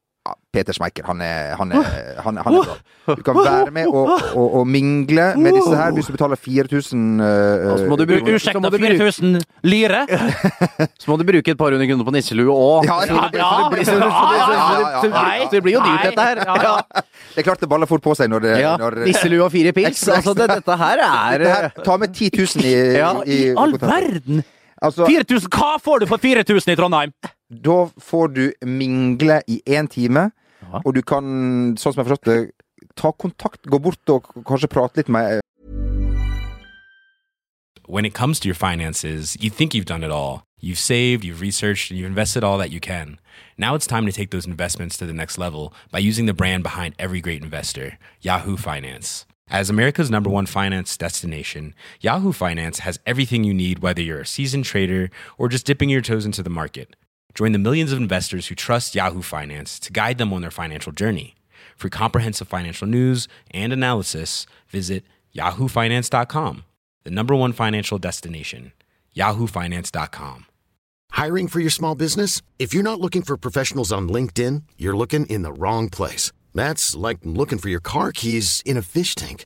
Peter 0.53 0.75
Schmeichel. 0.75 1.03
Han 1.07 1.21
er, 1.25 1.55
han, 1.57 1.71
er, 1.73 1.87
han, 2.21 2.37
han 2.37 2.55
er 2.59 2.67
bra. 2.67 3.15
Du 3.17 3.23
kan 3.25 3.35
være 3.41 3.71
med 3.73 3.87
og, 3.89 4.11
og, 4.37 4.53
og 4.59 4.67
mingle 4.69 5.25
med 5.41 5.55
disse 5.57 5.73
her 5.75 5.91
hvis 5.95 6.07
du 6.07 6.13
betaler 6.13 6.37
4000 6.39 7.01
uh, 7.19 7.73
så 7.81 7.87
må 7.89 7.97
du 7.99 8.05
bruke- 8.07 8.29
så 8.29 8.37
Ursäkta, 8.37 8.61
må 8.61 8.69
du 8.69 8.77
bruke- 8.77 8.99
4000 9.01 9.41
lire? 9.65 10.03
Så 11.03 11.09
må 11.11 11.17
du 11.19 11.25
bruke 11.27 11.51
et 11.51 11.57
par 11.59 11.73
hundre 11.73 11.87
kroner 11.89 12.05
på 12.07 12.13
nisselue 12.15 12.53
òg. 12.53 12.85
Ja, 12.87 12.99
ja, 13.09 13.17
Ja, 13.33 13.49
det 13.65 13.73
blir- 13.73 13.85
så 13.89 13.97
det- 13.97 14.13
så 14.13 14.23
det- 14.29 14.45
så 14.45 15.09
det- 15.09 15.11
ja. 15.11 15.49
Det 15.51 15.63
blir 15.65 15.73
jo 15.73 15.81
dyrt, 15.83 16.03
dette 16.03 16.21
her. 16.21 16.43
Det 17.33 17.41
er 17.41 17.43
klart 17.49 17.59
det 17.65 17.69
baller 17.69 17.89
fort 17.89 18.01
på 18.05 18.13
seg 18.15 18.29
når 18.29 18.45
når, 18.77 18.99
Nisselue 19.07 19.41
og 19.43 19.51
fire 19.51 19.73
pils. 19.73 20.05
Altså, 20.07 20.33
det, 20.37 20.47
dette 20.53 20.77
her 20.77 21.01
er 21.01 21.45
her, 21.53 21.69
Ta 21.83 21.97
med 21.97 22.13
10 22.13 22.29
000 22.37 22.65
i, 22.69 22.73
Ja, 22.99 23.13
i, 23.25 23.39
I 23.49 23.55
all 23.57 23.73
verden! 23.81 24.43
Altså, 24.83 25.07
4000, 25.07 25.49
Hva 25.49 25.77
får 25.81 26.03
du 26.03 26.05
for 26.11 26.17
4000 26.21 26.73
i 26.73 26.75
Trondheim? 26.77 27.11
da 27.53 27.75
får 28.01 28.31
du 28.33 28.43
mingle 28.65 29.41
i 29.47 29.59
én 29.69 29.85
time, 29.87 30.31
Og 30.81 30.93
du 30.95 31.03
kan, 31.05 31.23
sånn 31.77 31.93
som 31.93 32.03
jeg 32.03 32.19
det, 32.25 32.39
ta 32.99 33.13
kontakt, 33.13 33.61
gå 33.69 33.79
bort 33.79 34.09
og 34.09 34.29
kanskje 34.47 34.71
prate 34.73 35.01
litt 35.01 35.11
med 35.13 35.43
when 37.85 38.05
it 38.05 38.13
comes 38.13 38.39
to 38.39 38.47
your 38.47 38.55
finances, 38.55 39.37
you 39.39 39.49
think 39.49 39.73
you've 39.73 39.85
done 39.85 40.03
it 40.03 40.11
all. 40.11 40.45
You've 40.59 40.79
saved, 40.79 41.25
you've 41.25 41.41
researched, 41.41 41.91
and 41.91 41.99
you've 41.99 42.07
invested 42.07 42.43
all 42.43 42.57
that 42.57 42.71
you 42.71 42.79
can. 42.79 43.19
Now 43.57 43.75
it's 43.75 43.85
time 43.85 44.05
to 44.05 44.11
take 44.11 44.31
those 44.31 44.45
investments 44.45 44.97
to 44.97 45.05
the 45.05 45.13
next 45.13 45.37
level 45.37 45.73
by 45.91 45.99
using 45.99 46.25
the 46.25 46.33
brand 46.33 46.63
behind 46.63 46.95
every 46.97 47.19
great 47.19 47.43
investor, 47.43 47.97
Yahoo 48.21 48.55
Finance. 48.55 49.25
As 49.49 49.69
America's 49.69 50.09
number 50.09 50.29
one 50.29 50.45
finance 50.45 50.95
destination, 50.95 51.75
Yahoo 51.99 52.31
Finance 52.31 52.79
has 52.79 52.99
everything 53.05 53.43
you 53.43 53.53
need, 53.53 53.79
whether 53.79 54.01
you're 54.01 54.21
a 54.21 54.25
seasoned 54.25 54.65
trader 54.65 55.09
or 55.37 55.49
just 55.49 55.65
dipping 55.65 55.89
your 55.89 56.01
toes 56.01 56.25
into 56.25 56.41
the 56.41 56.49
market. 56.49 56.95
Join 57.35 57.51
the 57.51 57.59
millions 57.59 57.91
of 57.91 57.99
investors 57.99 58.47
who 58.47 58.55
trust 58.55 58.95
Yahoo 58.95 59.21
Finance 59.21 59.79
to 59.79 59.91
guide 59.91 60.17
them 60.17 60.31
on 60.33 60.41
their 60.41 60.51
financial 60.51 60.91
journey. 60.91 61.35
For 61.75 61.89
comprehensive 61.89 62.47
financial 62.47 62.87
news 62.87 63.27
and 63.51 63.73
analysis, 63.73 64.45
visit 64.67 65.03
yahoofinance.com, 65.35 66.63
the 67.03 67.11
number 67.11 67.35
one 67.35 67.53
financial 67.53 67.97
destination, 67.97 68.71
yahoofinance.com. 69.15 70.45
Hiring 71.11 71.47
for 71.47 71.59
your 71.59 71.69
small 71.69 71.95
business? 71.95 72.41
If 72.57 72.73
you're 72.73 72.83
not 72.83 72.99
looking 72.99 73.21
for 73.21 73.37
professionals 73.37 73.91
on 73.91 74.09
LinkedIn, 74.09 74.63
you're 74.77 74.97
looking 74.97 75.25
in 75.27 75.43
the 75.43 75.53
wrong 75.53 75.89
place. 75.89 76.31
That's 76.55 76.95
like 76.95 77.19
looking 77.23 77.59
for 77.59 77.69
your 77.69 77.79
car 77.79 78.11
keys 78.11 78.61
in 78.65 78.77
a 78.77 78.81
fish 78.81 79.15
tank. 79.15 79.45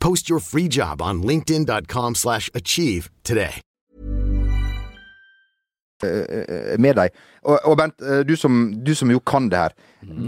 Post 0.00 0.28
your 0.28 0.40
free 0.40 0.68
job 0.68 1.00
on 1.02 1.22
linkedin.com 1.22 2.14
slash 2.14 2.50
achieve 2.54 3.10
today. 3.22 3.62
eh, 6.04 6.78
med 6.78 6.96
deg. 6.98 7.14
Og, 7.44 7.58
og 7.64 7.76
Bent, 7.78 8.02
eh, 8.02 8.22
du 8.26 8.34
som, 8.38 8.58
du 8.84 8.94
som 8.98 9.10
jo 9.12 9.20
kan 9.20 9.48
det 9.50 9.62
her. 9.62 9.76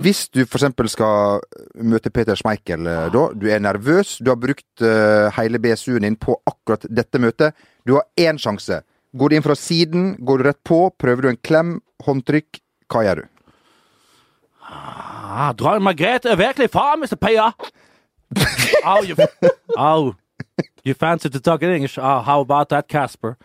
Hvis 0.02 0.26
du 0.34 0.42
f.eks. 0.44 0.66
skal 0.92 1.42
møte 1.86 2.10
Peter 2.10 2.38
Schmeichel 2.38 2.88
ja. 2.88 3.08
da, 3.12 3.26
du 3.34 3.46
er 3.50 3.62
nervøs, 3.62 4.18
du 4.18 4.32
har 4.32 4.40
brukt 4.40 4.82
uh, 4.82 5.30
hele 5.36 5.60
BSU-en 5.62 6.06
din 6.06 6.18
på 6.18 6.34
akkurat 6.48 6.86
dette 6.90 7.20
møtet. 7.22 7.54
Du 7.86 7.94
har 7.98 8.08
én 8.18 8.40
sjanse. 8.40 8.82
Går 9.14 9.30
du 9.30 9.36
inn 9.36 9.46
fra 9.46 9.56
siden, 9.58 10.14
går 10.18 10.40
du 10.40 10.48
rett 10.48 10.60
på, 10.66 10.80
prøver 10.98 11.26
du 11.26 11.30
en 11.32 11.38
klem, 11.42 11.76
håndtrykk, 12.06 12.60
hva 12.90 13.04
gjør 13.06 13.22
du? 13.22 13.30
Ah, 14.70 15.50
drar 15.58 15.82
Margrethe 15.82 16.34
virkelig 16.38 16.70
far, 16.74 16.98
Mr. 16.98 17.16
Peyer? 17.18 17.54
Oh, 18.84 19.02
you, 19.02 19.16
oh, 19.76 20.14
you 20.84 20.94
fancy 20.94 21.28
to 21.28 21.40
talk 21.40 21.62
in 21.62 21.70
English? 21.70 21.98
Oh, 21.98 22.20
how 22.20 22.40
about 22.40 22.68
that, 22.70 22.88
Casper? 22.88 23.36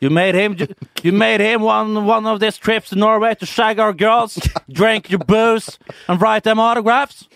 You 0.00 0.10
made 0.10 0.34
him. 0.34 0.56
You 1.02 1.12
made 1.12 1.40
him 1.40 1.62
one 1.62 2.04
one 2.04 2.26
of 2.26 2.40
these 2.40 2.58
trips 2.58 2.90
to 2.90 2.96
Norway 2.96 3.34
to 3.36 3.46
shag 3.46 3.78
our 3.78 3.94
girls, 3.94 4.38
drink 4.70 5.08
your 5.08 5.20
booze, 5.20 5.78
and 6.08 6.20
write 6.20 6.44
them 6.44 6.60
autographs. 6.60 7.26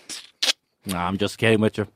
Nah, 0.85 1.07
I'm 1.07 1.17
just 1.17 1.37
kidding 1.37 1.61
with 1.61 1.77
you. 1.77 1.87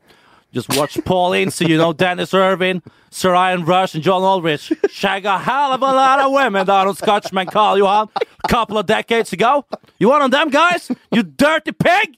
Just 0.51 0.75
watch 0.77 0.97
Paul 1.03 1.33
Ince, 1.33 1.61
you 1.61 1.77
know, 1.77 1.93
Dennis 1.93 2.33
Irvin, 2.33 2.83
Sir 3.09 3.33
Ian 3.33 3.65
Rush, 3.65 3.95
and 3.95 4.03
John 4.03 4.21
Aldrich 4.21 4.71
shag 4.89 5.25
a 5.25 5.39
hell 5.39 5.73
of 5.73 5.81
a 5.81 5.85
lot 5.85 6.19
of 6.19 6.31
women 6.31 6.65
down 6.67 6.87
on 6.87 6.95
Scotchman 6.95 7.47
Carl 7.47 7.77
Johan 7.77 8.09
a 8.43 8.47
couple 8.47 8.77
of 8.77 8.85
decades 8.85 9.33
ago. 9.33 9.65
You 9.97 10.09
one 10.09 10.21
of 10.21 10.31
them 10.31 10.49
guys? 10.49 10.91
You 11.11 11.23
dirty 11.23 11.71
pig! 11.71 12.17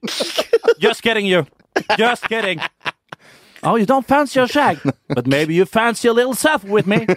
Just 0.79 1.01
kidding, 1.01 1.25
you. 1.25 1.47
Just 1.97 2.23
kidding. 2.23 2.59
Oh, 3.65 3.75
you 3.77 3.85
don't 3.85 4.05
fancy 4.07 4.39
a 4.39 4.47
shag, 4.47 4.77
but 5.09 5.25
maybe 5.25 5.55
you 5.55 5.65
fancy 5.65 6.07
a 6.07 6.13
little 6.13 6.35
self 6.35 6.63
with 6.63 6.87
me. 6.87 7.05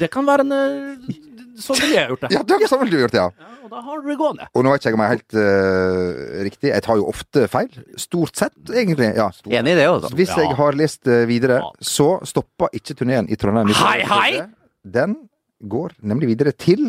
Det 0.00 0.08
kan 0.12 0.24
være 0.26 0.44
en 0.46 0.54
eh, 0.56 1.16
sånn 1.60 1.78
ville 1.82 1.96
jeg 1.96 2.10
gjort 2.12 2.22
det. 2.24 2.30
Ja, 2.32 2.42
det 2.46 2.56
er 2.56 2.70
sånn 2.70 2.80
ville 2.80 2.94
du 2.94 3.02
gjort 3.02 3.14
det, 3.16 3.20
ja. 3.20 3.28
Ja, 3.36 3.56
og 3.66 3.72
da 3.74 3.82
har 3.84 4.00
du 4.00 4.08
det 4.08 4.16
gående. 4.20 4.48
Og 4.56 4.64
nå 4.64 4.72
vet 4.72 4.82
ikke 4.82 4.92
jeg 4.92 4.96
om 4.96 5.02
jeg 5.02 5.08
er 5.08 5.16
helt 5.16 5.36
uh, 5.36 6.40
riktig. 6.46 6.70
Jeg 6.70 6.84
tar 6.86 7.00
jo 7.00 7.08
ofte 7.10 7.44
feil. 7.52 7.68
Stort 8.00 8.40
sett, 8.40 8.56
egentlig. 8.70 9.10
Ja. 9.18 9.28
Enig 9.50 9.74
i 9.74 9.78
det, 9.80 9.86
altså. 9.90 10.12
Hvis 10.16 10.32
jeg 10.32 10.56
har 10.60 10.78
lest 10.80 11.10
eh, 11.12 11.24
videre, 11.28 11.60
så 11.80 12.08
stopper 12.28 12.72
ikke 12.76 12.96
turneen 13.00 13.28
i 13.28 13.38
Trondheim. 13.40 13.72
Hei, 13.82 13.98
hei! 14.08 14.30
Den 14.96 15.18
går 15.66 15.96
nemlig 16.06 16.30
videre 16.34 16.54
til 16.56 16.88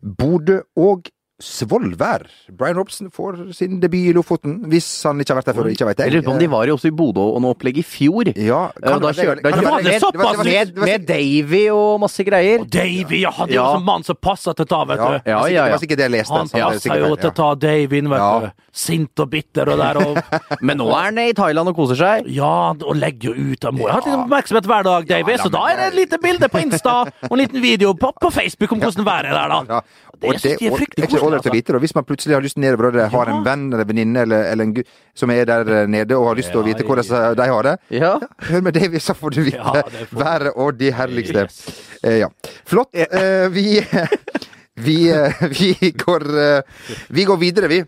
Bodø 0.00 0.60
og 0.78 1.10
Svolvær. 1.38 2.24
Brian 2.50 2.74
Robson 2.76 3.12
får 3.14 3.52
sin 3.54 3.76
debut 3.78 4.08
i 4.10 4.12
Lofoten, 4.16 4.56
hvis 4.72 4.86
han 5.06 5.20
ikke 5.22 5.30
har 5.30 5.38
vært 5.38 5.50
der 5.52 5.54
før. 5.54 5.68
Ikke 5.70 5.86
vet 5.86 6.00
Jeg 6.02 6.14
lurer 6.16 6.24
på 6.26 6.32
om 6.32 6.40
de 6.42 6.48
var 6.50 6.70
også 6.72 6.90
i 6.90 6.94
Bodø 6.98 7.22
og 7.22 7.38
noe 7.44 7.54
opplegg 7.54 7.76
i 7.78 7.84
fjor. 7.86 8.32
Ja, 8.34 8.64
kan, 8.74 8.98
Da 8.98 9.12
da 9.12 9.52
kan 9.54 9.68
det 9.68 9.68
kjørte 9.68 9.84
de 9.86 10.00
såpass 10.02 10.40
Med, 10.42 10.72
med 10.82 11.04
Davy 11.06 11.60
og 11.70 12.00
masse 12.02 12.26
greier. 12.26 12.64
Og 12.64 12.72
Davy, 12.74 13.20
ja, 13.22 13.30
det 13.44 13.54
er 13.54 13.60
jo 13.60 13.66
en 13.78 13.86
mann 13.86 14.06
som 14.06 14.18
passer 14.18 14.56
til 14.58 14.66
å 14.66 14.70
ta, 14.72 14.80
vet 14.90 14.98
du. 14.98 15.30
Ja, 15.30 15.38
ja, 15.46 15.68
ja. 15.70 15.78
det 15.78 16.08
jeg 16.08 16.14
leste. 16.16 16.34
Han 16.34 16.50
er 16.50 16.64
passer 16.72 17.04
jo 17.04 17.12
til 17.14 17.30
å 17.30 17.34
ta 17.38 17.52
Davin, 17.68 18.10
vet 18.10 18.26
du. 18.26 18.66
Sint 18.78 19.22
og 19.22 19.30
bitter 19.30 19.70
og 19.70 19.78
der 19.78 20.02
og 20.02 20.18
Men 20.66 20.78
nå 20.82 20.88
er 20.90 21.06
han 21.06 21.22
i 21.22 21.28
Thailand 21.38 21.70
og 21.70 21.78
koser 21.78 22.02
seg. 22.02 22.26
Ja, 22.34 22.74
og 22.74 22.98
legger 22.98 23.30
jo 23.30 23.54
ut. 23.54 23.68
Han 23.68 23.78
må 23.78 23.86
jo 23.86 23.94
ha 23.94 24.02
litt 24.02 24.18
oppmerksomhet 24.24 24.66
hver 24.74 24.90
dag, 24.90 25.06
Davy. 25.14 25.38
Så 25.38 25.54
da 25.54 25.62
er 25.70 25.84
det 25.84 25.88
et 25.92 25.98
lite 26.02 26.20
bilde 26.22 26.50
på 26.50 26.66
Insta 26.66 26.98
og 27.06 27.30
en 27.30 27.44
liten 27.44 27.62
video 27.62 27.94
på, 27.94 28.10
på 28.18 28.34
Facebook 28.34 28.74
om 28.74 28.82
hvordan 28.82 29.06
været 29.06 29.30
er 29.30 29.38
der, 29.38 29.54
da. 29.70 29.80
Ja. 30.18 30.28
Det 30.28 30.34
Og 30.34 30.40
synes 30.40 30.58
de 30.58 30.66
er 30.66 30.74
fryktelig 30.74 31.04
ikke 31.08 31.20
ålreit 31.22 31.42
koselig, 31.44 31.62
vite. 31.62 31.78
Hvis 31.78 31.94
man 31.94 32.04
plutselig 32.04 32.34
har 32.34 32.42
lyst 32.42 32.58
nedover 32.58 32.86
og 32.88 32.92
det 32.92 33.04
har 33.12 33.28
Ja. 33.28 33.36
en 33.36 33.44
venn 33.44 33.72
eller 33.72 33.84
venninne 33.84 34.20
eller, 34.26 34.44
eller 34.52 34.64
en 34.64 34.74
gutt 34.74 34.86
som 35.14 35.30
er 35.30 35.44
der 35.46 35.68
eh, 35.82 35.86
nede 35.86 36.16
og 36.18 36.26
har 36.26 36.34
lyst 36.34 36.50
til 36.50 36.60
å 36.60 36.64
vite 36.66 36.82
hvordan 36.84 37.36
de 37.36 37.46
har 37.46 37.62
det, 37.62 37.76
Ja. 37.90 38.18
hør 38.50 38.60
med 38.62 38.74
Davy, 38.74 38.98
så 38.98 39.14
får 39.14 39.30
du 39.30 39.42
vite 39.42 39.56
Ja, 39.74 39.82
været 40.10 40.52
og 40.56 40.78
de 40.78 40.90
herligste. 40.92 41.46
Yes. 41.46 41.98
Eh, 42.02 42.18
ja. 42.18 42.28
Flott. 42.66 42.88
Eh, 42.94 43.48
vi 43.48 43.80
vi, 44.86 44.96
eh, 45.10 45.32
vi 45.58 45.92
går 45.92 46.26
eh, 46.38 46.62
Vi 47.10 47.24
går 47.24 47.36
videre, 47.36 47.68
vi. 47.68 47.82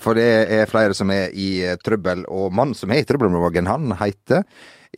For 0.00 0.14
det 0.14 0.26
er 0.50 0.66
flere 0.66 0.94
som 0.94 1.10
er 1.10 1.28
i 1.36 1.60
trøbbel, 1.84 2.24
og 2.28 2.52
mannen 2.52 2.74
som 2.74 2.90
er 2.90 3.02
i 3.02 3.04
trøbbel 3.04 3.30
han 3.66 3.92
heter 4.00 4.44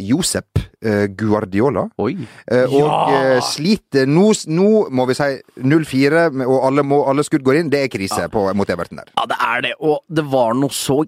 Josep 0.00 0.59
eh, 0.83 1.07
Guardiola. 1.09 1.85
Oi. 2.00 2.14
Eh, 2.50 2.64
og 2.64 2.78
Ja! 2.78 3.37
eh, 3.37 3.40
sliter 3.44 4.07
nå, 4.09 4.31
nå 4.48 4.68
må 4.90 5.07
vi 5.11 5.14
si 5.18 5.28
0-4, 5.61 6.22
og 6.46 6.57
alle, 6.68 6.83
må, 6.87 7.02
alle 7.11 7.24
skudd 7.26 7.44
går 7.44 7.61
inn. 7.61 7.70
Det 7.72 7.83
er 7.85 7.92
krise 7.92 8.28
på, 8.33 8.46
mot 8.57 8.70
Everton 8.72 9.02
der. 9.02 9.12
Ja, 9.18 9.26
det 9.31 9.38
er 9.40 9.61
det. 9.68 9.74
Og 9.81 10.00
det 10.09 10.24
var 10.33 10.55
noe 10.59 10.72
så 10.72 11.02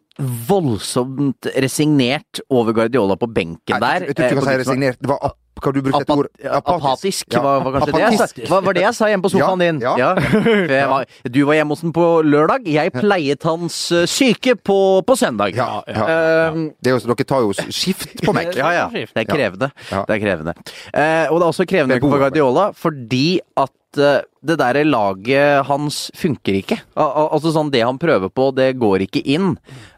voldsomt 0.49 1.49
resignert 1.61 2.41
over 2.51 2.73
Guardiola 2.77 3.17
på 3.21 3.29
benken 3.33 3.79
Nei, 3.79 3.81
der. 3.81 4.07
jeg 4.07 4.15
ikke 4.15 4.23
jeg, 4.23 4.31
Eh, 4.31 4.35
kan 4.35 4.39
på 4.39 4.45
si 4.45 4.51
begynnelsen 4.51 4.75
resignert. 4.75 5.01
Det 5.01 5.09
var 5.11 5.35
hva 5.63 5.73
du 5.75 5.81
brukte 5.85 6.01
et 6.03 6.11
ord? 6.11 6.29
apatisk, 6.59 7.27
Ja, 7.33 7.43
var, 7.45 7.61
var 7.65 7.77
kanskje 7.79 7.93
det 7.95 8.03
jeg 8.05 8.19
sa. 8.19 8.27
Var, 8.51 8.65
var 8.67 8.77
det 8.77 8.83
jeg 8.85 8.95
sa 8.99 9.09
hjemme 9.13 9.25
på 9.27 9.31
sofaen 9.35 9.63
Ja, 9.63 9.69
din? 9.69 9.79
ja. 10.01 10.11
For 10.19 10.75
jeg 10.75 10.89
var, 10.91 11.07
du 11.37 11.41
var 11.47 11.59
hjemme 11.61 11.77
hos 11.77 11.85
den 11.85 11.95
på 11.95 12.07
lørdag, 12.27 12.67
jeg 12.75 12.93
pleiet 12.97 13.47
hans 13.49 13.79
eh, 13.95 14.05
syke 14.11 14.57
på, 14.57 14.79
på 15.07 15.17
søndag. 15.21 15.55
Ja, 15.59 15.83
ja. 15.87 16.51
Um, 16.51 16.67
Det 16.83 16.91
er 16.91 16.97
jo, 16.99 17.05
dere 17.15 17.29
tar 17.29 17.45
jo 17.47 17.55
skift 17.71 18.25
på 18.25 18.35
meg. 18.37 18.51
ja, 18.61 18.73
ja. 18.75 18.89
Det 18.93 19.25
er 19.25 19.31
krevende. 19.31 19.71
Ja. 19.93 20.03
Det 20.09 20.19
er 20.19 20.23
krevende. 20.27 20.57
Uh, 20.91 21.27
og 21.31 21.39
det 21.39 21.43
er 21.45 21.49
også 21.53 21.69
krevende 21.71 22.01
for 22.03 22.19
Guardiola, 22.19 22.69
fordi 22.77 23.27
at 23.61 23.71
eh, 24.03 24.21
det 24.45 24.57
der 24.61 24.81
laget 24.85 25.65
hans 25.69 26.11
funker 26.19 26.57
ikke. 26.59 26.77
Al 26.99 27.13
al 27.23 27.29
altså 27.37 27.53
sånn, 27.55 27.71
Det 27.73 27.81
han 27.87 27.99
prøver 28.03 28.29
på, 28.29 28.51
det 28.57 28.73
går 28.83 29.07
ikke 29.07 29.23
inn. 29.25 29.55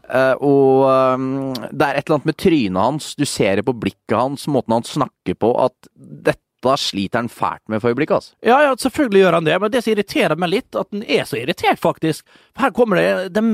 Eh, 0.07 0.33
og 0.39 0.87
eh, 0.87 1.69
det 1.71 1.85
er 1.87 1.99
et 1.99 2.05
eller 2.05 2.17
annet 2.17 2.31
med 2.31 2.39
trynet 2.39 2.81
hans, 2.81 3.13
du 3.19 3.25
ser 3.27 3.59
det 3.59 3.67
på 3.67 3.75
blikket 3.75 4.17
hans, 4.17 4.47
måten 4.51 4.77
han 4.77 4.87
snakker 4.87 5.39
på, 5.39 5.53
at 5.67 5.89
dette 5.97 6.43
Da 6.65 6.73
sliter 6.73 7.21
han 7.21 7.27
fælt 7.29 7.61
med 7.69 7.83
for 7.83 7.93
øyeblikket, 7.93 8.15
altså. 8.15 8.31
Ja, 8.41 8.55
ja, 8.65 8.71
selvfølgelig 8.81 9.19
gjør 9.21 9.35
han 9.37 9.45
det, 9.45 9.57
men 9.61 9.71
det 9.71 9.83
som 9.85 9.91
irriterer 9.93 10.39
meg 10.41 10.49
litt, 10.49 10.73
at 10.73 10.87
han 10.89 11.03
er 11.05 11.27
så 11.29 11.37
irritert, 11.37 11.77
faktisk. 11.77 12.25
Her 12.57 12.71
kommer 12.73 12.97
det 12.97 13.29
den 13.35 13.51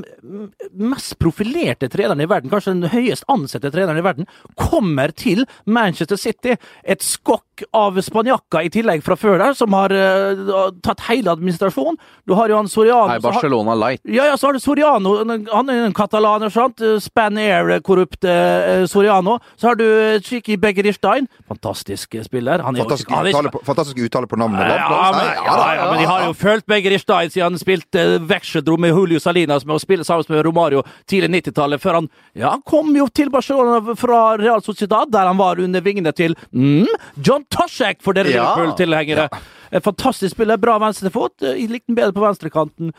mest 0.71 1.17
profilerte 1.19 1.89
treneren 1.91 2.23
i 2.23 2.29
verden, 2.31 2.49
kanskje 2.49 2.77
den 2.77 2.93
høyest 2.95 3.27
ansette 3.27 3.73
treneren 3.75 3.99
i 3.99 4.05
verden, 4.07 4.29
kommer 4.55 5.11
til 5.11 5.43
Manchester 5.67 6.15
City. 6.15 6.55
Et 6.87 7.03
skokk 7.03 7.52
av 7.71 7.99
spanjakker 8.01 8.65
i 8.67 8.71
tillegg 8.73 9.03
fra 9.05 9.15
før 9.19 9.39
der, 9.41 9.53
som 9.57 9.73
har 9.77 9.93
uh, 9.93 10.69
tatt 10.85 11.03
hele 11.09 11.31
administrasjonen. 11.33 11.97
Du 12.27 12.35
har 12.37 12.51
jo 12.51 12.57
han 12.59 12.69
Soriano 12.71 13.07
Nei, 13.11 13.19
Barcelona 13.23 13.75
Light. 13.77 14.01
Ja, 14.05 14.25
ja, 14.31 14.37
så 14.39 14.49
har 14.49 14.57
du 14.57 14.61
Soriano, 14.63 15.15
han 15.23 15.69
er 15.73 15.85
en 15.87 15.95
katalaner, 15.95 16.51
sant? 16.53 16.81
Span 17.03 17.37
Air-korrupte 17.41 18.29
uh, 18.33 18.85
Soriano. 18.89 19.37
Så 19.55 19.71
har 19.71 19.79
du 19.79 19.85
Chiki 20.23 20.57
Begerstein, 20.61 21.27
fantastisk 21.47 22.17
spiller. 22.25 22.63
Han 22.65 22.75
er 22.75 22.83
Fantastisk 22.83 23.09
jo, 23.09 23.15
ikke- 23.17 23.33
uttale 23.33 23.51
på, 23.53 23.63
fantastisk 23.65 24.03
uttale 24.05 24.27
på 24.27 24.39
navnet. 24.39 24.67
ja, 24.67 25.11
men, 25.13 25.29
ja, 25.45 25.75
ja, 25.75 25.89
men 25.91 25.99
de 26.01 26.07
har 26.09 26.25
jo 26.27 26.33
følt 26.33 26.65
begge 26.69 26.99
Stein 26.99 27.29
siden 27.33 27.51
han 27.53 27.59
spilte 27.59 28.03
vekseldro 28.29 28.77
med 28.77 28.93
Julio 28.93 29.19
Salinas 29.19 29.65
med 29.65 29.75
å 29.75 29.81
spille 29.81 30.05
sammen 30.05 30.25
med 30.29 30.43
Romario 30.45 30.83
tidlig 31.09 31.29
90-tallet, 31.43 31.81
før 31.81 31.97
han 31.99 32.09
ja, 32.37 32.51
han 32.53 32.61
kom 32.65 32.91
jo 32.95 33.07
til 33.13 33.29
Barcelona 33.33 33.95
fra 33.99 34.37
Real 34.39 34.61
Sociedad, 34.63 35.09
der 35.11 35.27
han 35.29 35.37
var 35.39 35.59
under 35.61 35.81
vingene 35.85 36.13
til 36.15 36.35
mm, 36.53 36.87
John 37.23 37.45
Toshek, 37.53 38.01
for 38.03 38.17
dere 38.17 38.31
Ja. 38.33 38.53
Liverpool-tilhengere. 38.55 39.29
En 39.73 39.81
Fantastisk 39.81 40.35
spiller, 40.35 40.57
bra 40.61 40.75
venstrefot. 40.81 41.41
Jeg 41.41 41.69
likte 41.71 41.89
den 41.89 41.97
bedre 41.97 42.13
på 42.13 42.21
venstrekanten. 42.21 42.91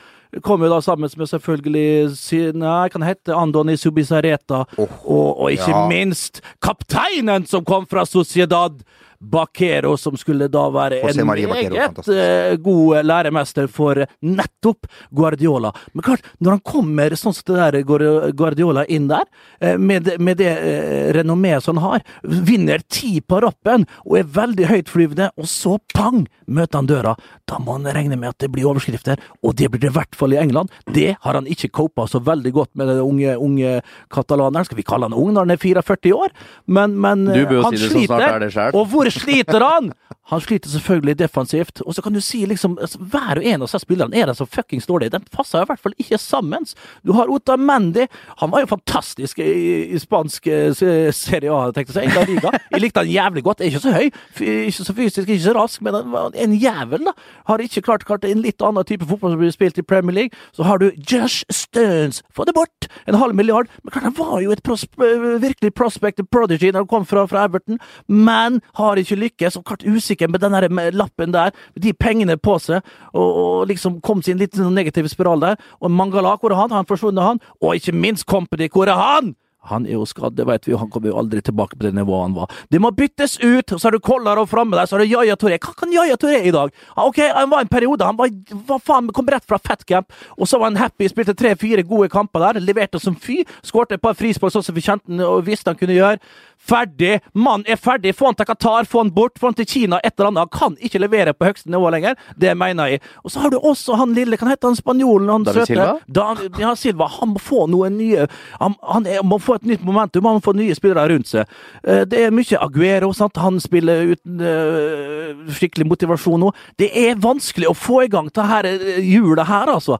Kom 0.43 0.63
jo 0.65 0.71
da 0.73 0.81
sammen 0.83 1.11
med 1.17 1.29
selvfølgelig 1.31 2.55
Nei, 2.59 2.89
kan 2.91 3.01
det 3.05 3.13
hete 3.13 3.37
Andoni 3.39 3.77
Subisareta. 3.79 4.65
og, 4.79 5.41
og 5.41 5.53
ikke 5.53 5.71
ja. 5.71 5.87
minst 5.89 6.43
kapteinen 6.63 7.47
som 7.47 7.65
kom 7.65 7.87
fra 7.87 8.05
Sociedad! 8.05 8.83
Bakero, 9.31 9.95
som 10.01 10.17
skulle 10.21 10.49
da 10.53 10.65
være 10.75 11.01
José 11.03 11.21
en 11.23 11.29
Maria 11.29 11.51
meget 11.51 12.09
eh, 12.09 12.57
god 12.63 13.05
læremester 13.07 13.69
for 13.71 14.05
nettopp 14.25 14.89
Guardiola. 15.15 15.73
Men 15.93 16.07
klart, 16.07 16.27
når 16.39 16.57
han 16.57 16.65
kommer 16.65 17.17
sånn 17.19 17.35
som 17.37 17.49
det 17.55 17.59
der 17.61 18.33
Guardiola 18.37 18.85
inn 18.93 19.09
der, 19.11 19.27
eh, 19.61 19.79
med, 19.79 20.11
med 20.21 20.41
det 20.41 20.53
eh, 20.53 21.13
renommeet 21.17 21.65
som 21.65 21.81
han 21.81 21.97
har, 21.97 22.07
vinner 22.23 22.85
ti 22.89 23.19
på 23.21 23.41
rappen 23.45 23.87
og 24.05 24.19
er 24.21 24.31
veldig 24.37 24.69
høytflyvende, 24.71 25.31
og 25.41 25.49
så 25.51 25.79
pang, 25.95 26.25
møter 26.47 26.81
han 26.81 26.91
døra. 26.91 27.15
Da 27.49 27.61
må 27.63 27.79
han 27.79 27.89
regne 27.95 28.19
med 28.21 28.35
at 28.35 28.45
det 28.45 28.51
blir 28.55 28.69
overskrifter, 28.71 29.21
og 29.45 29.57
det 29.59 29.71
blir 29.73 29.85
det 29.85 29.93
i 29.93 29.97
hvert 29.97 30.19
fall 30.19 30.35
i 30.37 30.41
England. 30.41 30.73
Det 30.95 31.15
har 31.21 31.39
han 31.39 31.49
ikke 31.51 31.73
copa 31.75 32.07
så 32.11 32.21
veldig 32.25 32.53
godt 32.55 32.73
med 32.79 32.91
den 32.93 33.03
unge, 33.05 33.37
unge 33.41 33.79
katalaneren. 34.13 34.67
Skal 34.69 34.81
vi 34.81 34.87
kalle 34.87 35.09
han 35.09 35.17
ung 35.17 35.33
når 35.35 35.47
han 35.47 35.55
er 35.57 35.63
44 35.63 36.15
år? 36.17 36.35
Men, 36.67 36.97
men 37.01 37.27
eh, 37.29 37.45
han 37.45 37.77
si 37.77 37.83
det 37.83 37.91
som 37.91 38.07
snart 38.07 38.47
sliter. 38.47 38.61
er. 38.69 38.79
Og 38.79 38.89
hvor 38.93 39.11
sliter 39.21 39.65
han? 39.65 39.93
Han 40.33 40.41
sliter 40.41 40.73
selvfølgelig 40.73 41.19
defensivt. 41.19 41.81
Og 41.85 41.95
så 41.95 42.03
kan 42.03 42.15
du 42.15 42.21
si 42.25 42.45
liksom 42.49 42.79
altså, 42.81 42.99
Hver 42.99 43.41
og 43.41 43.45
en 43.45 43.61
av 43.61 43.67
disse 43.67 43.81
spillerne 43.83 44.17
er 44.17 44.31
det 44.31 44.37
så 44.39 44.47
fuckings 44.49 44.87
dårlig. 44.89 45.11
De 45.13 45.21
passer 45.33 45.61
i 45.61 45.69
hvert 45.69 45.83
fall 45.83 45.97
ikke 46.01 46.19
sammen. 46.19 46.65
Du 47.05 47.13
har 47.13 47.29
Otamendi. 47.29 48.07
Han 48.41 48.53
var 48.53 48.65
jo 48.65 48.71
fantastisk 48.73 49.43
i, 49.45 49.51
i 49.93 50.01
spansk 50.01 50.49
eh, 50.49 50.73
Serie 51.13 51.53
A, 51.53 51.69
tenkte 51.77 52.01
jeg. 52.01 52.13
si, 52.15 52.25
Liga. 52.33 52.53
Jeg 52.71 52.81
likte 52.81 53.05
han 53.05 53.13
jævlig 53.13 53.45
godt. 53.45 53.61
Er 53.61 53.69
ikke 53.69 53.83
så 53.85 53.93
høy, 53.93 54.09
ikke 54.41 54.87
så 54.89 54.97
fysisk, 54.97 55.29
ikke 55.29 55.45
så 55.45 55.55
rask, 55.59 55.85
men 55.85 56.01
en 56.41 56.57
jævel, 56.57 57.05
da. 57.11 57.13
Har 57.51 57.61
ikke 57.61 57.85
klart, 57.85 58.07
klart 58.09 58.25
en 58.25 58.41
litt 58.45 58.65
annen 58.65 58.87
type 58.89 59.05
fotball 59.09 59.35
som 59.35 59.43
blir 59.43 59.53
spilt 59.53 59.79
i 59.79 59.85
Premier 59.85 60.17
League. 60.23 60.43
Så 60.57 60.65
har 60.65 60.81
du 60.81 60.89
Josh 60.97 61.45
Stones. 61.53 62.23
Få 62.33 62.49
det 62.49 62.57
bort! 62.57 62.89
En 63.07 63.21
halv 63.21 63.37
milliard. 63.37 63.69
Men 63.83 63.93
klart, 63.93 64.09
han 64.09 64.17
var 64.17 64.41
jo 64.41 64.55
et 64.55 64.65
pros 64.65 64.87
virkelig 64.97 65.75
prospect 65.77 66.25
prodigy 66.33 66.73
når 66.73 66.85
han 66.85 66.91
kom 66.91 67.07
fra, 67.09 67.27
fra 67.29 67.45
Everton, 67.45 67.79
men 68.09 68.61
har 68.79 68.97
ikke 68.97 69.04
lykkes. 69.13 69.59
Og 69.61 69.65
klart 69.69 69.85
usikker 69.85 70.29
med 70.33 70.41
den 70.41 70.57
lappen 70.97 71.33
der, 71.33 71.53
med 71.75 71.83
de 71.85 71.93
pengene 71.93 72.37
på 72.41 72.59
seg, 72.59 72.81
og, 73.13 73.29
og 73.45 73.69
liksom 73.69 74.01
kom 74.01 74.23
til 74.25 74.35
en 74.35 74.45
litt 74.45 74.57
sånn 74.57 74.75
negativ 74.75 75.09
spiral 75.13 75.45
der. 75.45 75.61
Og 75.81 75.93
Mangala, 75.93 76.37
hvor 76.41 76.55
er 76.55 76.63
han? 76.65 76.73
Han 76.73 76.89
forsvunnet, 76.89 77.25
han. 77.25 77.43
Og 77.61 77.77
ikke 77.77 77.93
minst 77.93 78.27
Company, 78.27 78.69
hvor 78.73 78.89
er 78.89 78.97
han? 78.97 79.35
Han 79.71 79.87
er 79.89 79.97
jo 79.97 80.05
skadd, 80.09 80.35
det 80.37 80.45
vet 80.49 80.67
vi, 80.69 80.75
og 80.77 80.83
han 80.83 80.91
kommer 80.93 81.09
jo 81.09 81.19
aldri 81.21 81.41
tilbake 81.45 81.79
på 81.79 81.87
det 81.87 81.95
nivået 81.97 82.27
han 82.27 82.37
var. 82.37 82.53
Det 82.73 82.81
må 82.83 82.91
byttes 82.93 83.39
ut! 83.41 83.73
og 83.73 83.81
Så 83.81 83.87
har 83.87 83.97
du 83.97 84.03
Kollarov 84.05 84.51
framme 84.51 84.77
der, 84.77 84.87
så 84.87 84.97
har 84.97 85.05
du 85.05 85.09
Yaya 85.09 85.37
Toré. 85.41 85.57
Hva 85.57 85.73
kan 85.79 85.93
Yaya 85.93 86.19
Toré 86.21 86.43
i 86.45 86.53
dag? 86.53 86.73
Ok, 87.01 87.23
han 87.25 87.51
var 87.51 87.65
en 87.65 87.73
periode, 87.73 88.05
han 88.05 88.19
var, 88.19 88.33
var 88.69 88.83
faen, 88.85 89.09
kom 89.17 89.29
rett 89.33 89.47
fra 89.49 89.59
fatcamp, 89.59 90.13
og 90.37 90.49
så 90.49 90.61
var 90.61 90.73
han 90.73 90.81
happy, 90.83 91.09
spilte 91.09 91.37
tre-fire 91.39 91.85
gode 91.89 92.11
kamper 92.13 92.45
der, 92.45 92.61
leverte 92.65 93.01
som 93.01 93.17
fy, 93.17 93.41
skårte 93.65 93.97
et 93.97 94.05
par 94.05 94.19
frispark 94.19 94.53
sånn 94.53 94.67
som 94.67 94.77
vi 94.77 94.85
kjente 94.85 95.09
han 95.09 95.25
og 95.25 95.47
visste 95.49 95.73
han 95.73 95.81
kunne 95.81 95.97
gjøre. 95.97 96.21
Ferdig! 96.65 97.19
Mann 97.37 97.65
er 97.69 97.77
ferdig! 97.81 98.15
Få 98.17 98.31
han 98.31 98.37
til 98.39 98.47
Qatar, 98.49 98.87
få 98.89 99.03
han 99.03 99.11
bort, 99.15 99.37
få 99.41 99.51
han 99.51 99.57
til 99.59 99.67
Kina, 99.69 99.99
et 100.05 100.15
eller 100.17 100.31
annet. 100.31 100.47
Han 100.55 100.55
kan 100.77 100.79
ikke 100.87 101.01
levere 101.03 101.35
på 101.37 101.49
høyeste 101.51 101.71
nivå 101.73 101.91
lenger, 101.93 102.17
det 102.41 102.55
mener 102.57 102.95
jeg. 102.95 103.03
Og 103.25 103.35
så 103.35 103.43
har 103.45 103.53
du 103.53 103.59
også 103.61 103.99
han 104.01 104.15
lille, 104.17 104.39
kan 104.41 104.49
hete 104.53 104.71
han 104.71 104.79
spanjolen, 104.79 105.29
han 105.33 105.45
David 105.45 105.67
søte. 105.67 105.75
Silva? 106.09 106.49
Ja, 106.63 106.73
Silva 106.79 107.09
han 107.19 107.35
må 107.35 107.43
få 107.43 107.67
noe 107.71 107.91
nye 107.93 108.27
Han, 108.61 108.75
han 108.83 109.07
er, 109.11 109.21
må 109.27 109.39
få 109.43 109.59
et 109.59 109.69
nytt 109.69 109.85
momentum, 109.85 110.25
han 110.29 110.39
må 110.41 110.45
få 110.45 110.55
nye 110.57 110.75
spillere 110.77 111.09
rundt 111.13 111.31
seg. 111.31 111.51
Eh, 111.85 112.05
Det 112.09 112.25
er 112.25 112.35
mye 112.35 112.61
Aguero, 112.65 113.13
sant? 113.17 113.37
han 113.45 113.59
spiller 113.61 114.15
uten 114.15 114.41
eh, 114.41 115.49
skikkelig 115.59 115.87
motivasjon 115.91 116.41
nå. 116.47 116.53
Det 116.81 116.91
er 117.05 117.19
vanskelig 117.21 117.69
å 117.71 117.77
få 117.77 118.05
i 118.07 118.13
gang 118.13 118.31
dette 118.31 118.71
eh, 118.71 119.03
hjulet 119.05 119.47
her, 119.51 119.69
altså. 119.75 119.99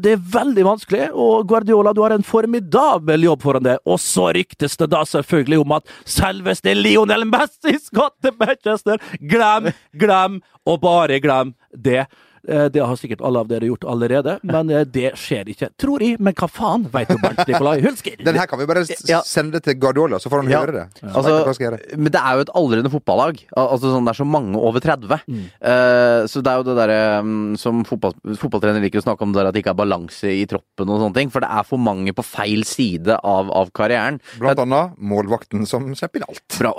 Det 0.00 0.14
er 0.14 0.22
veldig 0.34 0.64
vanskelig, 0.66 1.08
og 1.12 1.48
Guardiola, 1.50 1.92
du 1.92 2.02
har 2.04 2.14
en 2.14 2.26
formidabel 2.26 3.26
jobb 3.26 3.44
foran 3.44 3.66
deg. 3.66 3.82
Og 3.84 4.00
så 4.02 4.30
ryktes 4.36 4.78
det 4.80 4.90
da 4.94 5.02
selvfølgelig 5.08 5.60
om 5.64 5.76
at 5.76 5.94
selveste 6.08 6.74
Lionel 6.76 7.26
Messi 7.28 7.76
skal 7.82 8.12
til 8.24 8.36
Manchester! 8.40 9.02
Glem, 9.20 9.72
glem 10.00 10.40
og 10.64 10.80
bare 10.84 11.20
glem 11.22 11.52
det. 11.74 12.06
Eh, 12.48 12.68
Det 12.68 12.82
har 12.84 12.96
sikkert 12.96 13.22
alle 13.24 13.40
av 13.40 13.48
dere 13.48 13.66
gjort 13.70 13.84
allerede, 13.88 14.38
men 14.44 14.70
eh, 14.70 14.84
det 14.84 15.12
skjer 15.16 15.48
ikke. 15.48 15.70
Tror 15.80 16.00
jeg, 16.04 16.18
men 16.20 16.34
hva 16.34 16.48
faen 16.50 16.84
veit 16.92 17.08
du, 17.08 17.16
Bernt 17.22 17.46
Nikolai 17.48 17.80
Hulsker? 17.80 18.16
Den 18.24 18.36
her 18.36 18.46
kan 18.46 18.58
vi 18.60 18.66
bare 18.66 18.84
Ja. 19.08 19.20
sende 19.24 19.60
til 19.64 19.74
Guardiola, 19.80 20.18
så 20.20 20.28
får 20.28 20.42
han 20.42 20.50
Ja. 20.50 20.60
høre 20.60 20.72
det. 20.72 20.86
Så 21.00 21.14
Altså, 21.14 21.44
hva 21.44 21.54
skal 21.54 21.66
gjøre. 21.70 21.96
men 21.96 22.12
det 22.12 22.20
er 22.20 22.34
jo 22.34 22.40
et 22.40 22.52
aldrende 22.54 22.90
fotballag. 22.92 23.40
Altså 23.56 23.92
sånn, 23.94 24.04
Det 24.04 24.12
er 24.14 24.20
så 24.24 24.26
mange 24.28 24.56
over 24.56 24.80
30. 24.80 25.20
Mm. 25.28 25.44
Uh, 25.62 26.26
så 26.28 26.42
det 26.42 26.50
er 26.52 26.56
jo 26.60 26.62
det 26.68 26.76
derre 26.76 27.18
um, 27.20 27.56
som 27.56 27.84
fotball, 27.84 28.12
fotballtrener 28.36 28.80
liker 28.82 29.00
å 29.00 29.04
snakke 29.04 29.22
om, 29.22 29.32
det 29.32 29.40
der 29.40 29.48
at 29.48 29.54
det 29.54 29.64
ikke 29.64 29.70
er 29.72 29.80
balanse 29.84 30.24
i 30.28 30.44
troppen 30.46 30.88
og 30.90 31.00
sånne 31.00 31.14
ting. 31.14 31.30
For 31.30 31.40
det 31.40 31.48
er 31.50 31.62
for 31.64 31.78
mange 31.78 32.12
på 32.12 32.22
feil 32.24 32.64
side 32.64 33.08
av, 33.24 33.50
av 33.50 33.70
karrieren. 33.72 34.20
Blant 34.38 34.58
annet 34.58 34.98
målvakten 35.00 35.66
som 35.66 35.94
slipper 35.94 36.20
inn 36.20 36.28
alt. 36.28 36.58
Bra. 36.58 36.72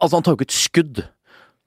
altså, 0.00 0.14
han 0.18 0.22
tar 0.22 0.32
jo 0.34 0.38
ikke 0.42 0.50
et 0.50 0.58
skudd. 0.58 1.04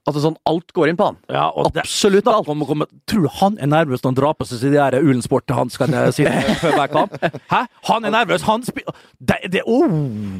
Altså 0.08 0.22
sånn, 0.24 0.36
alt 0.48 0.72
går 0.72 0.88
inn 0.92 0.96
på 0.98 1.04
han. 1.10 1.18
Ja, 1.28 1.46
og 1.52 1.68
det- 1.74 1.82
Absolutt 1.84 2.26
alt. 2.32 2.46
Snakk 2.48 2.54
om 2.54 2.62
komme 2.68 2.86
Tror 3.10 3.26
du 3.26 3.28
han 3.40 3.58
er 3.60 3.68
nervøs 3.68 4.00
når 4.00 4.08
han 4.14 4.18
drar 4.22 4.36
på 4.38 4.46
seg 4.48 4.62
de 4.64 4.70
der 4.78 4.96
Ulensport-hanskene 5.04 6.06
sine 6.16 6.32
før 6.62 6.76
hver 6.78 6.92
kamp? 6.94 7.18
Hæ? 7.52 7.60
Han 7.90 8.08
er 8.08 8.14
nervøs! 8.14 8.46
Han 8.48 8.64
spiller 8.64 8.96
det, 9.20 9.36
det, 9.52 9.62
oh. 9.68 9.84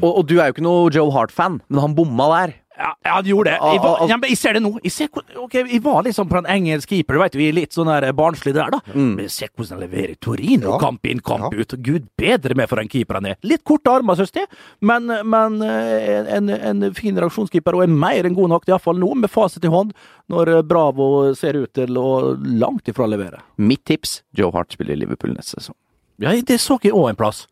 Og, 0.01 0.09
og 0.09 0.25
du 0.29 0.39
er 0.39 0.49
jo 0.49 0.55
ikke 0.57 0.65
noe 0.65 0.89
Joe 0.93 1.11
Hart-fan, 1.13 1.61
men 1.69 1.81
han 1.83 1.93
bomma 1.97 2.29
der. 2.33 2.55
Ja, 2.79 2.93
han 3.11 3.25
gjorde 3.27 3.51
det. 3.51 3.57
Jeg, 3.59 3.79
var, 3.83 4.05
ja, 4.07 4.15
men 4.15 4.29
jeg 4.31 4.37
ser 4.39 4.55
det 4.55 4.61
nå. 4.63 4.69
Jeg, 4.85 4.91
ser, 4.95 5.09
okay, 5.11 5.35
ok, 5.43 5.55
jeg 5.73 5.81
var 5.83 6.03
liksom 6.05 6.29
på 6.31 6.37
en 6.39 6.45
engelsk 6.47 6.87
keeper, 6.93 7.17
du 7.17 7.19
vet, 7.19 7.33
vi 7.35 7.49
er 7.49 7.57
litt 7.57 7.75
sånn 7.75 7.89
der 7.91 8.05
barnslige 8.15 8.55
der, 8.55 8.71
da. 8.77 8.79
Men 8.95 9.27
se 9.27 9.49
hvordan 9.49 9.73
han 9.75 9.81
leverer 9.83 10.13
Torino, 10.23 10.69
Ja. 10.71 10.77
kamp 10.79 11.03
inn, 11.11 11.19
kamp 11.19 11.51
Ja. 11.53 11.59
ut. 11.59 11.75
Gud 11.83 12.07
bedre 12.15 12.55
med 12.55 12.69
for 12.71 12.79
en 12.79 12.87
keeper 12.87 13.19
han 13.19 13.25
er. 13.33 13.35
Litt 13.43 13.65
korte 13.67 13.91
armer, 13.91 14.15
synes 14.15 14.31
jeg, 14.39 14.47
men, 14.79 15.11
men 15.27 15.59
eh, 15.61 16.23
en, 16.37 16.49
en 16.49 16.93
fin 16.95 17.19
reaksjonskeeper, 17.19 17.75
og 17.75 17.83
er 17.83 17.91
mer 17.91 18.23
enn 18.29 18.37
god 18.39 18.49
nok, 18.55 18.69
iallfall 18.71 18.95
nå, 18.97 19.11
med 19.25 19.29
fasit 19.29 19.65
i 19.67 19.73
hånd, 19.75 19.91
når 20.31 20.53
eh, 20.55 20.61
Bravo 20.63 21.33
ser 21.35 21.59
ut 21.59 21.73
til 21.75 21.99
å 21.99 22.07
langt 22.39 22.87
ifra 22.87 23.09
levere. 23.11 23.43
Mitt 23.57 23.83
tips 23.91 24.21
Joe 24.33 24.51
Hart 24.55 24.71
spiller 24.71 24.95
i 24.95 25.03
Liverpool 25.03 25.35
neste 25.35 25.59
sesong. 25.59 25.75
Ja, 26.19 26.31
det 26.31 26.61
så 26.63 26.79
jeg 26.83 26.95
òg 26.95 27.09
en 27.11 27.19
plass. 27.19 27.43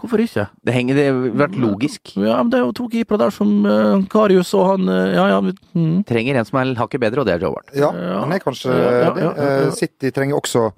Hvorfor 0.00 0.22
ikke? 0.22 0.46
Det 0.66 0.74
henger, 0.74 0.96
det 0.98 1.06
har 1.08 1.18
vært 1.42 1.56
logisk. 1.60 2.12
Ja, 2.16 2.38
men 2.40 2.52
det 2.52 2.60
er 2.60 2.64
jo 2.64 2.76
to 2.76 2.86
keepere 2.92 3.20
der 3.22 3.34
som 3.34 3.50
uh, 3.66 3.98
Karius 4.10 4.52
og 4.58 4.66
han 4.72 4.88
uh, 4.88 5.10
Ja, 5.14 5.26
ja. 5.34 5.40
Mm. 5.76 6.00
Trenger 6.08 6.40
en 6.40 6.48
som 6.48 6.60
er 6.60 6.72
hakket 6.78 7.02
bedre, 7.02 7.22
og 7.22 7.28
det 7.28 7.36
er 7.36 7.44
Joe 7.44 7.52
Hart. 7.56 7.74
Ja, 7.76 7.90
han 7.92 8.32
er 8.32 8.42
kanskje 8.42 8.72
Ja, 8.72 8.80
ja, 8.80 8.94
ja, 8.94 9.10
ja, 9.10 9.28
ja. 9.28 9.50
Eh, 9.66 9.74
City 9.76 10.12
trenger 10.14 10.40
også 10.40 10.70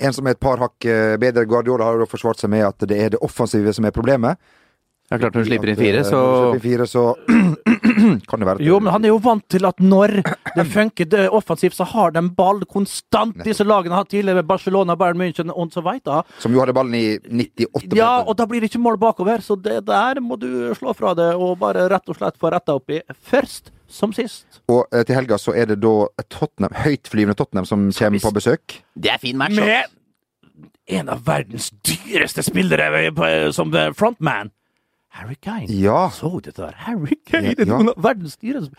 en 0.00 0.16
som 0.16 0.26
er 0.26 0.36
et 0.36 0.40
par 0.40 0.60
hakk 0.62 0.86
bedre. 1.20 1.44
Guardiola 1.44 1.90
har 1.90 2.00
jo 2.00 2.08
forsvart 2.08 2.40
seg 2.40 2.48
med 2.54 2.64
at 2.64 2.88
det 2.88 2.96
er 2.96 3.12
det 3.12 3.20
offensive 3.20 3.74
som 3.76 3.84
er 3.84 3.92
problemet. 3.92 4.40
Er 5.10 5.18
klart 5.18 5.34
Når 5.34 5.44
du 5.44 5.50
slipper 5.50 5.72
inn 5.72 5.76
fire, 5.76 6.04
så 6.06 6.20
slipper 6.22 6.62
fire, 6.64 6.86
så 6.86 7.02
kan 8.28 8.42
det 8.42 8.48
være 8.48 8.66
Jo, 8.66 8.78
men 8.82 8.92
han 8.94 9.06
er 9.06 9.12
jo 9.12 9.20
vant 9.22 9.44
til 9.52 9.66
at 9.68 9.80
når 9.82 10.20
det 10.56 10.66
funker 10.72 11.08
det 11.10 11.26
offensivt, 11.36 11.76
så 11.78 11.86
har 11.92 12.14
de 12.16 12.22
ball 12.36 12.62
konstant. 12.70 13.38
Disse 13.46 13.66
lagene 13.66 13.96
har 13.96 14.08
tidligere 14.10 14.44
Barcelona, 14.46 14.96
Bayern 15.00 15.20
München 15.20 15.52
og 15.52 15.72
så 15.74 15.84
weiter. 15.84 16.24
Som 16.42 16.54
jo 16.56 16.62
hadde 16.62 16.74
ballen 16.76 16.96
i 16.98 17.04
98 17.66 17.98
Ja, 17.98 18.12
og 18.24 18.36
da 18.38 18.46
blir 18.50 18.62
det 18.62 18.70
ikke 18.72 18.82
mål 18.82 18.98
bakover, 19.00 19.44
så 19.44 19.56
det 19.60 19.82
der 19.88 20.22
må 20.24 20.38
du 20.40 20.72
slå 20.78 20.94
fra 20.96 21.14
det 21.18 21.32
og 21.36 21.58
bare 21.60 21.88
rett 21.92 22.10
og 22.10 22.18
slett 22.18 22.40
få 22.40 22.52
retta 22.54 22.76
opp 22.78 22.90
i. 22.94 23.02
Først 23.30 23.72
som 23.90 24.12
sist. 24.14 24.60
Og 24.70 24.84
eh, 24.94 25.02
til 25.06 25.18
helga 25.18 25.38
så 25.40 25.54
er 25.58 25.72
det 25.72 25.80
da 25.82 25.94
Tottenham, 26.30 26.76
høytflyvende 26.84 27.36
Tottenham 27.38 27.66
som 27.68 27.88
kommer 27.94 28.22
på 28.22 28.34
besøk. 28.36 28.78
Det 28.94 29.14
er 29.14 29.22
fin 29.22 29.38
match. 29.38 29.58
Med 29.58 29.90
en 30.90 31.10
av 31.12 31.22
verdens 31.26 31.70
dyreste 31.86 32.42
spillere 32.46 33.52
som 33.54 33.70
frontman. 33.96 34.50
Harry 35.10 35.34
Kane. 35.42 35.66
Ja. 35.74 36.04
Så 36.14 36.28
du 36.30 36.40
det 36.50 36.54
der? 36.56 36.72
Harry 36.86 37.16
Kane 37.26 37.50
Ja, 37.50 37.54
er 37.58 37.66
ja. 37.66 37.72
noen 37.72 37.88
av 37.90 37.96
verdens 38.04 38.36
dyreste 38.38 38.70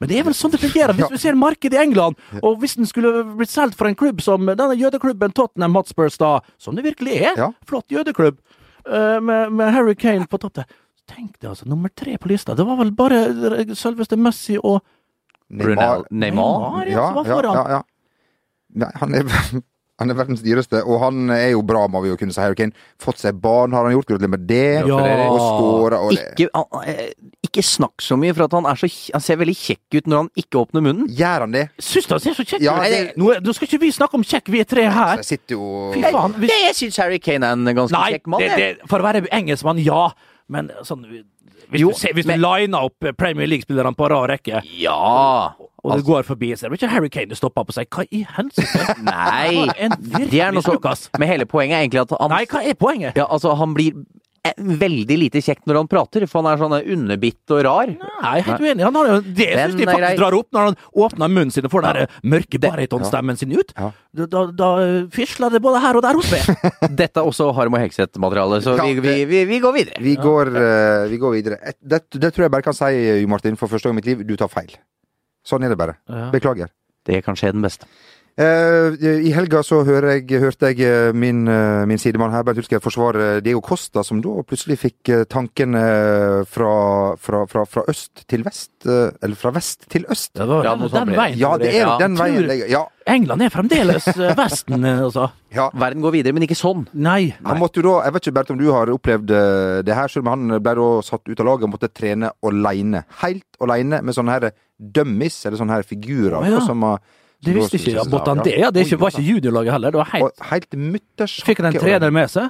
Men 0.00 0.08
det 0.10 0.18
er 0.18 0.24
vel 0.26 0.34
sånn 0.34 0.50
det 0.50 0.58
fungerer. 0.60 0.92
Hvis 0.98 1.12
vi 1.14 1.20
ser 1.22 1.38
markedet 1.38 1.78
i 1.78 1.82
England, 1.84 2.16
og 2.42 2.58
hvis 2.62 2.74
den 2.76 2.86
skulle 2.90 3.22
blitt 3.38 3.52
solgt 3.52 3.76
for 3.78 3.86
en 3.86 3.94
klubb 3.94 4.20
som 4.24 4.46
denne 4.50 4.74
jødeklubben 4.76 5.32
Tottenham 5.36 5.74
Hotspurs, 5.78 6.18
da, 6.18 6.40
som 6.58 6.74
det 6.74 6.84
virkelig 6.84 7.20
er, 7.22 7.36
Ja. 7.38 7.52
flott 7.64 7.86
jødeklubb, 7.88 8.38
eh, 8.90 9.20
med, 9.20 9.52
med 9.52 9.72
Harry 9.72 9.94
Kane 9.94 10.26
på 10.26 10.38
topp 10.42 10.54
der 10.54 10.66
Tenk 11.06 11.38
deg, 11.38 11.50
altså, 11.52 11.68
nummer 11.70 11.88
tre 11.94 12.16
på 12.18 12.26
lista. 12.26 12.52
Det 12.58 12.64
var 12.66 12.76
vel 12.80 12.90
bare 12.90 13.20
selveste 13.78 14.16
Messi 14.18 14.56
og 14.58 14.80
Neymar, 15.54 16.02
Neymar. 16.10 16.82
Neymar, 16.82 16.88
ja, 16.90 17.04
som 17.06 17.14
var 17.14 17.24
foran. 17.30 17.54
ja, 17.54 17.68
ja. 17.76 17.82
Nei, 18.74 18.88
han 18.98 19.14
er, 19.14 19.22
han 19.98 20.10
er 20.12 20.14
verdens 20.18 20.42
dyreste, 20.44 20.82
og 20.84 21.00
han 21.00 21.30
er 21.32 21.50
jo 21.54 21.62
bra, 21.64 21.86
må 21.88 22.02
vi 22.04 22.10
jo 22.10 22.16
kunne 22.20 22.34
si. 22.34 22.40
Harry 22.42 22.54
Kane. 22.58 22.72
Fått 23.00 23.16
seg 23.22 23.38
barn, 23.40 23.72
har 23.72 23.86
han 23.86 23.94
gjort. 23.94 24.06
Gratulerer 24.10 24.28
med 24.34 24.42
det. 24.46 24.86
Ja. 24.86 24.98
Og 25.30 25.38
skåra 25.40 26.00
og 26.04 26.12
det. 26.12 26.26
Ikke, 26.36 26.50
han- 26.52 26.84
eh, 26.88 27.12
ikke 27.46 27.62
snakk 27.64 28.02
så 28.04 28.18
mye, 28.20 28.34
for 28.36 28.44
at 28.44 28.52
han, 28.52 28.66
er 28.66 28.74
så, 28.76 28.90
han 29.12 29.20
ser 29.24 29.36
veldig 29.40 29.56
kjekk 29.56 29.96
ut 30.02 30.06
når 30.12 30.16
han 30.16 30.28
ikke 30.36 30.60
åpner 30.60 30.84
munnen. 30.84 31.08
Gjør 31.08 31.40
han 31.46 31.52
det? 31.56 31.64
Syns 31.80 32.06
du 32.06 32.12
han 32.14 32.20
ser 32.20 32.34
så 32.36 32.44
kjekk 32.44 32.60
ut? 32.60 32.66
Ja, 32.68 32.76
det- 32.82 33.16
nå, 33.16 33.32
nå 33.40 33.54
skal 33.56 33.68
ikke 33.68 33.80
vi 33.80 33.90
snakke 33.92 34.14
om 34.14 34.22
kjekk, 34.22 34.48
vi 34.52 34.60
er 34.60 34.64
tre 34.64 34.84
her. 34.84 35.16
Jeg 35.16 35.24
sitter 35.24 35.56
jo 35.56 35.92
Fy 35.94 36.02
faen. 36.02 36.34
Hvis, 36.34 36.50
Jeg, 36.50 36.66
jeg 36.66 36.74
syns 36.82 36.96
Harry 37.00 37.18
Kane 37.18 37.44
er 37.46 37.52
en 37.52 37.64
ganske 37.64 37.92
nei, 37.96 38.12
kjekk 38.18 38.26
mann. 38.26 38.40
det, 38.40 38.56
det, 38.56 38.88
for 38.88 38.98
å 39.00 39.02
være 39.08 39.26
engelskmann, 39.32 39.82
ja. 39.82 40.10
Men 40.48 40.70
sånn 40.84 41.02
Hvis 41.66 41.80
Jo, 41.80 41.88
du, 41.90 41.94
ser, 41.98 42.12
hvis 42.14 42.26
men- 42.26 42.38
du 42.38 42.44
liner 42.46 42.78
opp 42.84 43.00
Premier 43.18 43.48
League-spillerne 43.48 43.96
på 43.96 44.08
rad 44.08 44.28
rekke, 44.30 44.60
Ja! 44.78 45.54
og 45.58 45.65
det 45.94 46.06
går 46.06 46.26
forbi, 46.26 46.52
så 46.56 46.66
er 46.66 46.72
det 46.72 46.80
ikke 46.80 46.92
Harry 46.92 47.10
Kane 47.12 47.30
du 47.30 47.38
stopper 47.38 47.62
opp 47.62 47.72
og 47.72 47.78
sier 47.78 47.88
'hva 47.90 48.06
i 48.10 48.26
helsike'? 48.36 49.00
Nei! 49.12 49.70
Det 50.26 50.42
er 50.42 50.54
noe 50.54 50.64
så 50.64 50.76
Men 51.18 51.28
hele 51.28 51.46
poenget 51.46 51.78
er 51.78 51.86
egentlig 51.86 52.04
at 52.06 52.14
han 52.18 52.30
Nei, 52.32 52.44
hva 52.50 52.62
er 52.62 52.78
poenget? 52.78 53.18
Ja, 53.18 53.26
altså, 53.30 53.54
han 53.58 53.74
blir 53.76 53.92
eh, 54.46 54.54
veldig 54.56 55.18
lite 55.18 55.42
kjekt 55.42 55.66
når 55.66 55.80
han 55.82 55.90
prater, 55.90 56.26
for 56.30 56.42
han 56.42 56.50
er 56.52 56.60
sånn 56.60 56.74
eh, 56.78 56.88
underbitt 56.94 57.54
og 57.54 57.62
rar. 57.66 57.92
Nei, 57.92 58.40
helt 58.46 58.62
uenig. 58.62 58.84
Han 58.86 58.98
har 58.98 59.10
jo, 59.10 59.18
det 59.26 59.48
syns 59.52 59.76
de 59.78 59.88
faktisk 59.88 60.20
drar 60.20 60.38
opp 60.38 60.48
når 60.56 60.68
han 60.70 60.78
åpner 61.06 61.32
munnen 61.36 61.54
sin 61.54 61.68
og 61.68 61.74
får 61.74 61.86
den 61.86 62.00
der 62.00 62.18
mørke 62.34 62.60
baritonstemmen 62.62 63.38
sin 63.40 63.54
ut. 63.54 63.74
Ja. 63.76 63.92
Da, 64.16 64.26
da, 64.32 64.44
da 64.56 64.72
fisler 65.12 65.52
det 65.52 65.62
både 65.64 65.82
her 65.84 65.98
og 66.00 66.06
der 66.06 66.18
hos 66.18 66.32
meg. 66.34 66.90
Dette 66.96 67.22
er 67.22 67.28
også 67.28 67.50
Harm 67.56 67.76
og 67.76 67.84
Hegseth-materiale, 67.84 68.62
så 68.64 68.76
vi, 68.82 68.98
vi, 69.04 69.16
vi, 69.28 69.44
vi 69.50 69.62
går 69.62 69.76
videre. 69.76 70.02
Vi 70.02 70.16
går, 70.20 70.52
uh, 70.56 71.06
vi 71.12 71.20
går 71.22 71.38
videre. 71.38 71.76
Det, 71.80 72.06
det 72.16 72.32
tror 72.32 72.48
jeg 72.48 72.54
bare 72.56 72.66
kan 72.66 72.76
si, 72.76 72.92
Jo 73.22 73.30
Martin, 73.30 73.58
for 73.60 73.70
første 73.70 73.88
gang 73.88 73.98
i 73.98 74.00
mitt 74.00 74.12
liv, 74.12 74.26
du 74.26 74.36
tar 74.40 74.52
feil. 74.52 74.76
Sånn 75.46 75.62
er 75.62 75.72
det 75.72 75.78
bare. 75.78 75.98
Ja. 76.10 76.28
Beklager. 76.34 76.72
Det 77.06 77.16
er 77.18 77.22
kanskje 77.22 77.52
den 77.54 77.62
beste. 77.62 77.86
Eh, 78.36 78.92
I 79.00 79.30
helga 79.32 79.62
så 79.64 79.78
jeg, 79.80 80.26
hørte 80.42 80.68
jeg 80.68 80.82
eh, 80.84 81.12
min, 81.16 81.46
eh, 81.48 81.86
min 81.88 81.96
sidemann 81.96 82.34
her, 82.34 82.42
Bernt 82.44 82.58
Hulsker, 82.60 82.82
forsvare 82.84 83.40
Diego 83.40 83.62
Costa, 83.64 84.02
som 84.04 84.18
da 84.20 84.34
plutselig 84.44 84.76
fikk 84.82 85.08
tankene 85.32 85.80
fra, 86.44 86.72
fra, 87.16 87.40
fra, 87.48 87.62
fra 87.64 87.84
øst 87.88 88.26
til 88.28 88.44
vest. 88.44 88.74
Eller 88.84 89.38
fra 89.40 89.54
vest 89.56 89.86
til 89.88 90.04
øst. 90.12 90.34
Det 90.36 90.44
den, 90.44 90.84
den 90.92 91.14
veien. 91.16 91.38
Ja, 91.40 91.54
det 91.56 91.72
er 91.80 91.96
den 92.04 92.18
veien. 92.20 92.44
jeg- 92.52 92.68
Ja, 92.74 92.84
England 93.08 93.40
er 93.42 93.48
fremdeles 93.54 94.04
Vesten, 94.36 94.84
altså. 94.84 95.30
ja. 95.54 95.70
Verden 95.72 96.02
går 96.04 96.12
videre, 96.18 96.34
men 96.36 96.42
ikke 96.44 96.58
sånn. 96.60 96.84
Nei. 96.92 97.32
Han 97.42 97.58
måtte 97.58 97.80
jo 97.80 97.88
da, 97.88 98.04
Jeg 98.04 98.12
vet 98.18 98.26
ikke 98.26 98.34
Bert, 98.34 98.50
om 98.52 98.58
du 98.60 98.68
har 98.70 98.92
opplevd 98.92 99.32
det 99.86 99.94
her, 99.96 100.08
selv 100.12 100.26
om 100.28 100.34
han 100.50 100.60
ble 100.60 100.74
da 100.76 100.88
satt 101.08 101.24
ut 101.24 101.40
av 101.40 101.46
laget 101.54 101.64
og 101.70 101.72
måtte 101.78 101.88
trene 101.88 102.34
aleine. 102.44 103.06
Helt 103.24 103.46
aleine 103.64 104.02
med 104.04 104.12
sånne 104.14 104.36
her 104.36 104.50
dummies, 104.76 105.40
eller 105.46 105.56
sånne 105.56 105.72
her 105.80 105.86
figurer. 105.88 106.36
Å, 106.42 106.50
ja. 106.50 106.60
som 106.60 106.82
har- 106.84 107.00
Det 107.44 107.54
visste 107.54 107.78
ikke 107.78 107.96
av. 108.40 108.44
det? 108.46 108.54
Ja, 108.58 108.70
det 108.72 108.86
er 108.86 109.00
var 109.00 109.12
ikke 109.12 109.26
juniorlaget 109.26 109.76
heller. 109.76 109.92
Det 109.94 110.00
var 110.00 110.12
helt, 110.14 110.46
helt 110.50 110.76
fikk 111.46 111.60
han 111.62 111.68
en 111.72 111.80
trener 111.80 112.14
med 112.14 112.32
seg? 112.32 112.48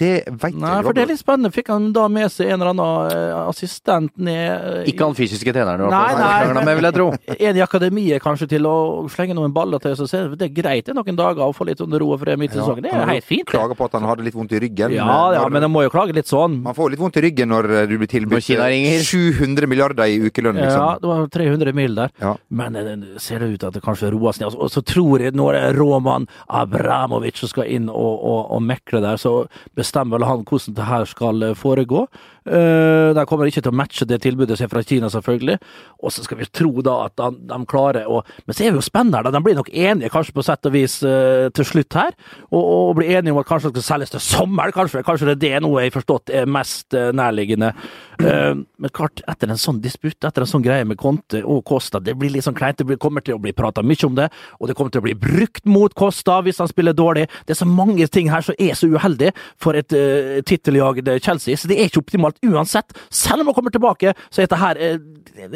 Det 0.00 0.12
veit 0.40 0.56
Nei, 0.60 0.76
for 0.84 0.96
det 0.96 1.04
er 1.04 1.10
litt 1.10 1.20
spennende. 1.20 1.50
Fikk 1.54 1.70
han 1.72 1.90
da 1.96 2.06
med 2.12 2.30
seg 2.32 2.52
en 2.52 2.60
eller 2.60 2.72
annen 2.74 3.14
eh, 3.16 3.40
assistent 3.50 4.12
ned 4.20 4.84
eh, 4.84 4.90
Ikke 4.92 5.08
han 5.08 5.16
fysiske 5.18 5.54
treneren, 5.54 5.82
i 5.82 5.88
hvert 5.88 5.96
Nei, 5.96 6.12
fall. 6.14 6.54
nei. 6.54 6.64
Med, 6.68 6.78
vil 6.78 6.88
jeg 6.90 6.96
tro. 6.98 7.08
En 7.50 7.58
i 7.58 7.64
akademiet 7.64 8.22
kanskje 8.22 8.50
til 8.52 8.68
å 8.68 8.76
slenge 9.10 9.34
noen 9.38 9.54
baller 9.56 9.82
til, 9.82 9.96
så 9.98 10.06
ser 10.10 10.30
det 10.38 10.50
er 10.50 10.54
greit 10.54 10.86
det 10.86 10.94
er 10.94 10.98
noen 11.00 11.18
dager 11.18 11.42
å 11.48 11.54
få 11.56 11.66
litt 11.68 11.80
under 11.82 12.02
ro 12.02 12.12
og 12.14 12.20
fred 12.22 12.38
midt 12.40 12.54
i 12.54 12.60
sesongen. 12.60 12.86
Det 12.86 12.94
er 12.94 13.10
helt 13.10 13.26
fint. 13.26 13.48
Klager 13.50 13.78
på 13.78 13.88
at 13.88 13.96
han 13.98 14.06
hadde 14.08 14.24
litt 14.26 14.36
vondt 14.36 14.54
i 14.54 14.60
ryggen. 14.62 14.94
Ja, 14.94 15.18
ja, 15.34 15.42
men 15.50 15.64
han 15.66 15.72
må 15.72 15.82
jo 15.86 15.92
klage 15.92 16.14
litt 16.16 16.30
sånn. 16.30 16.60
Man 16.64 16.76
får 16.76 16.94
litt 16.94 17.02
vondt 17.02 17.18
i 17.18 17.24
ryggen 17.26 17.50
når 17.52 17.70
eh, 17.80 17.86
du 17.90 17.96
blir 18.00 18.10
tilbudt 18.10 18.46
700 18.46 19.70
milliarder 19.70 20.10
i 20.10 20.20
ukelønn, 20.28 20.60
liksom. 20.60 20.84
Ja, 20.84 20.94
det 21.00 21.10
var 21.10 21.28
300 21.34 21.76
mil 21.76 21.98
der. 21.98 22.14
Ja. 22.22 22.36
Men 22.60 22.78
ser 23.20 23.40
det 23.40 23.40
ser 23.40 23.54
ut 23.54 23.64
at 23.64 23.76
det 23.76 23.82
kanskje 23.84 24.10
roer 24.14 24.36
seg 24.36 24.46
ned. 24.46 24.58
Og 24.60 24.70
så 24.72 24.82
tror 24.86 25.24
jeg 25.24 25.36
når 25.38 25.56
det 25.56 25.62
er 25.68 25.78
Roman 25.78 26.26
Abramovic 26.48 27.40
som 27.40 27.50
skal 27.50 27.70
inn 27.70 27.88
og, 27.88 28.20
og, 28.20 28.40
og 28.54 28.62
mekle 28.64 29.02
der, 29.04 29.20
så 29.20 29.46
bestemmer 29.78 30.24
han 30.26 30.44
hvordan 30.44 30.76
det 30.76 30.88
her 30.88 31.04
skal 31.08 31.42
eh, 31.42 31.56
foregå. 31.56 32.06
Uh, 32.50 33.14
de 33.14 33.24
kommer 33.30 33.46
ikke 33.46 33.62
til 33.62 33.70
å 33.70 33.78
matche 33.78 34.06
det 34.08 34.20
tilbudet 34.24 34.58
som 34.58 34.66
er 34.66 34.72
fra 34.72 34.82
Kina, 34.82 35.10
selvfølgelig. 35.12 35.58
Og 36.02 36.14
så 36.14 36.24
skal 36.24 36.40
vi 36.40 36.48
tro 36.50 36.72
da 36.84 36.96
at 37.06 37.16
de, 37.20 37.30
de 37.50 37.58
klarer 37.70 38.08
å 38.10 38.22
Men 38.46 38.56
så 38.56 38.64
er 38.64 38.74
vi 38.74 38.80
jo 38.80 38.84
spennende 38.84 39.20
her. 39.20 39.30
De 39.30 39.42
blir 39.44 39.58
nok 39.58 39.70
enige 39.70 40.10
kanskje 40.12 40.34
på 40.36 40.44
sett 40.44 40.66
og 40.66 40.74
vis 40.74 40.98
eh, 41.06 41.48
til 41.54 41.66
slutt 41.66 41.96
her. 41.98 42.16
Og, 42.50 42.60
og 42.60 42.94
blir 42.98 43.12
enige 43.18 43.34
om 43.34 43.40
at 43.42 43.48
kanskje 43.48 43.70
det 43.74 43.84
skal 43.84 43.96
selges 43.96 44.14
til 44.14 44.24
sommeren, 44.24 44.74
kanskje. 44.74 45.04
Kanskje 45.06 45.30
det 45.30 45.36
er 45.36 45.42
det 45.44 45.64
noe 45.64 45.84
jeg 45.84 45.94
forstått 45.94 46.32
er 46.40 46.50
mest 46.50 46.96
eh, 46.96 47.10
nærliggende. 47.16 47.72
Eh, 48.20 48.54
men 48.56 48.94
klart, 48.96 49.22
etter 49.30 49.50
en 49.50 49.60
sånn 49.60 49.80
disputt, 49.84 50.18
etter 50.24 50.44
en 50.44 50.50
sånn 50.50 50.64
greie 50.64 50.86
med 50.88 50.98
Conte 51.00 51.42
og 51.44 51.62
Costa, 51.68 52.00
det 52.02 52.16
blir 52.18 52.32
litt 52.34 52.46
sånn 52.46 52.56
kleint. 52.58 52.80
Det 52.80 53.00
kommer 53.00 53.24
til 53.24 53.36
å 53.36 53.42
bli 53.42 53.54
prata 53.56 53.84
mye 53.86 54.08
om 54.08 54.16
det, 54.18 54.30
og 54.58 54.70
det 54.70 54.76
kommer 54.78 54.94
til 54.94 55.02
å 55.02 55.06
bli 55.08 55.16
brukt 55.18 55.66
mot 55.68 55.94
Costa 55.96 56.40
hvis 56.44 56.60
han 56.62 56.70
spiller 56.70 56.96
dårlig. 56.96 57.26
Det 57.46 57.54
er 57.54 57.60
så 57.62 57.68
mange 57.68 58.08
ting 58.12 58.30
her 58.32 58.44
som 58.44 58.56
er 58.58 58.76
så 58.78 58.88
uheldig 58.90 59.32
for 59.60 59.76
et 59.78 59.92
uh, 59.92 60.38
titteljagd 60.46 61.08
Chelsea, 61.22 61.58
så 61.58 61.68
det 61.68 61.78
er 61.78 61.90
ikke 61.90 62.02
optimalt 62.02 62.39
uansett. 62.46 62.94
Selv 63.10 63.42
om 63.42 63.50
han 63.50 63.54
kommer 63.58 63.70
tilbake, 63.74 64.14
så 64.30 64.40
er 64.42 64.46
dette 64.48 64.60
her 64.60 64.80
eh, 64.80 64.98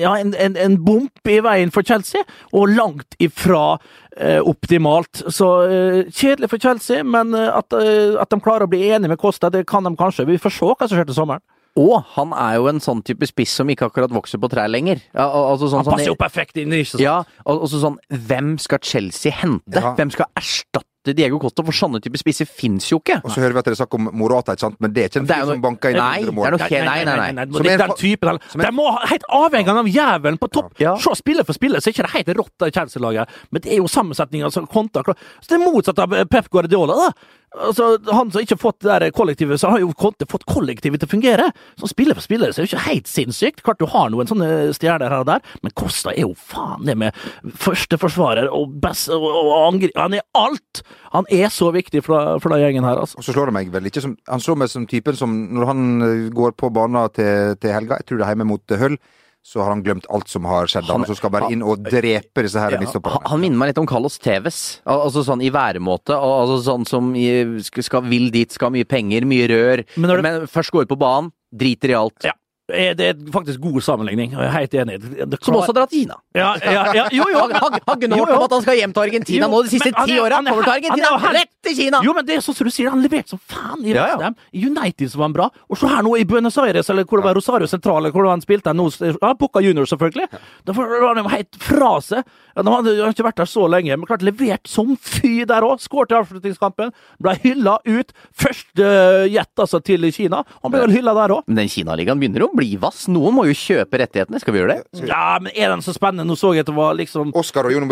ja, 0.00 0.14
en, 0.20 0.34
en, 0.34 0.56
en 0.56 0.76
bump 0.84 1.30
i 1.30 1.38
veien 1.44 1.72
for 1.74 1.82
Chelsea, 1.86 2.22
og 2.52 2.68
langt 2.76 3.16
ifra 3.24 3.78
eh, 4.16 4.40
optimalt. 4.44 5.24
Så 5.32 5.48
eh, 5.68 5.98
kjedelig 6.12 6.50
for 6.52 6.58
Chelsea, 6.62 7.02
men 7.04 7.34
eh, 7.34 7.48
at, 7.56 7.72
eh, 7.80 8.14
at 8.20 8.30
de 8.34 8.40
klarer 8.44 8.66
å 8.68 8.70
bli 8.70 8.84
enige 8.90 9.14
med 9.14 9.20
Costa, 9.22 9.50
det 9.50 9.64
kan 9.70 9.84
de 9.88 9.94
kanskje. 9.96 10.26
Vi 10.28 10.38
får 10.40 10.56
se 10.58 10.70
hva 10.72 10.88
som 10.88 10.96
skjer 10.98 11.08
til 11.10 11.18
sommeren. 11.22 11.44
Og 11.74 12.04
han 12.14 12.30
er 12.38 12.52
jo 12.60 12.68
en 12.70 12.78
sånn 12.78 13.00
type 13.02 13.26
spiss 13.26 13.56
som 13.58 13.66
ikke 13.72 13.88
akkurat 13.88 14.12
vokser 14.14 14.38
på 14.38 14.46
trær 14.52 14.68
lenger. 14.70 15.00
Ja, 15.10 15.24
al- 15.26 15.48
altså 15.56 15.66
sånn, 15.72 15.82
Han 15.82 15.96
passer 15.96 16.12
jo 16.12 16.14
perfekt 16.20 16.60
inn 16.62 16.70
i? 16.76 16.84
Ja, 17.02 17.16
al- 17.42 17.58
altså 17.64 17.80
sånn 17.82 17.96
Hvem 18.14 18.52
skal 18.62 18.78
Chelsea 18.86 19.32
hente? 19.34 19.80
Ja. 19.82 19.90
Hvem 19.98 20.12
skal 20.14 20.28
erstatte 20.38 20.86
Diego 21.12 21.38
Costa? 21.38 21.62
For 21.62 21.72
sånne 21.76 22.00
type 22.00 22.16
spisser 22.16 22.46
fins 22.48 22.88
jo 22.88 22.96
ikke. 23.02 23.18
Og 23.24 23.30
så 23.34 23.42
hører 23.42 23.52
vi 23.52 23.58
at 23.58 23.64
dere 23.68 23.76
snakker 23.76 23.94
om 24.00 24.08
Morata, 24.16 24.52
ikke 24.56 24.60
sant? 24.64 24.76
men 24.80 24.92
det 24.94 25.02
er 25.04 25.08
ikke 25.12 25.20
en 25.20 25.26
Det 25.26 25.36
fyr 25.36 25.50
som 25.52 25.60
banker 25.60 25.90
inn 25.90 25.96
Nei, 26.00 26.22
100 26.22 26.24
det 26.24 26.34
mål. 26.34 26.46
er 26.46 26.84
nei, 26.84 27.04
nei, 27.04 27.16
nei. 27.16 27.30
nei, 27.32 27.44
Som 27.44 27.62
det 27.62 27.72
er 27.72 27.74
er 27.74 27.86
den 27.86 27.96
typen. 28.00 28.28
er- 28.32 28.64
De 28.64 28.72
må 28.72 28.86
helt 29.10 29.24
avhengig 29.28 29.68
av 29.68 29.86
jævelen 29.86 30.38
på 30.38 30.48
topp. 30.50 30.72
Ja. 30.80 30.96
Se 30.96 31.10
spiller 31.14 31.44
for 31.44 31.52
spiller, 31.52 31.78
så 31.80 31.88
er 31.88 31.92
ikke 31.92 32.06
det 32.08 32.26
helt 32.26 32.38
rått 32.38 32.62
av 32.62 32.70
Chelsea-laget. 32.72 33.28
Men 33.50 33.60
det 33.60 33.72
er 33.72 33.76
jo 33.76 33.86
sammensetninga 33.86 34.50
som 34.52 34.66
konter. 34.66 35.02
Så 35.04 35.48
det 35.48 35.60
er 35.60 35.64
motsatt 35.70 35.98
av 35.98 36.08
Pep 36.30 36.48
Guardiola, 36.48 36.94
da. 36.94 37.12
Altså, 37.54 37.92
han 38.10 38.32
som 38.34 38.42
ikke 38.42 38.56
har 38.56 38.62
fått 38.62 38.80
det 38.82 38.90
der 38.90 39.14
kollektivet, 39.14 39.60
så 39.62 39.70
har 39.70 39.82
jo 39.82 39.92
fått 39.94 40.46
kollektivet 40.50 41.02
til 41.02 41.08
å 41.08 41.12
fungere. 41.12 41.48
Som 41.78 41.90
spiller 41.90 42.18
for 42.18 42.26
spiller, 42.26 42.50
så 42.50 42.60
er 42.60 42.66
det 42.66 42.72
ikke 42.72 42.86
helt 42.88 43.10
sinnssykt. 43.10 43.62
Klart 43.66 43.78
du 43.82 43.86
har 43.90 44.10
noen 44.10 44.30
sånne 44.30 44.48
stjerner 44.74 45.12
her 45.12 45.22
og 45.22 45.28
der, 45.30 45.44
men 45.62 45.74
Costa 45.78 46.10
er 46.14 46.24
jo 46.24 46.34
faen 46.34 46.86
det 46.88 46.96
med 46.98 47.14
førsteforsvarer 47.62 48.50
og 48.54 48.74
best 48.82 49.12
og, 49.14 49.22
og 49.22 49.52
angrip. 49.68 49.94
Han 50.00 50.18
er 50.18 50.26
alt! 50.38 50.82
Han 51.14 51.28
er 51.30 51.46
så 51.54 51.70
viktig 51.74 52.02
for, 52.02 52.40
for 52.42 52.50
den 52.50 52.64
gjengen 52.64 52.86
her, 52.88 52.98
altså. 53.04 53.20
Og 53.20 53.26
så 53.26 53.36
slår 53.36 53.52
det 53.52 53.58
meg 53.60 53.70
vel 53.74 53.86
ikke 53.86 54.02
som 54.02 54.16
Han 54.30 54.42
slår 54.42 54.58
meg 54.58 54.70
som 54.72 54.86
typen 54.90 55.16
som 55.18 55.34
når 55.54 55.68
han 55.70 55.84
eh, 56.02 56.24
går 56.34 56.56
på 56.58 56.70
banen 56.74 57.12
til, 57.14 57.54
til 57.62 57.74
helga, 57.74 58.00
jeg 58.00 58.08
tror 58.08 58.20
det 58.20 58.26
er 58.26 58.34
hjemme 58.34 58.48
mot 58.50 58.74
Hull, 58.80 58.98
så 59.44 59.60
har 59.60 59.74
han 59.74 59.82
glemt 59.84 60.06
alt 60.08 60.30
som 60.32 60.46
har 60.48 60.64
skjedd. 60.66 60.86
Han, 60.88 61.02
Han- 61.02 61.08
så 61.10 61.16
skal 61.18 61.30
bare 61.34 61.50
inn 61.52 61.62
og 61.62 61.82
drepe 61.84 62.42
disse 62.46 62.56
her 62.62 62.72
Han, 62.72 62.80
midtstopperne. 62.80 63.26
han 63.28 63.40
minner 63.42 63.58
meg 63.60 63.68
litt 63.74 63.78
om 63.82 63.86
Carlos 63.90 64.16
Tevez. 64.18 64.80
Al 64.88 65.02
altså 65.04 65.20
sånn 65.26 65.42
i 65.44 65.50
væremåte. 65.52 66.16
al- 66.16 66.48
Altså 66.48 66.62
sånn 66.64 66.86
som 66.88 67.10
i, 67.14 67.60
skal, 67.62 67.82
skal, 67.82 68.02
vil 68.08 68.30
dit, 68.32 68.50
skal 68.50 68.70
ha 68.70 68.74
mye 68.78 68.88
penger, 68.88 69.26
mye 69.28 69.46
rør. 69.52 69.84
Men 70.00 70.10
det... 70.10 70.22
Men, 70.22 70.46
først 70.48 70.72
går 70.72 70.86
ut 70.88 70.88
på 70.94 70.98
banen, 70.98 71.30
driter 71.54 71.90
i 71.92 71.98
alt. 71.98 72.24
Ja. 72.24 72.32
Eh, 72.72 72.94
Det 72.96 73.04
er 73.10 73.14
faktisk 73.30 73.60
god 73.60 73.82
sammenligning, 73.84 74.30
jeg 74.32 74.40
er 74.40 74.52
helt 74.54 74.72
enig. 74.74 74.94
Det 75.28 75.38
Som 75.44 75.54
også 75.58 75.66
har 75.74 75.76
dratt 75.82 75.90
Gina. 75.92 76.14
Ja, 76.34 76.54
ja, 76.64 76.84
ja, 76.96 77.08
Jo, 77.12 77.24
jo. 77.28 77.38
Har 77.44 77.50
har- 77.60 78.00
Jo, 78.00 78.24
om 78.24 78.42
at 78.44 78.50
han 78.56 78.62
skal 78.62 78.76
hjem 78.78 78.92
til 78.94 79.02
Argentina 79.02 79.44
Jo, 79.46 79.50
nå 79.52 79.62
de 79.64 79.68
siste 79.68 79.92
ti 79.92 80.16
åra. 80.18 80.38
er- 80.40 80.48
Kommer 80.48 80.64
til 80.64 80.72
han 80.72 80.80
er 80.80 80.88
Argentina, 80.88 81.10
jo 81.12 81.32
rett 81.36 81.50
til 81.62 81.74
Kina! 81.76 82.00
Jo, 82.02 82.14
men 82.14 82.24
det 82.24 82.36
er 82.36 82.40
sånn 82.40 82.54
som 82.56 82.64
du 82.64 82.70
sier, 82.72 82.88
han 82.88 83.02
leverte 83.04 83.28
som 83.34 83.38
faen 83.38 83.84
i 83.84 83.90
Ja, 83.92 84.06
ja. 84.06 84.16
West 84.16 84.22
Ham. 84.22 84.36
I 84.54 84.64
United 84.66 85.10
som 85.10 85.18
var 85.20 85.24
han 85.28 85.32
bra. 85.36 85.50
Og 85.68 85.76
så 85.76 85.88
her 85.92 86.02
nå 86.02 86.14
i 86.18 86.24
Buenos 86.24 86.56
Aires, 86.58 86.88
eller 86.88 87.04
hvor 87.04 87.20
det 87.20 87.24
var 87.28 87.34
Rosario 87.36 87.66
Central, 87.68 88.08
hvor 88.10 88.30
han 88.30 88.40
spilte 88.40 88.72
nå, 88.72 88.88
ja, 89.20 89.34
Boca 89.34 89.60
Junior 89.60 89.84
selvfølgelig. 89.84 90.28
Da 90.64 90.72
var 90.72 91.14
han 91.20 91.28
helt 91.36 91.56
fra 91.60 92.00
seg. 92.00 92.24
Han 92.56 92.66
hadde 92.70 92.96
ikke 93.10 93.24
vært 93.28 93.36
der 93.42 93.50
så 93.50 93.68
lenge, 93.68 93.96
men 93.98 94.06
klart 94.06 94.22
levert 94.24 94.66
som 94.70 94.96
fy 94.96 95.44
der 95.44 95.60
òg. 95.68 95.80
Skåret 95.84 96.12
i 96.12 96.16
avslutningskampen. 96.16 96.92
Ble 97.20 97.36
hylla 97.44 97.76
ut. 97.84 98.12
Første 98.32 98.88
jet 99.28 99.52
altså 99.60 99.80
til 99.84 100.00
Kina. 100.14 100.44
Han 100.62 100.72
ble 100.72 100.80
vel 100.86 100.94
hylla 100.96 101.14
der 101.14 101.34
òg. 101.36 101.42
Men 101.48 101.56
den 101.62 101.68
Kinaligaen 101.68 102.20
begynner 102.20 102.46
å 102.46 102.53
bli 102.56 102.76
vass. 102.80 103.04
Noen 103.10 103.34
må 103.36 103.44
jo 103.48 103.54
kjøpe 103.58 103.98
rettighetene. 104.00 104.38
Skal 104.42 104.54
vi 104.54 104.60
gjøre 104.62 104.76
det? 104.78 105.04
Ja, 105.08 105.38
men 105.42 105.52
er 105.54 105.72
den 105.74 105.82
så 105.84 105.94
spennende? 105.96 106.24
Nå 106.28 106.36
så 106.38 106.52
jeg 106.54 106.64
at 106.64 106.70
det 106.70 106.74
var 106.76 106.94
liksom 106.98 107.32
Oskar 107.36 107.66
og 107.68 107.72
Jon 107.74 107.84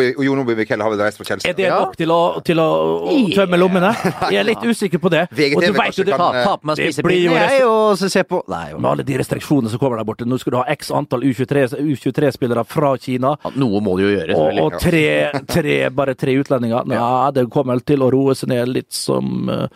Obi- 0.43 0.57
Miquel 0.59 0.81
har 0.85 0.91
vel 0.93 1.01
reist 1.03 1.19
fra 1.19 1.27
Chelsea. 1.29 1.51
Er 1.51 1.55
det 1.59 1.67
Ja. 1.69 1.81
nok 1.83 1.97
til 1.97 2.09
å, 2.15 2.21
til 2.47 2.61
å, 2.63 2.69
å 3.11 3.17
tømme 3.35 3.59
lommene? 3.59 3.91
Jeg 4.33 4.41
er 4.43 4.49
litt 4.49 4.63
usikker 4.63 4.99
på 5.03 5.11
det. 5.13 5.25
VGTV 5.33 5.57
Og 5.57 5.63
du 5.63 5.73
vet 5.81 5.99
jo 5.99 6.05
det, 6.05 6.17
kan- 6.17 6.33
Ta, 6.33 6.45
ta 6.45 6.57
på 6.63 6.67
meg 6.71 6.77
Det 6.79 7.05
blir 7.05 7.19
jo 7.25 7.33
spisepinnen, 7.33 7.51
jeg, 7.59 7.67
og 7.67 7.97
så 7.99 8.11
se 8.13 8.23
på 8.29 8.43
Nei, 8.49 8.65
med 8.79 8.91
alle 8.93 9.05
de 9.09 9.19
restriksjonene 9.19 9.71
som 9.73 9.79
kommer 9.83 9.99
der 10.01 10.07
borte. 10.09 10.27
Nå 10.29 10.39
skal 10.41 10.55
du 10.55 10.59
ha 10.63 10.65
x 10.73 10.91
antall 10.95 11.23
U23-spillere 11.27 12.65
fra 12.69 12.95
Kina. 12.99 13.37
ja, 13.45 13.51
noe 13.59 13.81
må 13.85 13.97
du 13.99 14.05
jo 14.07 14.13
gjøre, 14.17 14.37
Og, 14.39 14.59
og 14.67 14.79
tre, 14.81 15.05
tre, 15.49 15.77
bare 15.91 16.15
tre 16.19 16.35
utlendinger. 16.39 16.87
Nei, 16.87 17.31
det 17.37 17.47
kommer 17.53 17.75
vel 17.77 17.85
til 17.87 18.03
å 18.05 18.11
roe 18.13 18.35
seg 18.39 18.53
ned 18.53 18.69
litt 18.73 18.93
som 18.95 19.49
eh, 19.53 19.67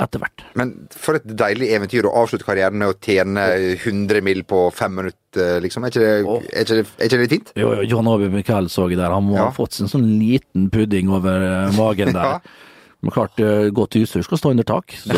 etter 0.00 0.22
hvert. 0.22 0.44
Men 0.58 0.72
for 0.96 1.18
et 1.18 1.26
deilig 1.38 1.68
eventyr 1.76 2.08
å 2.08 2.14
avslutte 2.22 2.46
karrieren 2.48 2.78
med 2.80 2.92
å 2.92 2.96
tjene 3.02 3.44
100 3.76 4.22
mill. 4.26 4.42
på 4.50 4.62
fem 4.72 4.94
minutter, 4.96 5.60
liksom. 5.60 5.84
Er 5.84 5.92
ikke 5.92 6.00
det, 6.00 6.14
er 6.56 6.64
ikke 6.64 6.78
det, 6.80 6.86
er 6.98 7.04
ikke 7.06 7.16
det 7.18 7.20
litt 7.26 7.34
fint? 7.36 7.52
Jo, 7.60 7.74
jo, 7.76 7.84
John 7.92 8.08
Obi 8.08 8.30
Michael 8.32 8.70
så 8.72 8.88
jeg 8.90 8.98
der. 8.98 9.12
Han 9.12 9.28
må 9.28 9.36
Ja. 9.36 9.44
ha 9.50 9.52
fått 9.54 9.76
sin 9.76 9.86
sånn 9.92 10.06
liten 10.18 10.70
pudding 10.72 11.10
over 11.12 11.44
eh, 11.44 11.76
magen 11.76 12.12
der. 12.16 12.40
Ja. 12.40 12.40
Men 13.00 13.14
klart, 13.14 13.38
eh, 13.40 13.70
godt 13.72 13.94
utstyr 13.96 14.20
skal 14.26 14.36
stå 14.36 14.50
under 14.52 14.66
tak. 14.68 14.92
Så, 14.92 15.14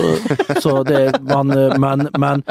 så 0.62 0.72
det 0.86 1.00
man, 1.26 1.50
eh, 1.50 1.72
Men, 1.82 2.04
men, 2.16 2.44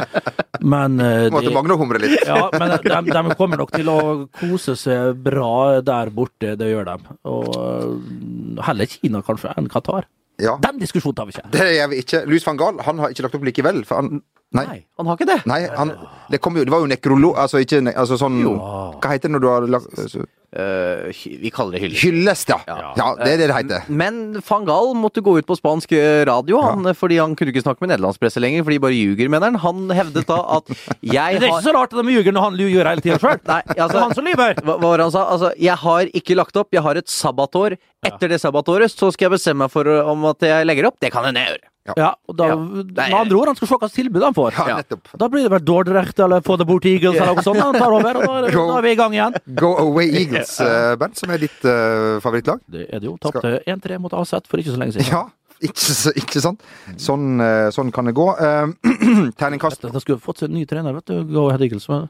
men 0.59 0.97
eh, 0.99 1.29
Måtte 1.31 1.53
Magne 1.55 1.77
humre 1.79 2.01
litt. 2.03 2.17
Ja, 2.27 2.49
men 2.51 2.73
de, 2.83 2.91
de 3.07 3.35
kommer 3.39 3.61
nok 3.61 3.71
til 3.71 3.87
å 3.87 4.27
kose 4.41 4.75
seg 4.75 5.15
bra 5.23 5.79
der 5.87 6.11
borte, 6.11 6.57
det 6.59 6.67
gjør 6.73 6.89
de. 6.89 7.15
Og 7.31 8.59
heller 8.67 8.91
Kina 8.91 9.21
kanskje 9.23 9.53
enn 9.55 9.69
Qatar. 9.71 10.03
Ja. 10.41 10.57
Den 10.63 10.81
diskusjonen 10.81 11.17
tar 11.17 11.29
vi 11.29 11.35
ikke. 11.35 11.47
Det 11.53 11.69
gjør 11.75 11.89
vi 11.91 12.03
ikke. 12.03 12.23
Louis 12.29 12.45
van 12.47 12.59
Gaal 12.59 12.83
han 12.87 13.01
har 13.03 13.13
ikke 13.13 13.25
lagt 13.27 13.37
opp 13.37 13.47
likevel. 13.47 13.81
For 13.87 14.01
han, 14.01 14.21
nei. 14.57 14.65
Nei, 14.67 14.79
han 14.99 15.11
har 15.11 15.19
ikke 15.19 15.29
det. 15.29 15.39
Nei, 15.49 15.61
han, 15.77 15.95
det, 16.33 16.41
kom 16.43 16.57
jo, 16.57 16.65
det 16.67 16.73
var 16.73 16.83
jo 16.83 16.91
nekrolog... 16.91 17.37
Altså 17.41 17.61
ikke 17.63 17.83
ne, 17.85 17.95
altså 17.97 18.17
sånn 18.19 18.41
Hva 18.47 19.13
heter 19.13 19.29
det 19.29 19.35
når 19.37 19.43
du 19.45 19.49
har 19.51 19.67
lagt 19.77 20.05
Eh, 20.51 21.15
vi 21.39 21.49
kaller 21.53 21.77
det 21.77 21.79
hyllest. 21.85 22.03
Hyllest, 22.03 22.49
ja. 22.51 22.57
ja. 22.67 23.07
Det 23.15 23.29
er 23.29 23.39
det 23.39 23.47
det 23.47 23.55
heter. 23.55 23.85
Men 23.87 24.17
van 24.43 24.65
Gaal 24.67 24.91
måtte 24.99 25.23
gå 25.23 25.37
ut 25.39 25.47
på 25.47 25.55
spansk 25.55 25.93
eh, 25.95 26.25
radio 26.27 26.59
han, 26.65 26.89
fordi 26.97 27.21
han 27.21 27.37
kunne 27.39 27.53
ikke 27.53 27.63
snakke 27.63 27.85
med 27.85 27.93
nederlandspresse 27.93 28.43
lenger, 28.43 28.65
for 28.67 28.75
de 28.75 28.81
bare 28.83 28.97
ljuger, 28.97 29.31
mener 29.31 29.53
han. 29.53 29.61
Han 29.63 29.95
hevdet 29.95 30.27
da 30.27 30.41
at 30.57 30.73
jeg 30.99 31.39
Det 31.39 31.47
er 31.47 31.49
ikke 31.53 31.69
så 31.69 31.75
rart 31.77 31.95
at 31.95 32.03
de 32.03 32.17
ljuger 32.17 32.35
når 32.35 32.47
han 32.49 32.59
ljuger 32.59 32.91
hele 32.91 33.05
tida 33.05 33.21
sjøl. 33.21 33.39
Altså, 33.47 34.03
han 34.03 34.17
som 34.17 34.27
lyver. 34.27 34.59
hva, 34.59 34.75
hva 34.75 34.91
var 34.91 34.99
det 34.99 35.07
han 35.07 35.15
sa? 35.15 35.25
Altså, 35.37 35.53
jeg 35.55 35.79
har 35.85 36.15
ikke 36.19 36.39
lagt 36.39 36.59
opp, 36.59 36.71
jeg 36.75 36.83
har 36.83 36.99
et 36.99 37.11
sabbatår. 37.11 37.79
Etter 38.11 38.33
det 38.33 38.41
sabbatåret 38.43 38.91
så 38.91 39.13
skal 39.13 39.29
jeg 39.29 39.37
bestemme 39.37 39.63
meg 39.67 39.71
for 39.71 39.87
uh, 39.87 40.09
om 40.11 40.25
at 40.33 40.43
jeg 40.43 40.67
legger 40.67 40.91
opp. 40.91 40.99
Det 40.99 41.13
kan 41.13 41.27
hende 41.27 41.45
jeg 41.45 41.55
gjør. 41.55 41.70
Ja, 41.89 42.11
og 42.29 42.35
da, 42.37 42.47
Ja. 42.51 42.55
Med 42.61 43.15
andre 43.17 43.37
ord, 43.39 43.49
han 43.49 43.57
skal 43.57 43.67
se 43.67 43.73
hva 43.73 43.79
slags 43.87 43.95
tilbud 43.97 44.21
han 44.21 44.35
får. 44.37 44.53
Ja, 44.53 44.77
nettopp. 44.77 45.09
Da 45.17 45.27
blir 45.33 45.47
det 45.47 45.51
vel 45.55 45.65
Dordrecht 45.65 46.19
eller 46.21 46.43
Få 46.45 46.57
det 46.61 46.67
bort 46.69 46.85
Eagles 46.85 47.17
eller 47.17 47.33
noe 47.33 47.45
sånt. 47.45 47.59
Han 47.59 47.73
tar 47.73 47.91
over, 47.91 48.21
og 48.21 48.27
da 48.27 48.37
er, 48.37 48.53
da 48.53 48.77
er 48.77 48.85
vi 48.85 48.93
i 48.93 48.99
gang 48.99 49.17
igjen. 49.17 49.37
Go 49.57 49.73
Away 49.81 50.13
Eagles, 50.23 50.53
uh, 50.61 50.93
Bernt, 51.01 51.17
som 51.17 51.33
er 51.33 51.41
ditt 51.41 51.65
uh, 51.65 52.21
favorittlag. 52.21 52.61
Det 52.69 52.85
er 52.87 53.01
det 53.01 53.09
jo. 53.09 53.17
Tapte 53.21 53.59
1-3 53.65 53.97
mot 54.03 54.13
AZ 54.13 54.37
for 54.45 54.61
ikke 54.61 54.75
så 54.75 54.81
lenge 54.81 54.97
siden. 54.97 55.09
Ja, 55.09 55.25
ikke, 55.61 56.13
ikke 56.17 56.41
sant? 56.41 56.63
Sånn, 57.01 57.35
eh, 57.43 57.67
sånn 57.73 57.91
kan 57.93 58.09
det 58.09 58.15
gå. 58.17 58.27
Uh, 58.33 58.71
Terningkast 59.39 59.85
De 59.85 60.01
skulle 60.01 60.21
fått 60.21 60.41
seg 60.41 60.49
en 60.49 60.57
ny 60.57 60.65
trener, 60.69 60.95
vet 60.97 61.11
du. 61.11 61.19
Go 61.29 61.49
Ahead 61.49 61.61
Eagles. 61.65 61.87
men 61.89 62.09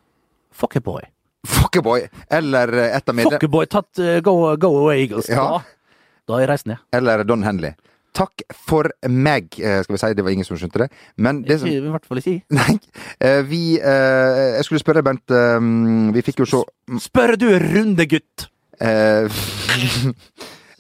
Fuckeboy. 0.55 1.03
boy, 1.83 2.07
Eller 2.29 2.73
eh, 2.77 2.97
et 2.97 3.09
av 3.09 3.15
medlem... 3.15 3.51
boy, 3.51 3.65
tatt 3.65 3.99
uh, 3.99 4.19
go, 4.23 4.55
go 4.55 4.71
Away 4.85 5.03
Eagles. 5.03 5.29
Ja. 5.29 5.43
Da, 5.43 5.95
da 6.27 6.37
er 6.37 6.45
jeg 6.45 6.51
reist 6.53 6.69
ned. 6.69 6.83
Eller 6.95 7.23
Don 7.27 7.43
Henley. 7.43 7.75
Takk 8.13 8.43
for 8.67 8.89
meg, 9.07 9.53
eh, 9.59 9.81
skal 9.85 9.95
vi 9.95 9.99
si. 10.01 10.13
Det 10.17 10.23
var 10.25 10.33
ingen 10.35 10.47
som 10.47 10.57
skjønte 10.59 10.83
det. 10.83 10.89
Men 11.17 11.41
det 11.47 11.59
som 11.61 11.69
Ikke, 11.69 11.87
I 11.87 11.93
hvert 11.93 12.07
fall 12.09 12.19
ikke. 12.21 12.33
Nei. 12.59 12.75
eh, 13.23 13.41
Vi 13.47 13.61
eh, 13.79 14.39
Jeg 14.57 14.67
skulle 14.67 14.83
spørre 14.83 15.03
Bent. 15.05 15.31
Vi 16.15 16.23
fikk 16.27 16.43
jo 16.43 16.49
så 16.49 16.63
Spør 16.99 17.37
du 17.39 17.47
rundegutt! 17.55 18.49
eh, 18.81 19.27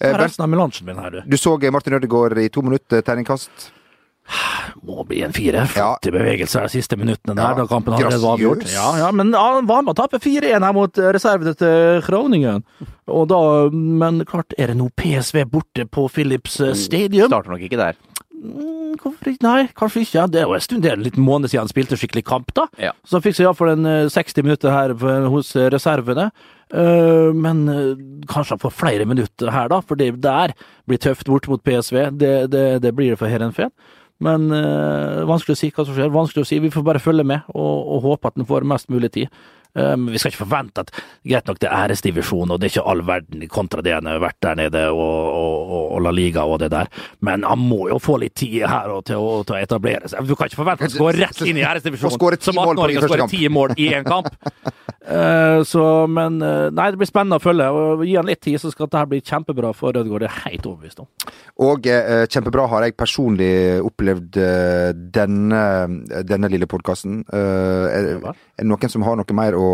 Bent, 0.01 0.17
Resten 0.17 0.43
av 0.43 0.49
melangen 0.49 0.87
min 0.87 0.97
her, 0.97 1.13
du. 1.13 1.21
du 1.29 1.37
så 1.37 1.55
Martin 1.71 1.93
Ødegaard 1.99 2.39
i 2.41 2.49
to 2.49 2.63
minutter, 2.65 3.03
terningkast. 3.05 3.71
Må 4.87 5.03
bli 5.07 5.21
en 5.25 5.33
firer. 5.35 5.61
Ja. 5.61 5.69
Flotte 5.69 6.11
bevegelser 6.13 6.65
de 6.65 6.73
siste 6.73 6.97
minuttene 6.97 7.35
der, 7.37 7.43
Ja, 7.51 7.57
da 7.59 7.67
kampen 7.69 7.93
allerede 7.97 8.21
var 8.23 8.37
avgjort. 8.37 8.65
Ja, 8.73 8.87
ja, 9.01 9.09
men 9.15 9.33
ja, 9.35 9.43
han 9.57 9.67
var 9.69 9.83
med 9.85 9.93
å 9.93 9.99
tape 10.01 10.19
4-1 10.23 10.65
her 10.65 10.75
mot 10.77 10.97
eh, 11.01 11.11
reservene 11.15 11.53
til 11.59 12.01
Groningen. 12.07 12.63
Og 13.11 13.27
da, 13.31 13.41
men 13.73 14.23
klart, 14.29 14.55
er 14.57 14.71
det 14.71 14.79
nå 14.79 14.89
PSV 14.97 15.43
borte 15.51 15.85
på 15.85 16.07
Philips 16.13 16.59
eh, 16.63 16.73
Stadium? 16.77 17.29
Starter 17.31 17.53
nok 17.53 17.67
ikke 17.67 17.79
der. 17.81 17.99
Mm, 18.41 18.95
Hvorfor 19.01 19.29
ikke? 19.31 19.45
Nei, 19.45 19.67
kanskje 19.77 20.01
ikke. 20.05 20.25
Det 20.33 20.41
er 20.41 20.47
jo 20.49 20.55
en 20.57 20.63
stund, 20.65 20.81
det 20.83 20.91
er 20.91 20.97
en 20.97 21.05
liten 21.05 21.23
måned 21.25 21.51
siden 21.51 21.63
han 21.63 21.71
spilte 21.71 21.97
skikkelig 21.99 22.25
kamp, 22.27 22.49
da. 22.57 22.65
Ja. 22.81 22.95
Så 23.05 23.19
han 23.19 23.23
fikk 23.25 23.37
seg 23.37 23.45
iallfall 23.47 23.75
en 23.75 23.87
eh, 23.89 24.09
60 24.11 24.47
minutter 24.47 24.73
her 24.73 24.95
hos 25.31 25.53
eh, 25.55 25.69
reservene. 25.73 26.29
Eh, 26.73 27.29
men 27.37 27.63
eh, 27.69 27.93
kanskje 28.31 28.55
han 28.57 28.63
får 28.65 28.75
flere 28.81 29.05
minutter 29.09 29.51
her, 29.53 29.69
da, 29.71 29.81
for 29.85 29.99
det 29.99 30.13
der 30.23 30.55
blir 30.89 31.01
tøft 31.01 31.29
bort 31.29 31.47
mot 31.51 31.63
PSV. 31.63 32.07
Det, 32.17 32.33
det, 32.53 32.65
det 32.83 32.93
blir 32.97 33.13
det 33.13 33.19
for 33.21 33.31
Heerenveen. 33.31 33.71
Men 34.21 34.51
øh, 34.53 35.23
vanskelig 35.29 35.57
å 35.57 35.61
si 35.61 35.71
hva 35.73 35.87
som 35.87 35.97
skjer. 35.97 36.13
Vanskelig 36.13 36.45
å 36.45 36.49
si. 36.51 36.61
Vi 36.61 36.73
får 36.73 36.85
bare 36.85 37.01
følge 37.03 37.25
med 37.27 37.49
og, 37.55 37.73
og 37.95 38.05
håpe 38.09 38.31
at 38.31 38.37
den 38.37 38.49
får 38.49 38.67
mest 38.69 38.91
mulig 38.93 39.11
tid. 39.17 39.33
Men 39.73 40.03
Men 40.03 40.11
vi 40.11 40.19
skal 40.19 40.33
ikke 40.33 40.43
forvente 40.43 40.83
at 40.83 40.91
greit 41.23 41.47
nok 41.47 41.59
det 41.61 41.69
er 41.69 41.85
æresdivisjon, 41.85 42.51
og 42.51 42.59
det 42.59 42.67
er 42.67 42.73
ikke 42.73 42.91
all 42.91 43.03
verden 43.07 43.47
kontra 43.47 43.83
det 43.85 43.93
han 43.95 44.09
har 44.09 44.19
vært 44.19 44.39
der 44.43 44.57
nede, 44.59 44.81
og, 44.91 45.19
og, 45.31 45.85
og, 45.95 46.01
La 46.03 46.11
Liga 46.11 46.43
og 46.43 46.59
det 46.59 46.71
der. 46.73 46.91
Men 47.21 47.45
han 47.47 47.59
må 47.59 47.87
jo 47.89 47.99
få 48.01 48.17
litt 48.23 48.35
tid 48.35 48.65
her 48.67 48.91
og 48.91 49.05
til, 49.07 49.21
å, 49.21 49.43
til 49.47 49.55
å 49.55 49.61
etablere 49.61 50.11
seg. 50.11 50.27
Du 50.27 50.35
kan 50.35 50.51
ikke 50.51 50.59
forvente 50.59 50.83
at 50.83 50.89
han 50.89 50.95
skal 50.95 51.07
gå 51.07 51.13
rett 51.21 51.43
inn 51.47 51.61
i 51.61 51.63
æresdivisjonen 51.63 52.43
som 52.43 52.59
18-åring 52.65 52.99
og 52.99 53.07
skåre 53.07 53.29
ti 53.31 53.45
mål 53.47 53.75
i 53.77 53.91
én 53.95 54.07
kamp. 54.07 54.31
Eh, 55.01 55.63
så, 55.65 55.83
men 56.05 56.35
eh, 56.45 56.67
Nei, 56.77 56.91
det 56.93 56.99
blir 57.01 57.09
spennende 57.09 57.39
å 57.39 57.43
følge. 57.43 57.67
og 57.73 58.03
Gi 58.05 58.15
han 58.19 58.27
litt 58.29 58.41
tid, 58.45 58.59
så 58.61 58.69
skal 58.69 58.85
dette 58.89 59.07
bli 59.09 59.21
kjempebra 59.25 59.71
for 59.73 59.95
Rødgård. 59.97 60.21
Det 60.25 60.29
er 60.29 60.43
helt 60.45 60.67
overbevist 60.69 61.01
om. 61.01 61.07
Og 61.65 61.87
eh, 61.89 62.25
kjempebra 62.29 62.67
har 62.69 62.85
jeg 62.85 62.97
personlig 62.99 63.51
opplevd 63.87 64.37
eh, 64.41 64.91
denne, 65.17 65.63
denne 66.29 66.51
lille 66.53 66.69
podkasten. 66.69 67.23
er, 67.33 68.11
er 68.21 68.35
det 68.61 68.67
noen 68.69 68.93
som 68.93 69.07
har 69.07 69.17
noe 69.17 69.37
mer 69.37 69.57
å, 69.57 69.71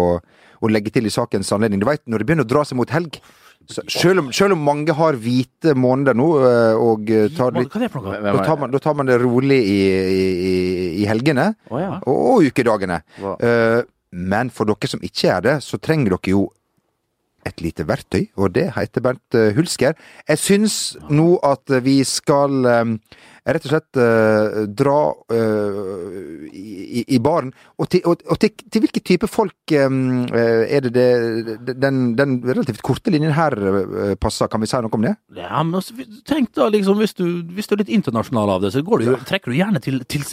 å 0.64 0.72
legge 0.72 0.94
til 0.96 1.10
i 1.10 1.14
sakens 1.14 1.52
anledning? 1.56 1.84
Du 1.84 1.90
veit, 1.90 2.06
når 2.08 2.24
det 2.24 2.30
begynner 2.32 2.48
å 2.48 2.54
dra 2.56 2.64
seg 2.68 2.80
mot 2.80 2.96
helg 2.96 3.20
så, 3.68 3.82
selv, 3.92 4.22
om, 4.22 4.28
selv 4.32 4.56
om 4.56 4.62
mange 4.64 4.94
har 4.96 5.18
hvite 5.20 5.74
måneder 5.76 6.16
nå 6.16 6.28
eh, 6.40 6.78
og 6.80 7.10
eh, 7.12 7.26
tar 7.36 7.52
Hva 7.52 7.66
litt 7.66 7.74
er 7.76 7.84
det 7.84 7.90
for 7.92 8.06
noe? 8.06 8.22
da 8.24 8.46
tar, 8.48 8.60
man, 8.62 8.72
da 8.72 8.80
tar 8.80 8.96
man 8.96 9.10
det 9.10 9.18
rolig 9.20 9.58
i, 9.60 9.78
i, 9.92 10.28
i- 10.54 10.92
i 11.02 11.08
helgene 11.10 11.50
oh, 11.68 11.76
ja. 11.82 11.90
og, 12.08 12.16
og 12.38 12.48
ukedagene. 12.48 13.02
Hva? 13.20 13.34
Eh, 13.44 13.82
men 14.12 14.51
for 14.53 14.70
dere 14.70 14.89
som 14.89 15.03
ikke 15.03 15.32
er 15.34 15.43
det, 15.43 15.55
så 15.64 15.80
trenger 15.80 16.16
dere 16.16 16.34
jo 16.34 16.47
et 17.48 17.64
lite 17.64 17.88
verktøy, 17.88 18.28
og 18.38 18.54
det 18.58 18.70
heter 18.76 19.04
Bernt 19.06 19.38
eh, 19.38 19.54
Hulsker. 19.58 19.98
Jeg 20.28 20.43
syns 20.43 20.78
nå 21.10 21.38
at 21.48 21.72
vi 21.86 22.00
skal 22.08 22.68
eh, 22.68 22.93
rett 23.48 23.64
og 23.64 23.72
slett 23.72 24.00
eh, 24.04 24.58
dra 24.76 24.98
i, 26.52 27.04
i 27.16 27.20
baren. 27.24 27.54
Og, 27.80 27.88
til, 27.93 28.02
og, 28.10 28.24
og 28.28 28.39
til, 28.41 28.52
til 28.68 28.84
hvilke 28.84 29.00
type 29.06 29.30
folk 29.32 29.72
er 29.72 30.84
det, 30.84 30.91
det 30.98 31.76
den, 31.80 32.02
den 32.18 32.38
relativt 32.43 32.82
korte 32.84 33.12
linjen 33.14 33.36
her 33.38 33.56
passer? 34.20 34.50
Kan 34.52 34.64
vi 34.64 34.68
si 34.70 34.80
noe 34.84 34.91
om 34.98 35.06
det? 35.06 35.14
Ja, 35.38 35.62
men 35.64 35.80
altså, 35.80 35.95
tenk 36.28 36.52
da, 36.58 36.68
liksom, 36.74 37.00
hvis 37.00 37.16
du, 37.16 37.24
hvis 37.56 37.70
du 37.70 37.78
er 37.78 37.84
litt 37.84 37.93
internasjonal 37.93 38.52
av 38.58 38.66
det, 38.66 38.74
så 38.76 38.84
går 38.84 39.06
du, 39.06 39.14
trekker 39.30 39.54
du 39.54 39.60
gjerne 39.60 39.82
til, 39.84 40.02
til, 40.12 40.26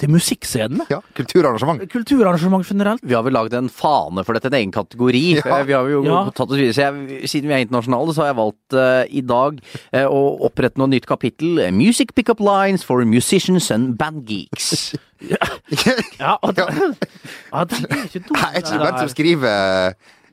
til 0.00 0.12
musikkscenene. 0.14 0.88
Ja, 0.90 0.98
kulturarrangement. 1.18 1.86
Kulturarrangement 1.92 2.66
generelt. 2.66 3.06
Vi 3.06 3.14
har 3.14 3.26
vel 3.26 3.36
lagd 3.38 3.54
en 3.58 3.70
fane 3.70 4.26
for 4.26 4.38
dette, 4.38 4.50
en 4.50 4.58
egen 4.58 4.74
kategori. 4.74 5.24
Ja. 5.38 5.62
Vi 5.68 5.78
har 5.78 5.94
jo 5.94 6.02
Ja. 6.08 6.24
Tatt 6.36 6.50
oss 6.50 6.58
videre. 6.60 6.74
Så 6.76 6.84
jeg, 6.84 7.28
siden 7.30 7.50
vi 7.50 7.56
er 7.56 7.64
internasjonale, 7.66 8.14
så 8.14 8.24
har 8.24 8.32
jeg 8.32 8.38
valgt 8.40 8.76
uh, 8.78 9.02
i 9.08 9.22
dag 9.26 9.60
uh, 9.94 10.06
å 10.06 10.22
opprette 10.48 10.80
noe 10.80 10.90
nytt 10.92 11.06
kapittel. 11.10 11.58
eh, 11.62 11.72
Music 11.74 12.14
Pickup 12.16 12.40
Lines 12.42 12.84
for 12.84 13.04
Musicians 13.08 13.70
and 13.74 13.96
Band 13.98 14.26
Geeks. 14.28 14.94
Ja, 16.18 16.32
og 16.42 16.56
det, 16.56 16.64
ja, 16.66 17.60
det 17.70 17.76
er 17.86 18.00
ikke 18.08 18.22
dumt. 18.26 18.40
Er 18.42 18.56
ikke 18.58 18.78
der. 18.80 18.96
som 18.98 19.10
skriver 19.12 19.46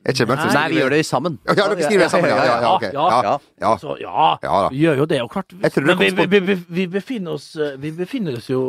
Er 0.10 0.16
Nei, 0.56 0.64
vi 0.72 0.80
gjør 0.80 0.96
det 0.96 1.04
sammen. 1.06 1.36
Ja, 1.46 1.54
dere 1.54 1.84
skriver 1.84 2.04
det 2.08 2.10
sammen, 2.10 2.32
ja. 2.32 2.38
ja, 2.40 2.56
ja, 2.64 2.72
Okay. 2.76 2.90
Ja, 2.96 3.22
ja, 3.22 3.36
ja. 3.62 3.74
Så, 3.78 3.98
ja, 4.02 4.30
Ja 4.42 4.64
da. 4.64 4.72
vi 4.74 4.82
gjør 4.82 5.04
jo 5.04 5.06
det. 5.12 5.22
Og 5.22 5.30
klart, 5.30 5.54
vi, 5.54 6.10
vi, 6.26 6.40
vi, 6.40 6.58
vi, 6.80 6.88
befinner 6.88 7.38
oss, 7.38 7.52
vi 7.78 7.92
befinner 7.92 8.40
oss 8.40 8.50
jo 8.50 8.64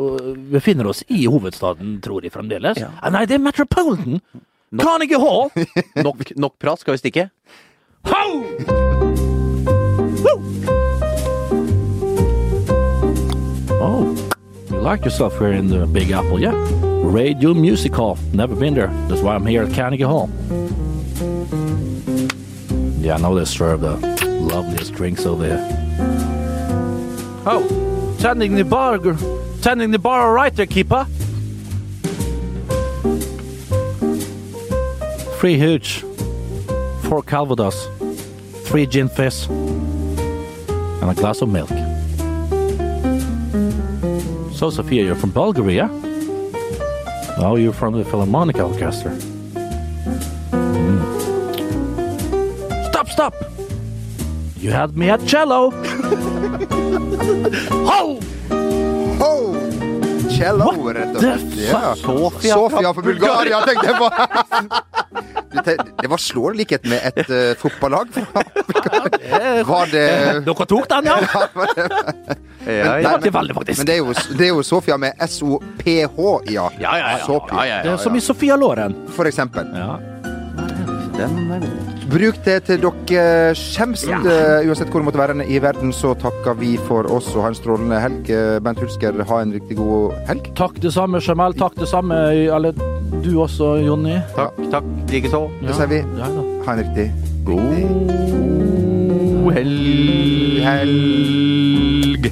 befinner 0.53 0.91
oss 0.93 1.01
i 1.09 1.25
hovedstaden, 1.25 1.97
tror 2.05 2.21
jeg 2.21 2.35
fremdeles. 2.35 2.77
Ah, 3.01 3.09
Nei, 3.09 3.25
det 3.25 3.39
er 3.39 3.45
Metropolitan! 3.49 4.21
Carnegie 4.79 5.15
Hall! 5.15 5.51
Nok, 5.95 6.35
nok 6.35 6.59
prat, 6.59 6.79
skal 6.79 6.93
vi 6.93 6.97
stikke? 6.97 7.29
Ho! 8.07 8.43
Oh, 13.81 14.15
you 14.69 14.77
like 14.79 15.03
yourself 15.03 15.37
here 15.39 15.51
in 15.51 15.67
the 15.67 15.85
Big 15.87 16.11
Apple, 16.11 16.39
yeah? 16.39 16.53
Radio 17.03 17.53
Music 17.53 17.93
Hall. 17.93 18.17
Never 18.33 18.55
been 18.55 18.73
there. 18.73 18.87
That's 19.09 19.21
why 19.21 19.35
I'm 19.35 19.45
here 19.45 19.63
at 19.63 19.73
Carnegie 19.73 20.03
Hall. 20.03 20.29
Yeah, 23.01 23.15
I 23.15 23.17
know 23.19 23.35
they 23.35 23.45
serve 23.45 23.81
the 23.81 23.97
loveliest 24.39 24.93
drinks 24.93 25.25
over 25.25 25.47
here. 25.47 25.67
Oh, 27.45 28.15
tending 28.19 28.55
the 28.55 28.63
bar, 28.63 28.99
tending 29.61 29.91
the 29.91 29.99
bar 29.99 30.33
right 30.33 30.55
there, 30.55 30.65
keeper. 30.67 31.07
Three 35.41 35.57
hooch. 35.57 36.05
Four 37.09 37.23
calvados. 37.23 37.87
Three 38.65 38.85
gin 38.85 39.09
fizz. 39.09 39.47
And 39.49 41.09
a 41.09 41.15
glass 41.15 41.41
of 41.41 41.49
milk. 41.49 41.69
So, 44.53 44.69
Sophia, 44.69 45.03
you're 45.03 45.15
from 45.15 45.31
Bulgaria? 45.31 45.89
Oh, 47.39 47.55
you're 47.55 47.73
from 47.73 47.97
the 47.97 48.05
Philharmonic 48.05 48.57
Orchestra. 48.57 49.09
Mm. 50.51 51.01
Stop, 52.91 53.09
stop! 53.09 53.33
You 54.57 54.69
had 54.69 54.95
me 54.95 55.09
at 55.09 55.25
cello! 55.25 55.71
Ho! 57.89 58.19
Oh! 59.19 59.55
Cello, 60.37 60.71
What 60.77 60.95
rett 60.95 61.15
og 61.15 61.21
slett. 61.21 61.97
Sofia 61.97 62.53
Sofia 62.53 62.93
fra 62.93 63.01
Bulgaria, 63.01 63.65
tenkte 63.65 63.87
jeg 63.87 63.97
på! 63.97 64.09
Det 65.65 66.09
var 66.11 66.17
slående 66.21 66.61
likhet 66.61 66.85
med 66.89 67.05
et 67.11 67.29
uh, 67.29 67.51
fotballag 67.61 68.11
fra. 68.15 68.43
Var 69.71 69.91
det 69.91 70.05
Dere 70.45 70.65
tok 70.67 70.87
den, 70.89 71.09
ja? 71.11 71.17
Ja, 72.61 72.71
Det 72.71 73.01
ja. 73.01 73.09
var 73.09 73.17
ikke 73.17 73.33
veldig, 73.33 73.55
faktisk. 73.57 73.79
Men 73.81 73.87
det 73.89 73.93
er 73.95 74.01
jo, 74.03 74.13
det 74.37 74.45
er 74.45 74.51
jo 74.51 74.61
Sofia 74.65 74.97
med 75.01 75.23
S-O-P-H, 75.25 76.27
ja. 76.53 76.67
Ja, 76.79 76.91
ja, 76.99 77.15
ja. 77.17 77.39
Ja, 77.65 77.81
ja, 77.85 77.97
som 77.97 78.15
i 78.15 78.21
Sofia 78.21 78.55
Loren. 78.55 78.95
for 79.15 79.25
eksempel. 79.29 79.65
Ja. 79.73 79.97
Den 81.17 81.51
er 81.51 81.65
god. 81.65 82.00
Bruk 82.11 82.35
det 82.43 82.57
til 82.67 82.81
dere 82.83 83.53
skjemst. 83.55 84.03
eh, 84.09 84.67
Uansett 84.67 84.89
hvor 84.91 84.99
det 84.99 85.07
måtte 85.07 85.21
være 85.21 85.45
i 85.47 85.59
verden, 85.63 85.93
så 85.95 86.11
takker 86.19 86.57
vi 86.59 86.73
for 86.87 87.07
oss 87.11 87.29
og 87.35 87.43
ha 87.45 87.51
en 87.53 87.55
strålende 87.55 87.99
helg. 88.03 88.29
Eh, 88.29 88.59
Bent 88.59 88.79
Hulsker, 88.83 89.23
ha 89.29 89.37
en 89.41 89.53
riktig 89.55 89.77
god 89.79 90.11
helg. 90.27 90.49
Takk 90.59 90.75
det 90.83 90.91
samme, 90.93 91.21
Jamal. 91.23 91.53
Takk 91.55 91.75
det 91.79 91.87
samme, 91.87 92.15
eller 92.51 92.71
du 93.23 93.31
også, 93.39 93.77
Jonny. 93.85 94.17
Takk, 94.35 94.59
takk. 94.73 94.83
Likeså. 95.11 95.45
Det 95.61 95.75
sier 95.77 95.87
vi. 95.91 96.01
Ja. 96.19 96.27
Ha 96.65 96.73
en 96.75 96.83
riktig 96.83 97.07
God 97.45 97.61
helg. 99.55 100.63
helg. 100.67 102.31